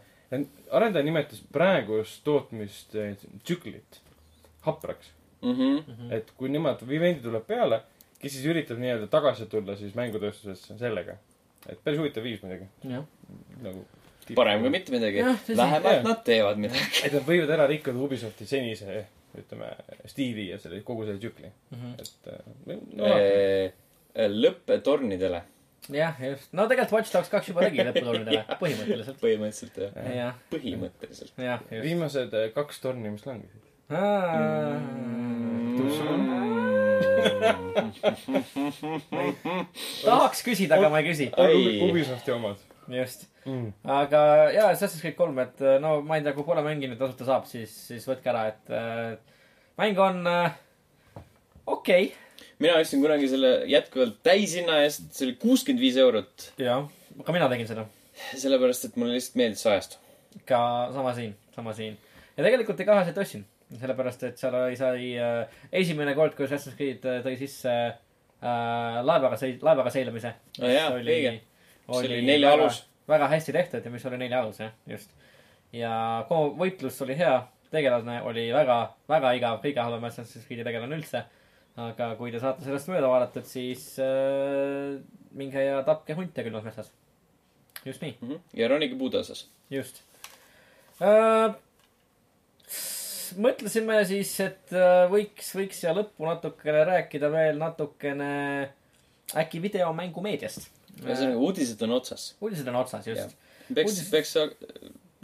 [0.71, 3.15] arendaja nimetas praegust tootmist eh,
[3.45, 4.01] tsüklit
[4.67, 5.13] hapraks.
[5.43, 5.87] mhmh.
[5.87, 6.13] Mhm.
[6.13, 7.83] et kui nemad, Vivendi tuleb peale,
[8.19, 11.17] kes siis üritab nii-öelda tagasi tulla siis mängutööstusesse sellega.
[11.69, 12.67] et päris huvitav viis muidugi,
[13.63, 13.85] nagu.
[14.35, 14.71] parem kui.
[14.71, 16.03] mitte midagi Jah.
[16.05, 17.07] nad teevad midagi.
[17.07, 19.07] et nad võivad ära rikkuda Ubisofti senise,
[19.37, 19.69] ütleme,
[20.09, 21.91] stiili ja selle, kogu selle tsükli, Mhm.
[22.01, 22.39] et eh,
[22.97, 23.05] no,.
[24.35, 25.43] lõppe tornidele.
[25.93, 26.53] jah, just.
[26.53, 29.19] no tegelikult Watch Dogs kaks juba tegi lõputornidele, põhimõtteliselt.
[29.23, 29.93] põhimõtteliselt jah.
[30.17, 31.33] jah, põhimõtteliselt.
[31.85, 33.63] viimased eh, kaks torni, mis langesid.
[40.05, 41.29] tahaks küsida, aga ma ei küsi.
[41.89, 42.57] Ubisofti omad
[42.93, 43.27] just.
[43.45, 43.73] mm..
[43.99, 44.23] aga
[44.55, 47.51] jaa, Assassin's Creed kolm, et äh, no ma ei tea, kui pole mänginud, tasuta saab,
[47.51, 49.37] siis, siis võtke ära, et äh,
[49.81, 50.57] mäng on äh,
[51.69, 52.11] okei
[52.63, 56.51] mina ostsin kunagi selle jätkuvalt täishinna eest, see oli kuuskümmend viis eurot.
[56.53, 56.67] okay..
[56.67, 56.89] jah,
[57.25, 57.87] ka mina tegin seda.
[58.35, 60.03] sellepärast, et mulle lihtsalt meeldis see ajastu.
[60.49, 60.61] ka
[60.95, 61.97] sama siin, sama siin.
[62.37, 63.47] ja tegelikult ei kaheselt ostsin,
[63.79, 68.99] sellepärast et seal oli, sai äh, esimene kord, kui Assassin's Creed äh, tõi sisse äh,
[69.07, 70.35] laevaga sõi-, laevaga seilamise.
[70.63, 71.39] Ah jaa, õige.
[71.89, 72.83] Mis oli nelja väga, alus.
[73.09, 75.13] väga hästi tehtud ja mis oli nelja alus, jah, just.
[75.73, 75.93] ja
[76.29, 77.39] kogu võitlus oli hea,
[77.73, 78.79] tegelane oli väga,
[79.09, 81.25] väga igav, kõige halvem Assassin's Creed'i tegelane üldse.
[81.79, 84.99] aga kui te saate sellest mööda vaadatud, siis äh,
[85.39, 86.93] minge ja tapke hunte külmas metsas.
[87.87, 88.41] just nii.
[88.59, 89.47] ja ronige puude osas.
[89.71, 90.03] just
[91.01, 91.55] äh,.
[93.41, 98.35] mõtlesime siis, et äh, võiks, võiks siia lõppu natukene rääkida veel natukene
[99.37, 100.78] äkki videomängumeediast.
[101.03, 102.31] ühesõnaga, uudised on otsas.
[102.41, 103.37] uudised on otsas, just.
[103.69, 104.35] peaks Uudis-, peaks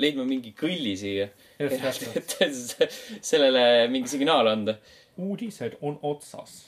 [0.00, 1.30] leidma mingi kõlli siia.
[1.62, 2.84] et
[3.24, 4.78] sellele mingi signaal anda.
[5.20, 6.64] uudised on otsas.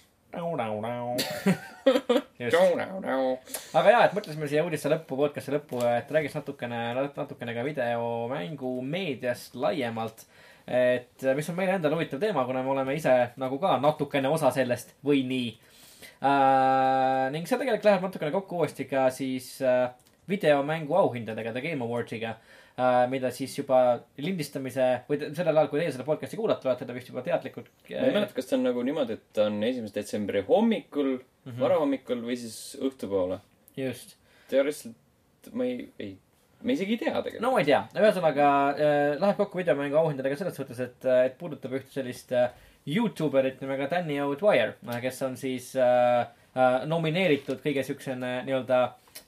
[3.79, 6.81] aga jaa, et mõtlesime siia uudiste lõppu, podcast'i lõppu, et räägiks natukene,
[7.17, 10.27] natukene ka videomängu meediast laiemalt.
[10.67, 14.51] et mis on meile endale huvitav teema, kuna me oleme ise nagu ka natukene osa
[14.53, 15.53] sellest või nii
[16.23, 17.31] äh,.
[17.35, 19.89] ning see tegelikult läheb natukene kokku uuesti ka siis äh,
[20.29, 23.81] videomängu auhindadega, The Game Awards'iga äh,, mida siis juba
[24.21, 27.73] lindistamise või sellel ajal, kui teie seda podcast'i kuulate, olete te vist juba teadlikud.
[27.91, 31.25] ma ei mäleta, kas ta on nagu niimoodi, et ta on esimese detsembri hommikul mm.
[31.51, 31.59] -hmm.
[31.65, 33.41] varahommikul või siis õhtupoole.
[33.77, 34.17] just
[34.51, 36.17] teoreetiliselt ma ei, ei,
[36.63, 40.39] ma isegi ei tea tegelikult no ma ei tea, ühesõnaga äh, läheb kokku videomängu auhindadega
[40.39, 42.51] selles suhtes, et, et puudutab ühte sellist äh,
[42.87, 46.21] Youtuberit nimega Danny O'Dwyer, kes on siis äh,
[46.55, 48.83] äh, nomineeritud kõige siuksene nii-öelda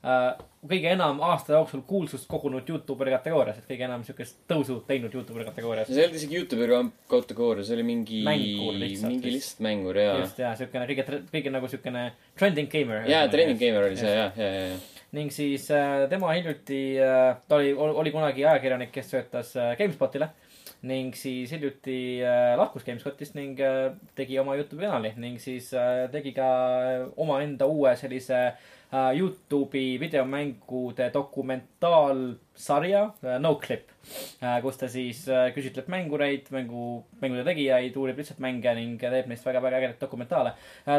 [0.06, 0.28] äh,
[0.68, 5.46] kõige enam aasta jooksul kuulsust kogunud Youtuberi kategoorias, et kõige enam siukest tõusu teinud Youtuberi
[5.48, 5.90] kategoorias.
[5.90, 6.80] see ei olnud isegi Youtuberi
[7.10, 10.18] kategooria, see oli mingi, mingi lihtsalt mängur jaa.
[10.22, 12.04] just, ja siukene kõige, kõige nagu siukene
[12.38, 13.06] trending gamer.
[13.10, 15.06] jaa, Training Gamer oli see jah, ja, ja, ja.
[15.18, 20.30] ning siis äh, tema hiljuti äh,, ta oli, oli kunagi ajakirjanik, kes töötas äh, GameSpotile
[20.86, 26.06] ning siis hiljuti äh, lahkus GameSpotist ning äh, tegi oma Youtube'i kanali ning siis äh,
[26.12, 26.48] tegi ka
[27.18, 28.52] omaenda uue sellise
[28.88, 33.02] Youtube'i videomängude dokumentaalsarja
[33.42, 33.90] Noclip
[34.62, 39.82] kus ta siis küsitleb mängureid, mängu, mängude tegijaid, uurib lihtsalt mänge ning teeb neist väga-väga
[39.82, 40.54] ägedaid dokumentaale.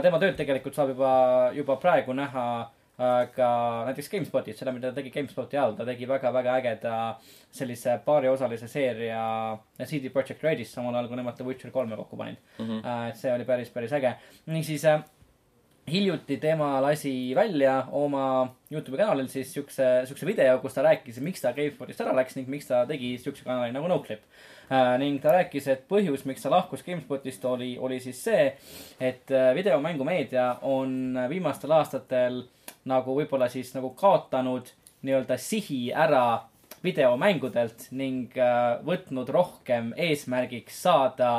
[0.06, 1.14] Tema tööd tegelikult saab juba,
[1.58, 2.46] juba praegu näha
[3.36, 3.50] ka
[3.88, 6.96] näiteks GameSpotis, seda, mida ta tegi GameSpoti all, ta tegi väga-väga ägeda
[7.56, 9.22] sellise paariosalise seeria
[9.86, 12.66] CD Projekt Redist, samal ajal kui nemad The Witcher kolme kokku panid mm.
[12.66, 13.10] -hmm.
[13.10, 14.16] et see oli päris, päris äge.
[14.46, 15.00] ning siis äh,
[15.92, 18.24] hiljuti tema lasi välja oma
[18.72, 22.50] Youtube'i kanalil siis siukse, siukse video, kus ta rääkis, miks ta GameSpotist ära läks ning
[22.52, 24.22] miks ta tegi siukse kanali nagu Noclip
[24.70, 24.96] äh,.
[25.02, 28.52] ning ta rääkis, et põhjus, miks ta lahkus GameSpotist oli, oli siis see,
[29.00, 32.44] et äh, videomängumeedia on viimastel aastatel
[32.90, 34.70] nagu võib-olla siis nagu kaotanud
[35.02, 36.50] nii-öelda sihi ära
[36.84, 41.32] videomängudelt ning äh, võtnud rohkem eesmärgiks saada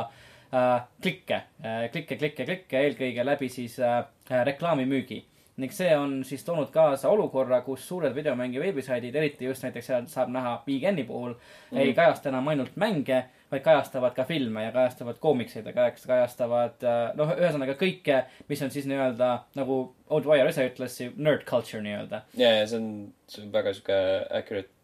[0.53, 5.25] äh, klikke äh,, klikke, klikke, klikke eelkõige läbi siis äh, reklaamimüügi.
[5.61, 10.07] ning see on siis toonud kaasa olukorra, kus suured videomängi veebisaidid, eriti just näiteks seal
[10.09, 11.41] saab näha Weekend'i puhul mm,
[11.73, 11.81] -hmm.
[11.83, 16.87] ei kajasta enam ainult mänge, vaid kajastavad ka filme ja kajastavad koomikseid ja kajast- kajastavad
[16.87, 21.83] äh, noh, ühesõnaga kõike, mis on siis nii-öelda nagu Old Wire ise ütles, nerd culture
[21.83, 22.23] nii-öelda.
[22.37, 22.91] ja, ja see on,
[23.29, 23.99] see on väga sihuke
[24.31, 24.81] accurate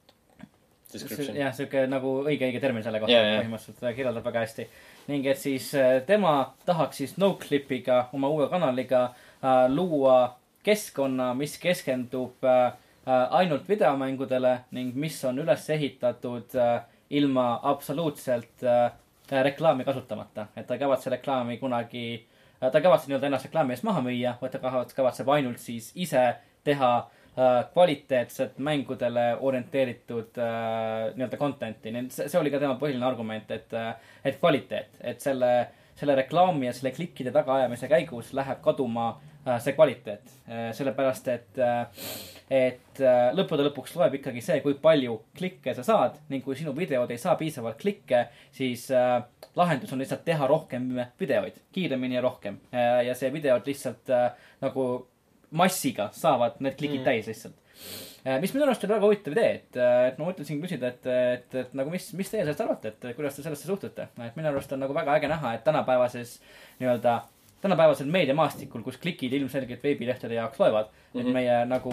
[0.93, 1.37] description.
[1.37, 3.41] jah, sihuke nagu õige, õige termin selle kohta Jaa, jaa.
[3.41, 4.69] põhimõtteliselt ta kirjeldab väga hästi.
[5.09, 6.35] ning et siis äh, tema
[6.67, 9.26] tahaks siis Noclipiga, oma uue kanaliga äh,
[9.69, 10.37] luua
[10.67, 12.67] keskkonna, mis keskendub äh,
[13.07, 18.91] äh, ainult videomängudele ning mis on üles ehitatud äh, ilma absoluutselt äh,
[19.47, 20.47] reklaami kasutamata.
[20.57, 22.27] et ta ei kavatse reklaami kunagi,
[22.61, 25.93] ta ei kavatse nii-öelda ennast reklaami eest maha müüa, vaid ta kavat- kavatseb ainult siis
[25.95, 26.25] ise
[26.67, 33.07] teha äh, kvaliteetset mängudele orienteeritud äh, nii-öelda content'i, nii et see oli ka tema põhiline
[33.07, 33.79] argument, et,
[34.25, 35.55] et kvaliteet, et selle,
[35.95, 39.33] selle reklaami ja selle klikkide tagaajamise käigus läheb kaduma äh,
[39.63, 40.33] see kvaliteet.
[40.75, 41.61] sellepärast, et,
[42.51, 46.75] et äh, lõppude lõpuks loeb ikkagi see, kui palju klikke sa saad ning kui sinu
[46.77, 49.19] videod ei saa piisavalt klikke, siis äh,
[49.59, 50.89] lahendus on lihtsalt teha rohkem
[51.21, 52.59] videoid, kiiremini ja rohkem.
[52.73, 54.33] ja see videod lihtsalt äh,
[54.63, 55.07] nagu
[55.57, 57.07] massiga saavad need klikid mm.
[57.07, 57.55] täis lihtsalt.
[58.43, 59.79] mis minu arust oli väga huvitav idee, et,
[60.11, 63.39] et ma mõtlesin küsida, et, et, et nagu mis, mis teie sellest arvate, et kuidas
[63.39, 66.41] te sellesse suhtute, et minu arust on nagu väga äge näha, et tänapäevases
[66.81, 67.21] nii-öelda
[67.65, 71.19] tänapäevasel meediamaastikul, kus klikid ilmselgelt veebilehtede jaoks loevad mm, -hmm.
[71.19, 71.27] Mhm.
[71.27, 71.93] et meie nagu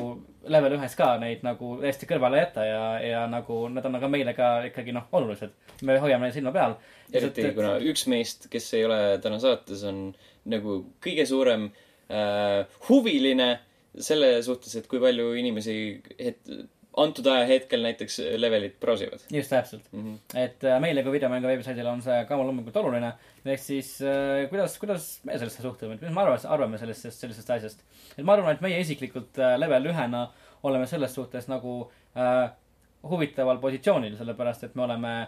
[0.56, 4.34] level ühes ka neid nagu täiesti kõrvale jätta ja, ja nagu nad on aga meile
[4.34, 5.56] ka ikkagi noh, olulised.
[5.82, 6.76] me hoiame neid silma peal.
[7.14, 10.14] eriti kuna üks meist, kes ei ole täna saates, on
[10.46, 11.70] nagu kõige suurem
[12.12, 13.60] äh, huviline
[14.00, 15.76] selle suhtes, et kui palju inimesi
[16.20, 16.54] het-,
[16.98, 20.04] antud ajahetkel näiteks levelit browsivad just täpselt, mm.
[20.04, 20.40] -hmm.
[20.40, 23.14] et äh, meile kui videomängu veebisaidile on see ka loomulikult oluline.
[23.46, 27.84] ehk siis äh, kuidas, kuidas me sellesse suhtume, mis me arvame, arvame sellisest, sellisest asjast.
[28.18, 30.28] et ma arvan, et meie isiklikult äh, level ühena
[30.64, 32.52] oleme selles suhtes nagu äh,
[33.10, 35.28] huvitaval positsioonil, sellepärast et me oleme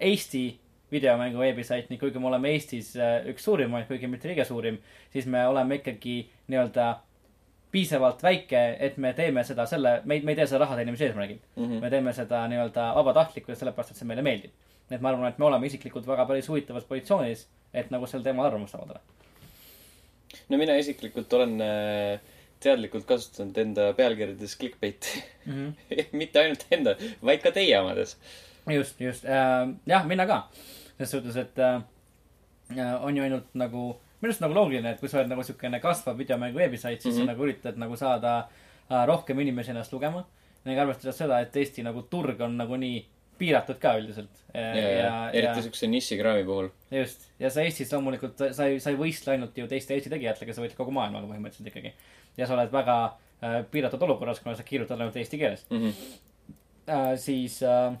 [0.00, 0.60] Eesti
[0.92, 4.78] videomängu veebisait, nii kuigi me oleme Eestis äh, üks suurimaid, kuigi mitte kõige suurim,
[5.12, 6.18] siis me oleme ikkagi
[6.50, 6.88] nii-öelda
[7.74, 11.08] piisavalt väike, et me teeme seda selle, me ei, me ei tee seda raha teenimise
[11.08, 11.40] eesmärgil.
[11.56, 11.80] Mm -hmm.
[11.82, 14.54] me teeme seda nii-öelda vabatahtlikult, sellepärast et see meile meeldib.
[14.90, 18.46] et ma arvan, et me oleme isiklikult väga päris huvitavas positsioonis, et nagu sel teemal
[18.46, 19.00] arvamust avaldada
[20.48, 22.20] no mina isiklikult olen äh,
[22.64, 25.54] teadlikult kasutanud enda pealkirjades clickbait'i mm.
[25.54, 26.04] -hmm.
[26.20, 28.16] mitte ainult enda, vaid ka teie omades.
[28.70, 30.48] just, just äh,, jah, mina ka.
[30.96, 31.82] selles suhtes, et äh,
[33.04, 36.18] on ju ainult nagu, minu arust nagu loogiline, et kui sa oled nagu siukene kasvav
[36.18, 37.24] videomängu veebisait, siis mm -hmm.
[37.24, 37.26] Mhm.
[37.26, 38.36] sa nagu üritad nagu saada
[38.90, 40.24] äh, rohkem inimesi ennast lugema.
[40.64, 43.06] ning arvestades seda, et Eesti nagu turg on nagunii
[43.38, 44.42] piiratud ka üldiselt.
[44.54, 46.68] ja, ja, ja eriti siukse nišikraami puhul.
[46.90, 50.54] just, ja sa Eestis loomulikult, sa ei, sa ei võistle ainult ju teiste Eesti tegijatega,
[50.54, 51.92] sa võid kogu maailmaga põhimõtteliselt ikkagi.
[52.36, 55.94] ja sa oled väga äh, piiratud olukorras, kuna sa kirjutad ainult eesti keeles Mm -hmm.
[56.88, 57.16] äh,.
[57.16, 57.98] siis äh,, äh,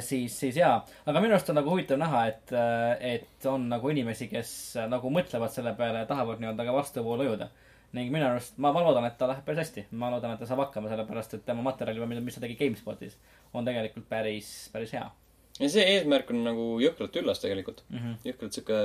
[0.00, 0.76] siis, siis jaa,
[1.06, 4.88] aga minu arust on nagu huvitav näha, et äh,, et on nagu inimesi, kes äh,
[4.90, 7.48] nagu mõtlevad selle peale ja tahavad nii-öelda ka vastuvoolu jõuda.
[7.92, 9.86] ning minu arust, ma, ma loodan, et ta läheb päris hästi.
[9.90, 13.18] ma loodan, et ta saab hakkama, sellepärast et tema materjal, mis ta tegi GameSpotis,
[13.52, 15.10] on tegelikult päris, päris hea
[15.60, 17.84] ja see eesmärk on nagu jõhkralt üllas tegelikult.
[17.88, 17.98] mm.
[17.98, 18.16] -hmm.
[18.30, 18.78] jõhkralt sihuke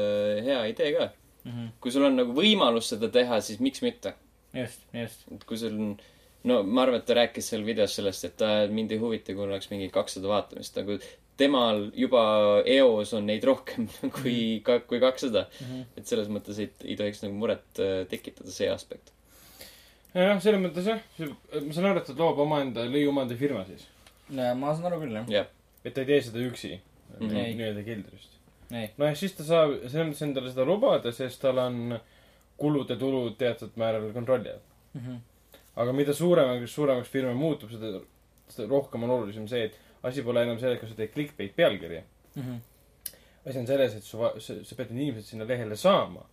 [0.45, 1.09] hea idee ka.
[1.43, 1.69] Mm -hmm.
[1.81, 4.13] kui sul on nagu võimalus seda teha, siis miks mitte.
[4.53, 5.23] just, just.
[5.31, 5.97] et kui sul on,
[6.47, 9.45] no ma arvan, et ta rääkis seal videos sellest, et ta mind ei huvita, kui
[9.47, 10.97] oleks mingi kakssada vaatamist, nagu
[11.37, 12.23] temal juba
[12.65, 13.87] eos on neid rohkem
[14.17, 15.47] kui, kui kakssada.
[15.59, 15.85] Mm -hmm.
[15.97, 19.13] et selles mõttes ei, ei tohiks nagu muret äh, tekitada see aspekt.
[20.13, 23.87] jah, selles mõttes jah, ma saan aru, et ta loob omaenda, lõi omaenda firma siis.
[24.29, 25.29] ma saan aru küll, jah.
[25.29, 25.47] jah,
[25.83, 26.79] et ta ei tee seda üksi.
[27.19, 27.35] Mhm.
[27.35, 27.53] Ei.
[27.55, 28.31] nii-öelda keldrist.
[28.71, 31.99] ei, nojah, siis ta saab selles mõttes endale seda lubada, sest tal on
[32.57, 34.63] kulud ja tulud teatud määral kontrolli all.
[34.93, 35.15] Mhm.
[35.77, 37.99] Aga mida suuremaks, suuremaks firma muutub, seda,
[38.49, 39.75] seda rohkem on olulisem see, et
[40.07, 42.03] asi pole enam selles, kas sa teed clickbait pealkirja.
[42.35, 42.57] Mhm.
[43.47, 46.25] asi on selles, et su, sa, sa pead need inimesed sinna lehele saama.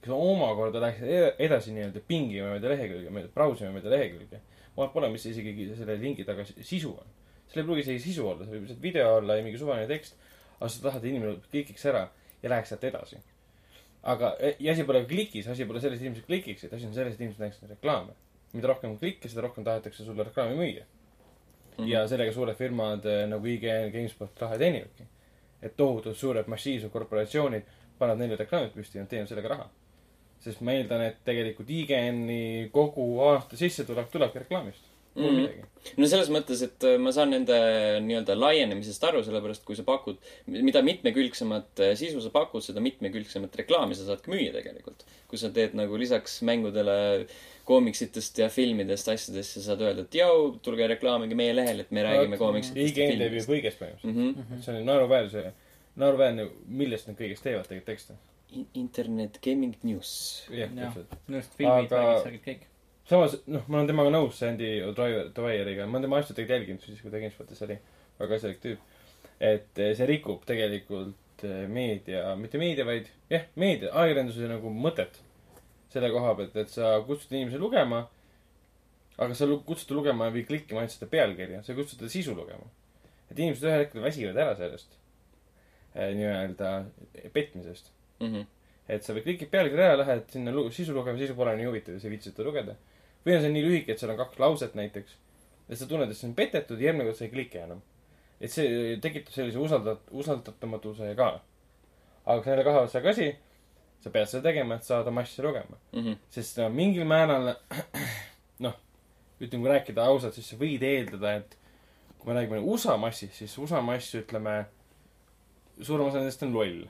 [0.00, 4.38] kes omakorda läheksid ed- edasi nii-öelda pingima mööda lehekülge, mööda brausima mööda lehekülge.
[4.76, 7.06] vahet pole, mis isegi selle lingi taga si- sisu on.
[7.48, 10.14] seal ei pruugi isegi sisu olla, seal võib lihtsalt video olla ja mingi suvaline tekst.
[10.60, 12.08] aga sa tahad, et inimene klikiks ära
[12.42, 13.16] ja läheks sealt edasi.
[14.02, 17.14] aga e- ja asi pole klikis, asi pole selles, et inimesed klikiksid, asi on selles,
[17.14, 18.12] et inimesed näeksid reklaame.
[18.52, 20.86] Mida rohkem klikke, seda rohkem tahetakse sulle reklaami müüa.
[21.86, 25.06] ja sellega suured firmad eh, nagu IGN, GameSpot raha teenivadki.
[25.62, 27.62] et tohutult suured massiivsed korporatsioonid
[27.98, 29.68] panevad neile reklaamid püsti ja nad teenivad sellega raha.
[30.40, 34.89] sest ma eeldan, et tegelikult IGN-i kogu aasta sissetulek tulebki reklaamist.
[35.14, 35.40] Mul Mhm.
[35.40, 35.66] midagi.
[35.96, 37.56] no selles mõttes, et äh, ma saan nende
[38.04, 43.56] nii-öelda laienemisest aru, sellepärast kui sa pakud, mida mitmekülgsemat äh, sisu sa pakud, seda mitmekülgsemat
[43.62, 45.06] reklaami sa saad ka müüa tegelikult.
[45.30, 47.26] kui sa teed nagu lisaks mängudele
[47.64, 52.02] koomiksitest ja filmidest, asjadest, sa saad öelda, et jõu, tulge reklaamige meie lehel, et me
[52.02, 54.16] räägime koomiksitest ja IGN teeb ju kõigest põhimõtteliselt.
[54.16, 54.34] mm.
[54.48, 54.64] -hmm.
[54.64, 55.44] see on naeruväärse,
[56.02, 56.48] naeruväärne,
[56.82, 58.18] millest nad kõigest teevad tegelikult tekste.
[58.74, 60.10] internet gaming news.
[60.50, 61.14] jah, täpselt.
[61.28, 62.66] minu arust filmid, värgid, särgid kõik.
[63.10, 67.00] samas, noh, ma olen temaga nõus, Sandy Dwyeriga, ma olen tema asju tegelikult jälginud siis,
[67.02, 67.78] kui ta GameSpotis oli.
[68.20, 68.86] väga asjalik tüüp.
[69.40, 75.20] et eh, see rikub tegelikult eh, meedia, mitte meedia, vaid jah, meedia, ajakirjanduse nagu mõtet.
[75.90, 78.04] selle koha pealt, et sa kutsud inimesi lugema,
[79.18, 82.36] aga sa kutsud ta lugema või klikkima ainult seda pealkirja, sa ei kutsu teda sisu
[82.36, 82.68] lugema.
[83.30, 84.94] et inimesed ühel hetkel väsivad ära sellest
[85.94, 86.76] eh, nii-öelda
[87.32, 88.46] petmisest Mm -hmm.
[88.88, 92.06] et sa klikid pealkirja ära, lähed sinna sisu lugema, sisu pole nii huvitav ja sa
[92.08, 92.74] ei viitsi seda lugeda.
[93.26, 95.16] Või on see nii lühike, et seal on kaks lauset näiteks.
[95.68, 97.82] ja sa tunned, et see on petetud ja järgmine kord sa ei kliki enam.
[98.40, 101.30] et see tekitab sellise usaldat-, usaldatamatuse ka.
[102.26, 103.30] aga selle kahe otsaga asi,
[104.00, 105.76] sa pead seda tegema, et saada massi lugema.
[105.92, 106.16] Mm -hmm.
[106.30, 107.54] sest no, mingil määral,
[108.66, 108.76] noh,
[109.40, 111.58] ütleme, kui rääkida ausalt, siis sa võid eeldada, et
[112.18, 114.64] kui me räägime USA massist, siis USA mass, ütleme,
[115.80, 116.86] suurem osa nendest on loll.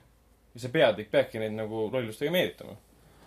[0.55, 2.77] ja sa pead, peadki neid nagu lollustega meelitama.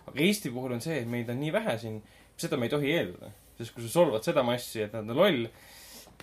[0.06, 2.02] aga Eesti puhul on see, et meid on nii vähe siin,
[2.40, 3.32] seda me ei tohi eeldada.
[3.58, 5.48] sest kui sa solvad seda massi, et nad on loll,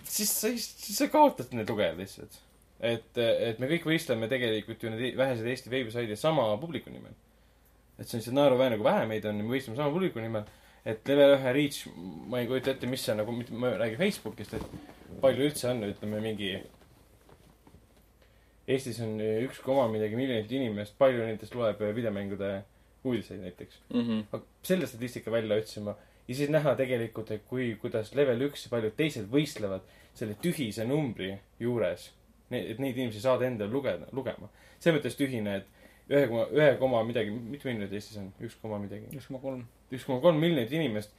[0.04, 2.40] siis sa, siis sa kaotad need lugejad lihtsalt.
[2.78, 7.14] et, et me kõik võistleme tegelikult ju need vähesed Eesti veebisaidid sama publiku nimel
[8.02, 10.46] et see on lihtsalt naeruväärne, kui vähe meid on ja me võistleme sama publiku nimel.
[10.82, 11.84] et level ühe reach,
[12.26, 16.18] ma ei kujuta ette, mis see nagu, ma räägin Facebookist, et palju üldse on, ütleme
[16.24, 16.56] mingi.
[18.66, 22.50] Eestis on üks koma midagi miljonit inimest, palju nendest loeb videomängude
[23.04, 23.78] uudiseid näiteks.
[23.94, 24.24] Mm -hmm.
[24.32, 25.94] aga selle statistika välja otsima
[26.28, 29.80] ja siis näha tegelikult, et kui, kuidas level üks ja paljud teised võistlevad
[30.14, 32.12] selle tühise numbri juures.
[32.50, 34.48] et neid inimesi saada endale lugeda, lugema.
[34.80, 35.66] selles mõttes tühine, et
[36.10, 38.32] ühe koma, ühe koma midagi, mitu miljonit Eestis on?
[38.40, 39.08] üks koma midagi.
[39.16, 39.66] üks koma kolm.
[39.92, 41.14] üks koma kolm miljonit inimest.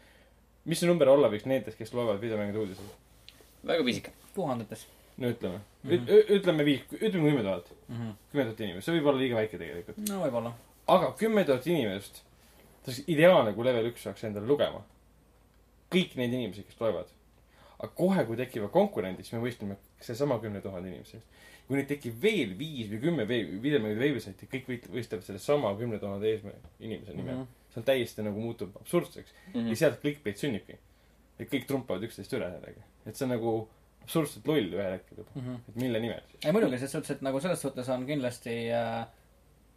[0.65, 3.39] mis see number olla võiks nendest, kes loevad videomängude uudiseid?
[3.65, 4.14] väga pisike.
[4.35, 4.88] tuhandetes
[5.18, 5.89] no ütleme mm.
[5.89, 6.31] -hmm.
[6.38, 7.95] ütleme viis, ütleme kümme tuhat, mm.
[7.95, 8.14] -hmm.
[8.31, 9.97] kümme tuhat inimest, see võib olla liiga väike tegelikult.
[10.10, 10.53] no võib-olla.
[10.88, 12.22] Aga kümme tuhat inimest,
[12.84, 14.84] see oleks ideaalne, kui level üks saaks endale lugema.
[15.93, 17.11] kõik need inimesed, kes loevad.
[17.77, 21.27] aga kohe, kui tekivad konkurendid, siis me võistleme seesama kümne tuhande inimese eest.
[21.68, 26.31] kui neid tekib veel viis või kümme videomängude veebisaiti, kõik võistlevad selle sama kümne tuhande
[26.31, 27.43] eesmärgi, inimese nimel mm.
[27.43, 27.69] -hmm.
[27.73, 29.53] see on täiesti nagu muutub absurdseks mm.
[29.53, 29.69] -hmm.
[29.69, 30.77] ja sealt clickbait sünnibki.
[31.39, 32.84] et kõik trumpavad üksteist üle sellega.
[33.05, 33.55] et see on nagu
[34.03, 35.31] absurdselt loll ühel hetkel juba.
[35.35, 35.55] Mhm.
[35.69, 36.45] et mille nimel siis.
[36.45, 39.07] ei muidugi, selles suhtes, et nagu selles suhtes on kindlasti äh,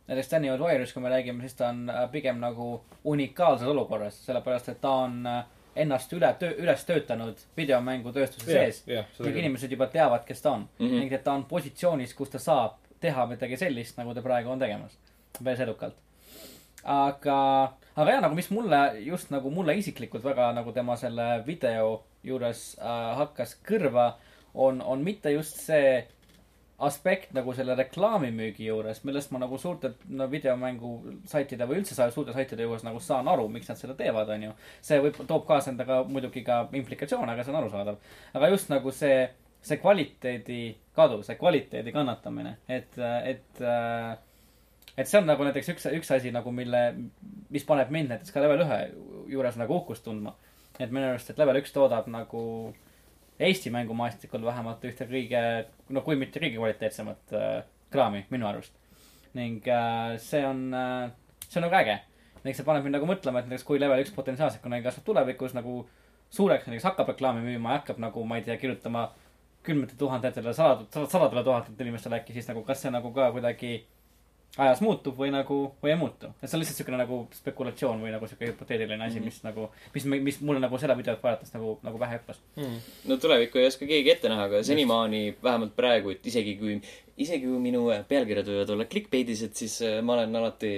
[0.09, 4.69] näiteks Danny O'Dwyer'ist, kui me räägime, siis ta on äh, pigem nagu unikaalses olukorras, sellepärast
[4.69, 5.45] et ta on äh,
[5.77, 8.83] ennast üle töö, üles töötanud videomängutööstuse sees.
[8.89, 9.45] jah, seda ning küll.
[9.45, 10.87] inimesed juba teavad, kes ta on mm.
[10.87, 11.01] -hmm.
[11.01, 14.59] ning et ta on positsioonis, kus ta saab teha midagi sellist, nagu ta praegu on
[14.59, 14.99] tegemas.
[15.45, 15.97] päris edukalt.
[16.85, 22.05] aga, aga jah, nagu mis mulle, just nagu mulle isiklikult väga nagu tema selle video
[22.23, 24.13] juures äh, hakkas kõrva,
[24.55, 26.07] on, on mitte just see
[26.79, 30.91] aspekt nagu selle reklaamimüügi juures, millest ma nagu suurte no, videomängu
[31.29, 34.53] saitide või üldse suurte saitide juures nagu saan aru, miks nad seda teevad, onju.
[34.85, 37.99] see võib, toob kaasa endaga muidugi ka implikatsioone, aga see on arusaadav.
[38.37, 39.25] aga just nagu see,
[39.65, 40.61] see kvaliteedi
[40.97, 43.65] kadu, see kvaliteedi kannatamine, et, et,
[44.97, 46.83] et see on nagu näiteks üks, üks asi nagu, mille,
[47.57, 48.83] mis paneb mind näiteks ka level ühe
[49.33, 50.37] juures nagu uhkust tundma.
[50.77, 52.43] et minu arust, et level üks toodab nagu
[53.39, 55.41] Eesti mängumaastikul vähemalt ühte kõige,
[55.93, 57.59] no kui mitte kõige kvaliteetsemat äh,
[57.93, 58.73] kraami minu arust.
[59.37, 61.11] ning äh, see on äh,,
[61.45, 61.99] see on nagu äge.
[62.41, 65.55] näiteks see paneb mind nagu mõtlema, et näiteks kui level üks potentsiaalselt kunagi kasvab tulevikus
[65.55, 65.83] nagu
[66.31, 69.11] suureks, näiteks hakkab reklaami müüma ja hakkab nagu, ma ei tea, kirjutama
[69.67, 73.81] kümnetele tuhandetele, sadadele, sadadele tuhandetele inimestele äkki, siis nagu kas see nagu ka kuidagi
[74.63, 76.31] ajas muutub või nagu, või ei muutu.
[76.41, 80.07] et see on lihtsalt siukene nagu spekulatsioon või nagu siuke hüpoteetiline asi, mis nagu, mis,
[80.29, 82.41] mis mulle nagu seda videot vaadates nagu, nagu pähe hüppas.
[83.11, 86.79] no tulevikku ei oska keegi ette näha, aga senimaani, vähemalt praegu, et isegi kui,
[87.21, 90.73] isegi kui minu pealkirjad võivad olla clickbait'ised, siis äh, ma olen alati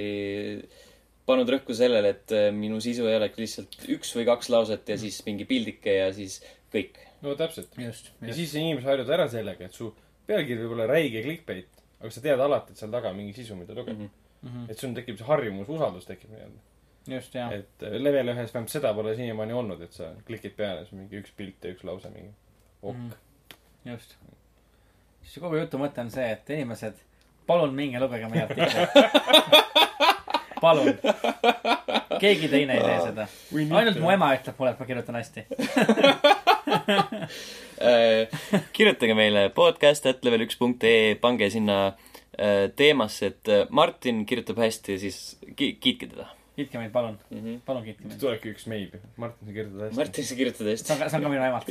[1.29, 4.99] pannud rõhku sellele, et äh, minu sisu ei oleks lihtsalt üks või kaks lauset ja
[4.99, 6.41] siis mingi pildike ja siis
[6.75, 6.99] kõik.
[7.23, 7.79] no täpselt.
[7.79, 7.95] ja
[8.35, 9.93] siis inimesed harjuvad ära sellega, et su
[10.29, 13.57] pealkiri võib olla räige clickbait, aga sa tead alati, et seal taga on mingi sisu,
[13.59, 14.11] mida lugeda mm.
[14.43, 14.71] -hmm.
[14.71, 16.61] et sul tekib see harjumus, usaldus tekib nii-öelda.
[17.15, 17.53] just, jaa.
[17.53, 21.15] et äh, level ühes vähemalt seda pole siiamaani olnud, et sa klikid peale, siis mingi
[21.23, 22.33] üks pilt ja üks lause mingi
[22.83, 23.05] ok mm.
[23.05, 23.13] Mhm.
[23.93, 24.17] just.
[25.23, 26.95] siis kogu jutu mõte on see, et inimesed,
[27.47, 28.89] palun minge lugege meie artikleid.
[30.61, 30.95] palun.
[32.21, 33.27] keegi teine ei tee seda.
[33.81, 35.41] ainult mu ema ütleb mulle, et ma kirjutan hästi.
[37.79, 38.27] Äh,
[38.75, 41.77] kirjutage meile podcast at level üks punkt ee, pange sinna
[42.35, 45.19] äh, teemasse, et äh, Martin kirjutab hästi siis
[45.55, 46.27] ki- kiitke teda
[46.59, 47.19] kiitke meid, palun.
[47.31, 47.39] mm.
[47.45, 47.61] -hmm.
[47.67, 48.19] palun kiitke meid.
[48.21, 48.99] tulebki üks maybe.
[49.17, 49.97] Martin, sa kirjutad hästi.
[50.01, 51.69] Martin, sa kirjutad see hästi on ka, see on ka minu emalt.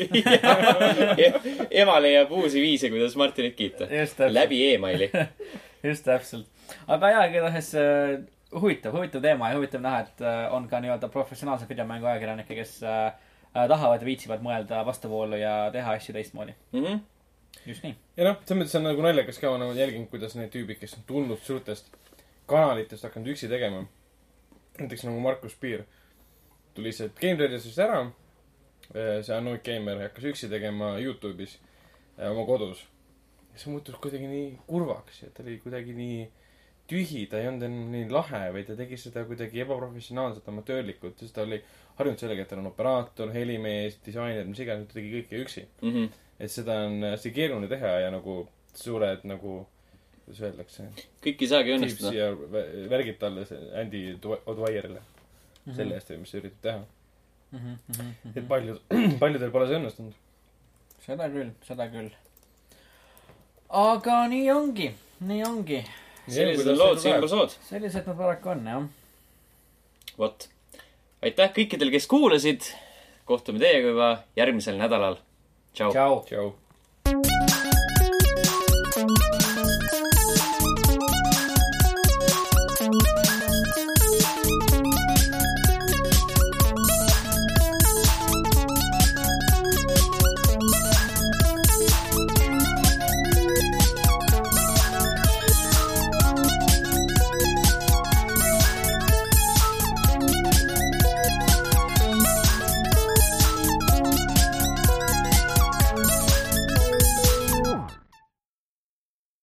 [1.84, 3.90] ema leiab uusi viise, kuidas Martinit kiita.
[4.32, 5.12] läbi emaili.
[5.90, 6.48] just täpselt.
[6.88, 8.20] aga jaa, igatahes äh,
[8.56, 13.12] huvitav, huvitav teema ja huvitav näha, et on ka nii-öelda professionaalsed videomängu ajakirjanikke, kes äh,
[13.70, 16.56] tahavad ja viitsivad mõelda vastuvoolu ja teha asju teistmoodi.
[16.74, 17.00] Mhm.
[17.66, 17.96] just nii.
[18.18, 20.98] ja noh, selles mõttes on nagu naljakas ka, ma nagu jälgin, kuidas need tüübid, kes
[21.00, 21.90] on tulnud suurtest
[22.48, 23.86] kanalitest hakanud üksi tegema.
[24.80, 25.84] näiteks nagu Markus Piir
[26.78, 28.12] tuli sealt Game Radiosest ära.
[28.94, 31.58] see Anoid Gamer hakkas üksi tegema Youtube'is
[32.20, 32.86] äh, oma kodus.
[33.54, 36.28] ja see muutus kuidagi nii kurvaks ja ta oli kuidagi nii
[36.88, 41.36] tühi, ta ei olnud enam nii lahe, vaid ta tegi seda kuidagi ebaprofessionaalselt, amatöörlikult, sest
[41.36, 41.60] ta oli
[41.98, 45.66] harjunud sellega, et tal on operaator, helimees, disainer, mis iganes, ta tegi kõike üksi.
[45.82, 46.08] Mhm.
[46.40, 48.44] et seda on hästi keeruline teha ja nagu
[48.78, 49.64] suured nagu,
[50.26, 50.86] kuidas öeldakse,
[51.26, 52.28] kõik ei saagi õnnestuda.
[52.92, 55.02] värgid talle see Andy O'Dwyer'ile
[55.76, 56.84] selle eest, mis ta üritab teha.
[58.36, 58.82] et paljud,
[59.24, 60.14] paljudel pole see õnnestunud.
[61.06, 62.12] seda küll, seda küll.
[63.82, 64.92] aga nii ongi,
[65.32, 65.82] nii ongi.
[66.28, 67.58] sellised on lood, Simbersood.
[67.70, 68.88] sellised nad paraku on, jah.
[70.20, 70.50] vot.
[71.22, 72.70] Aitäh kõikidele, kes kuulasid.
[73.28, 75.20] kohtume teiega juba järgmisel nädalal.
[75.74, 75.92] tšau.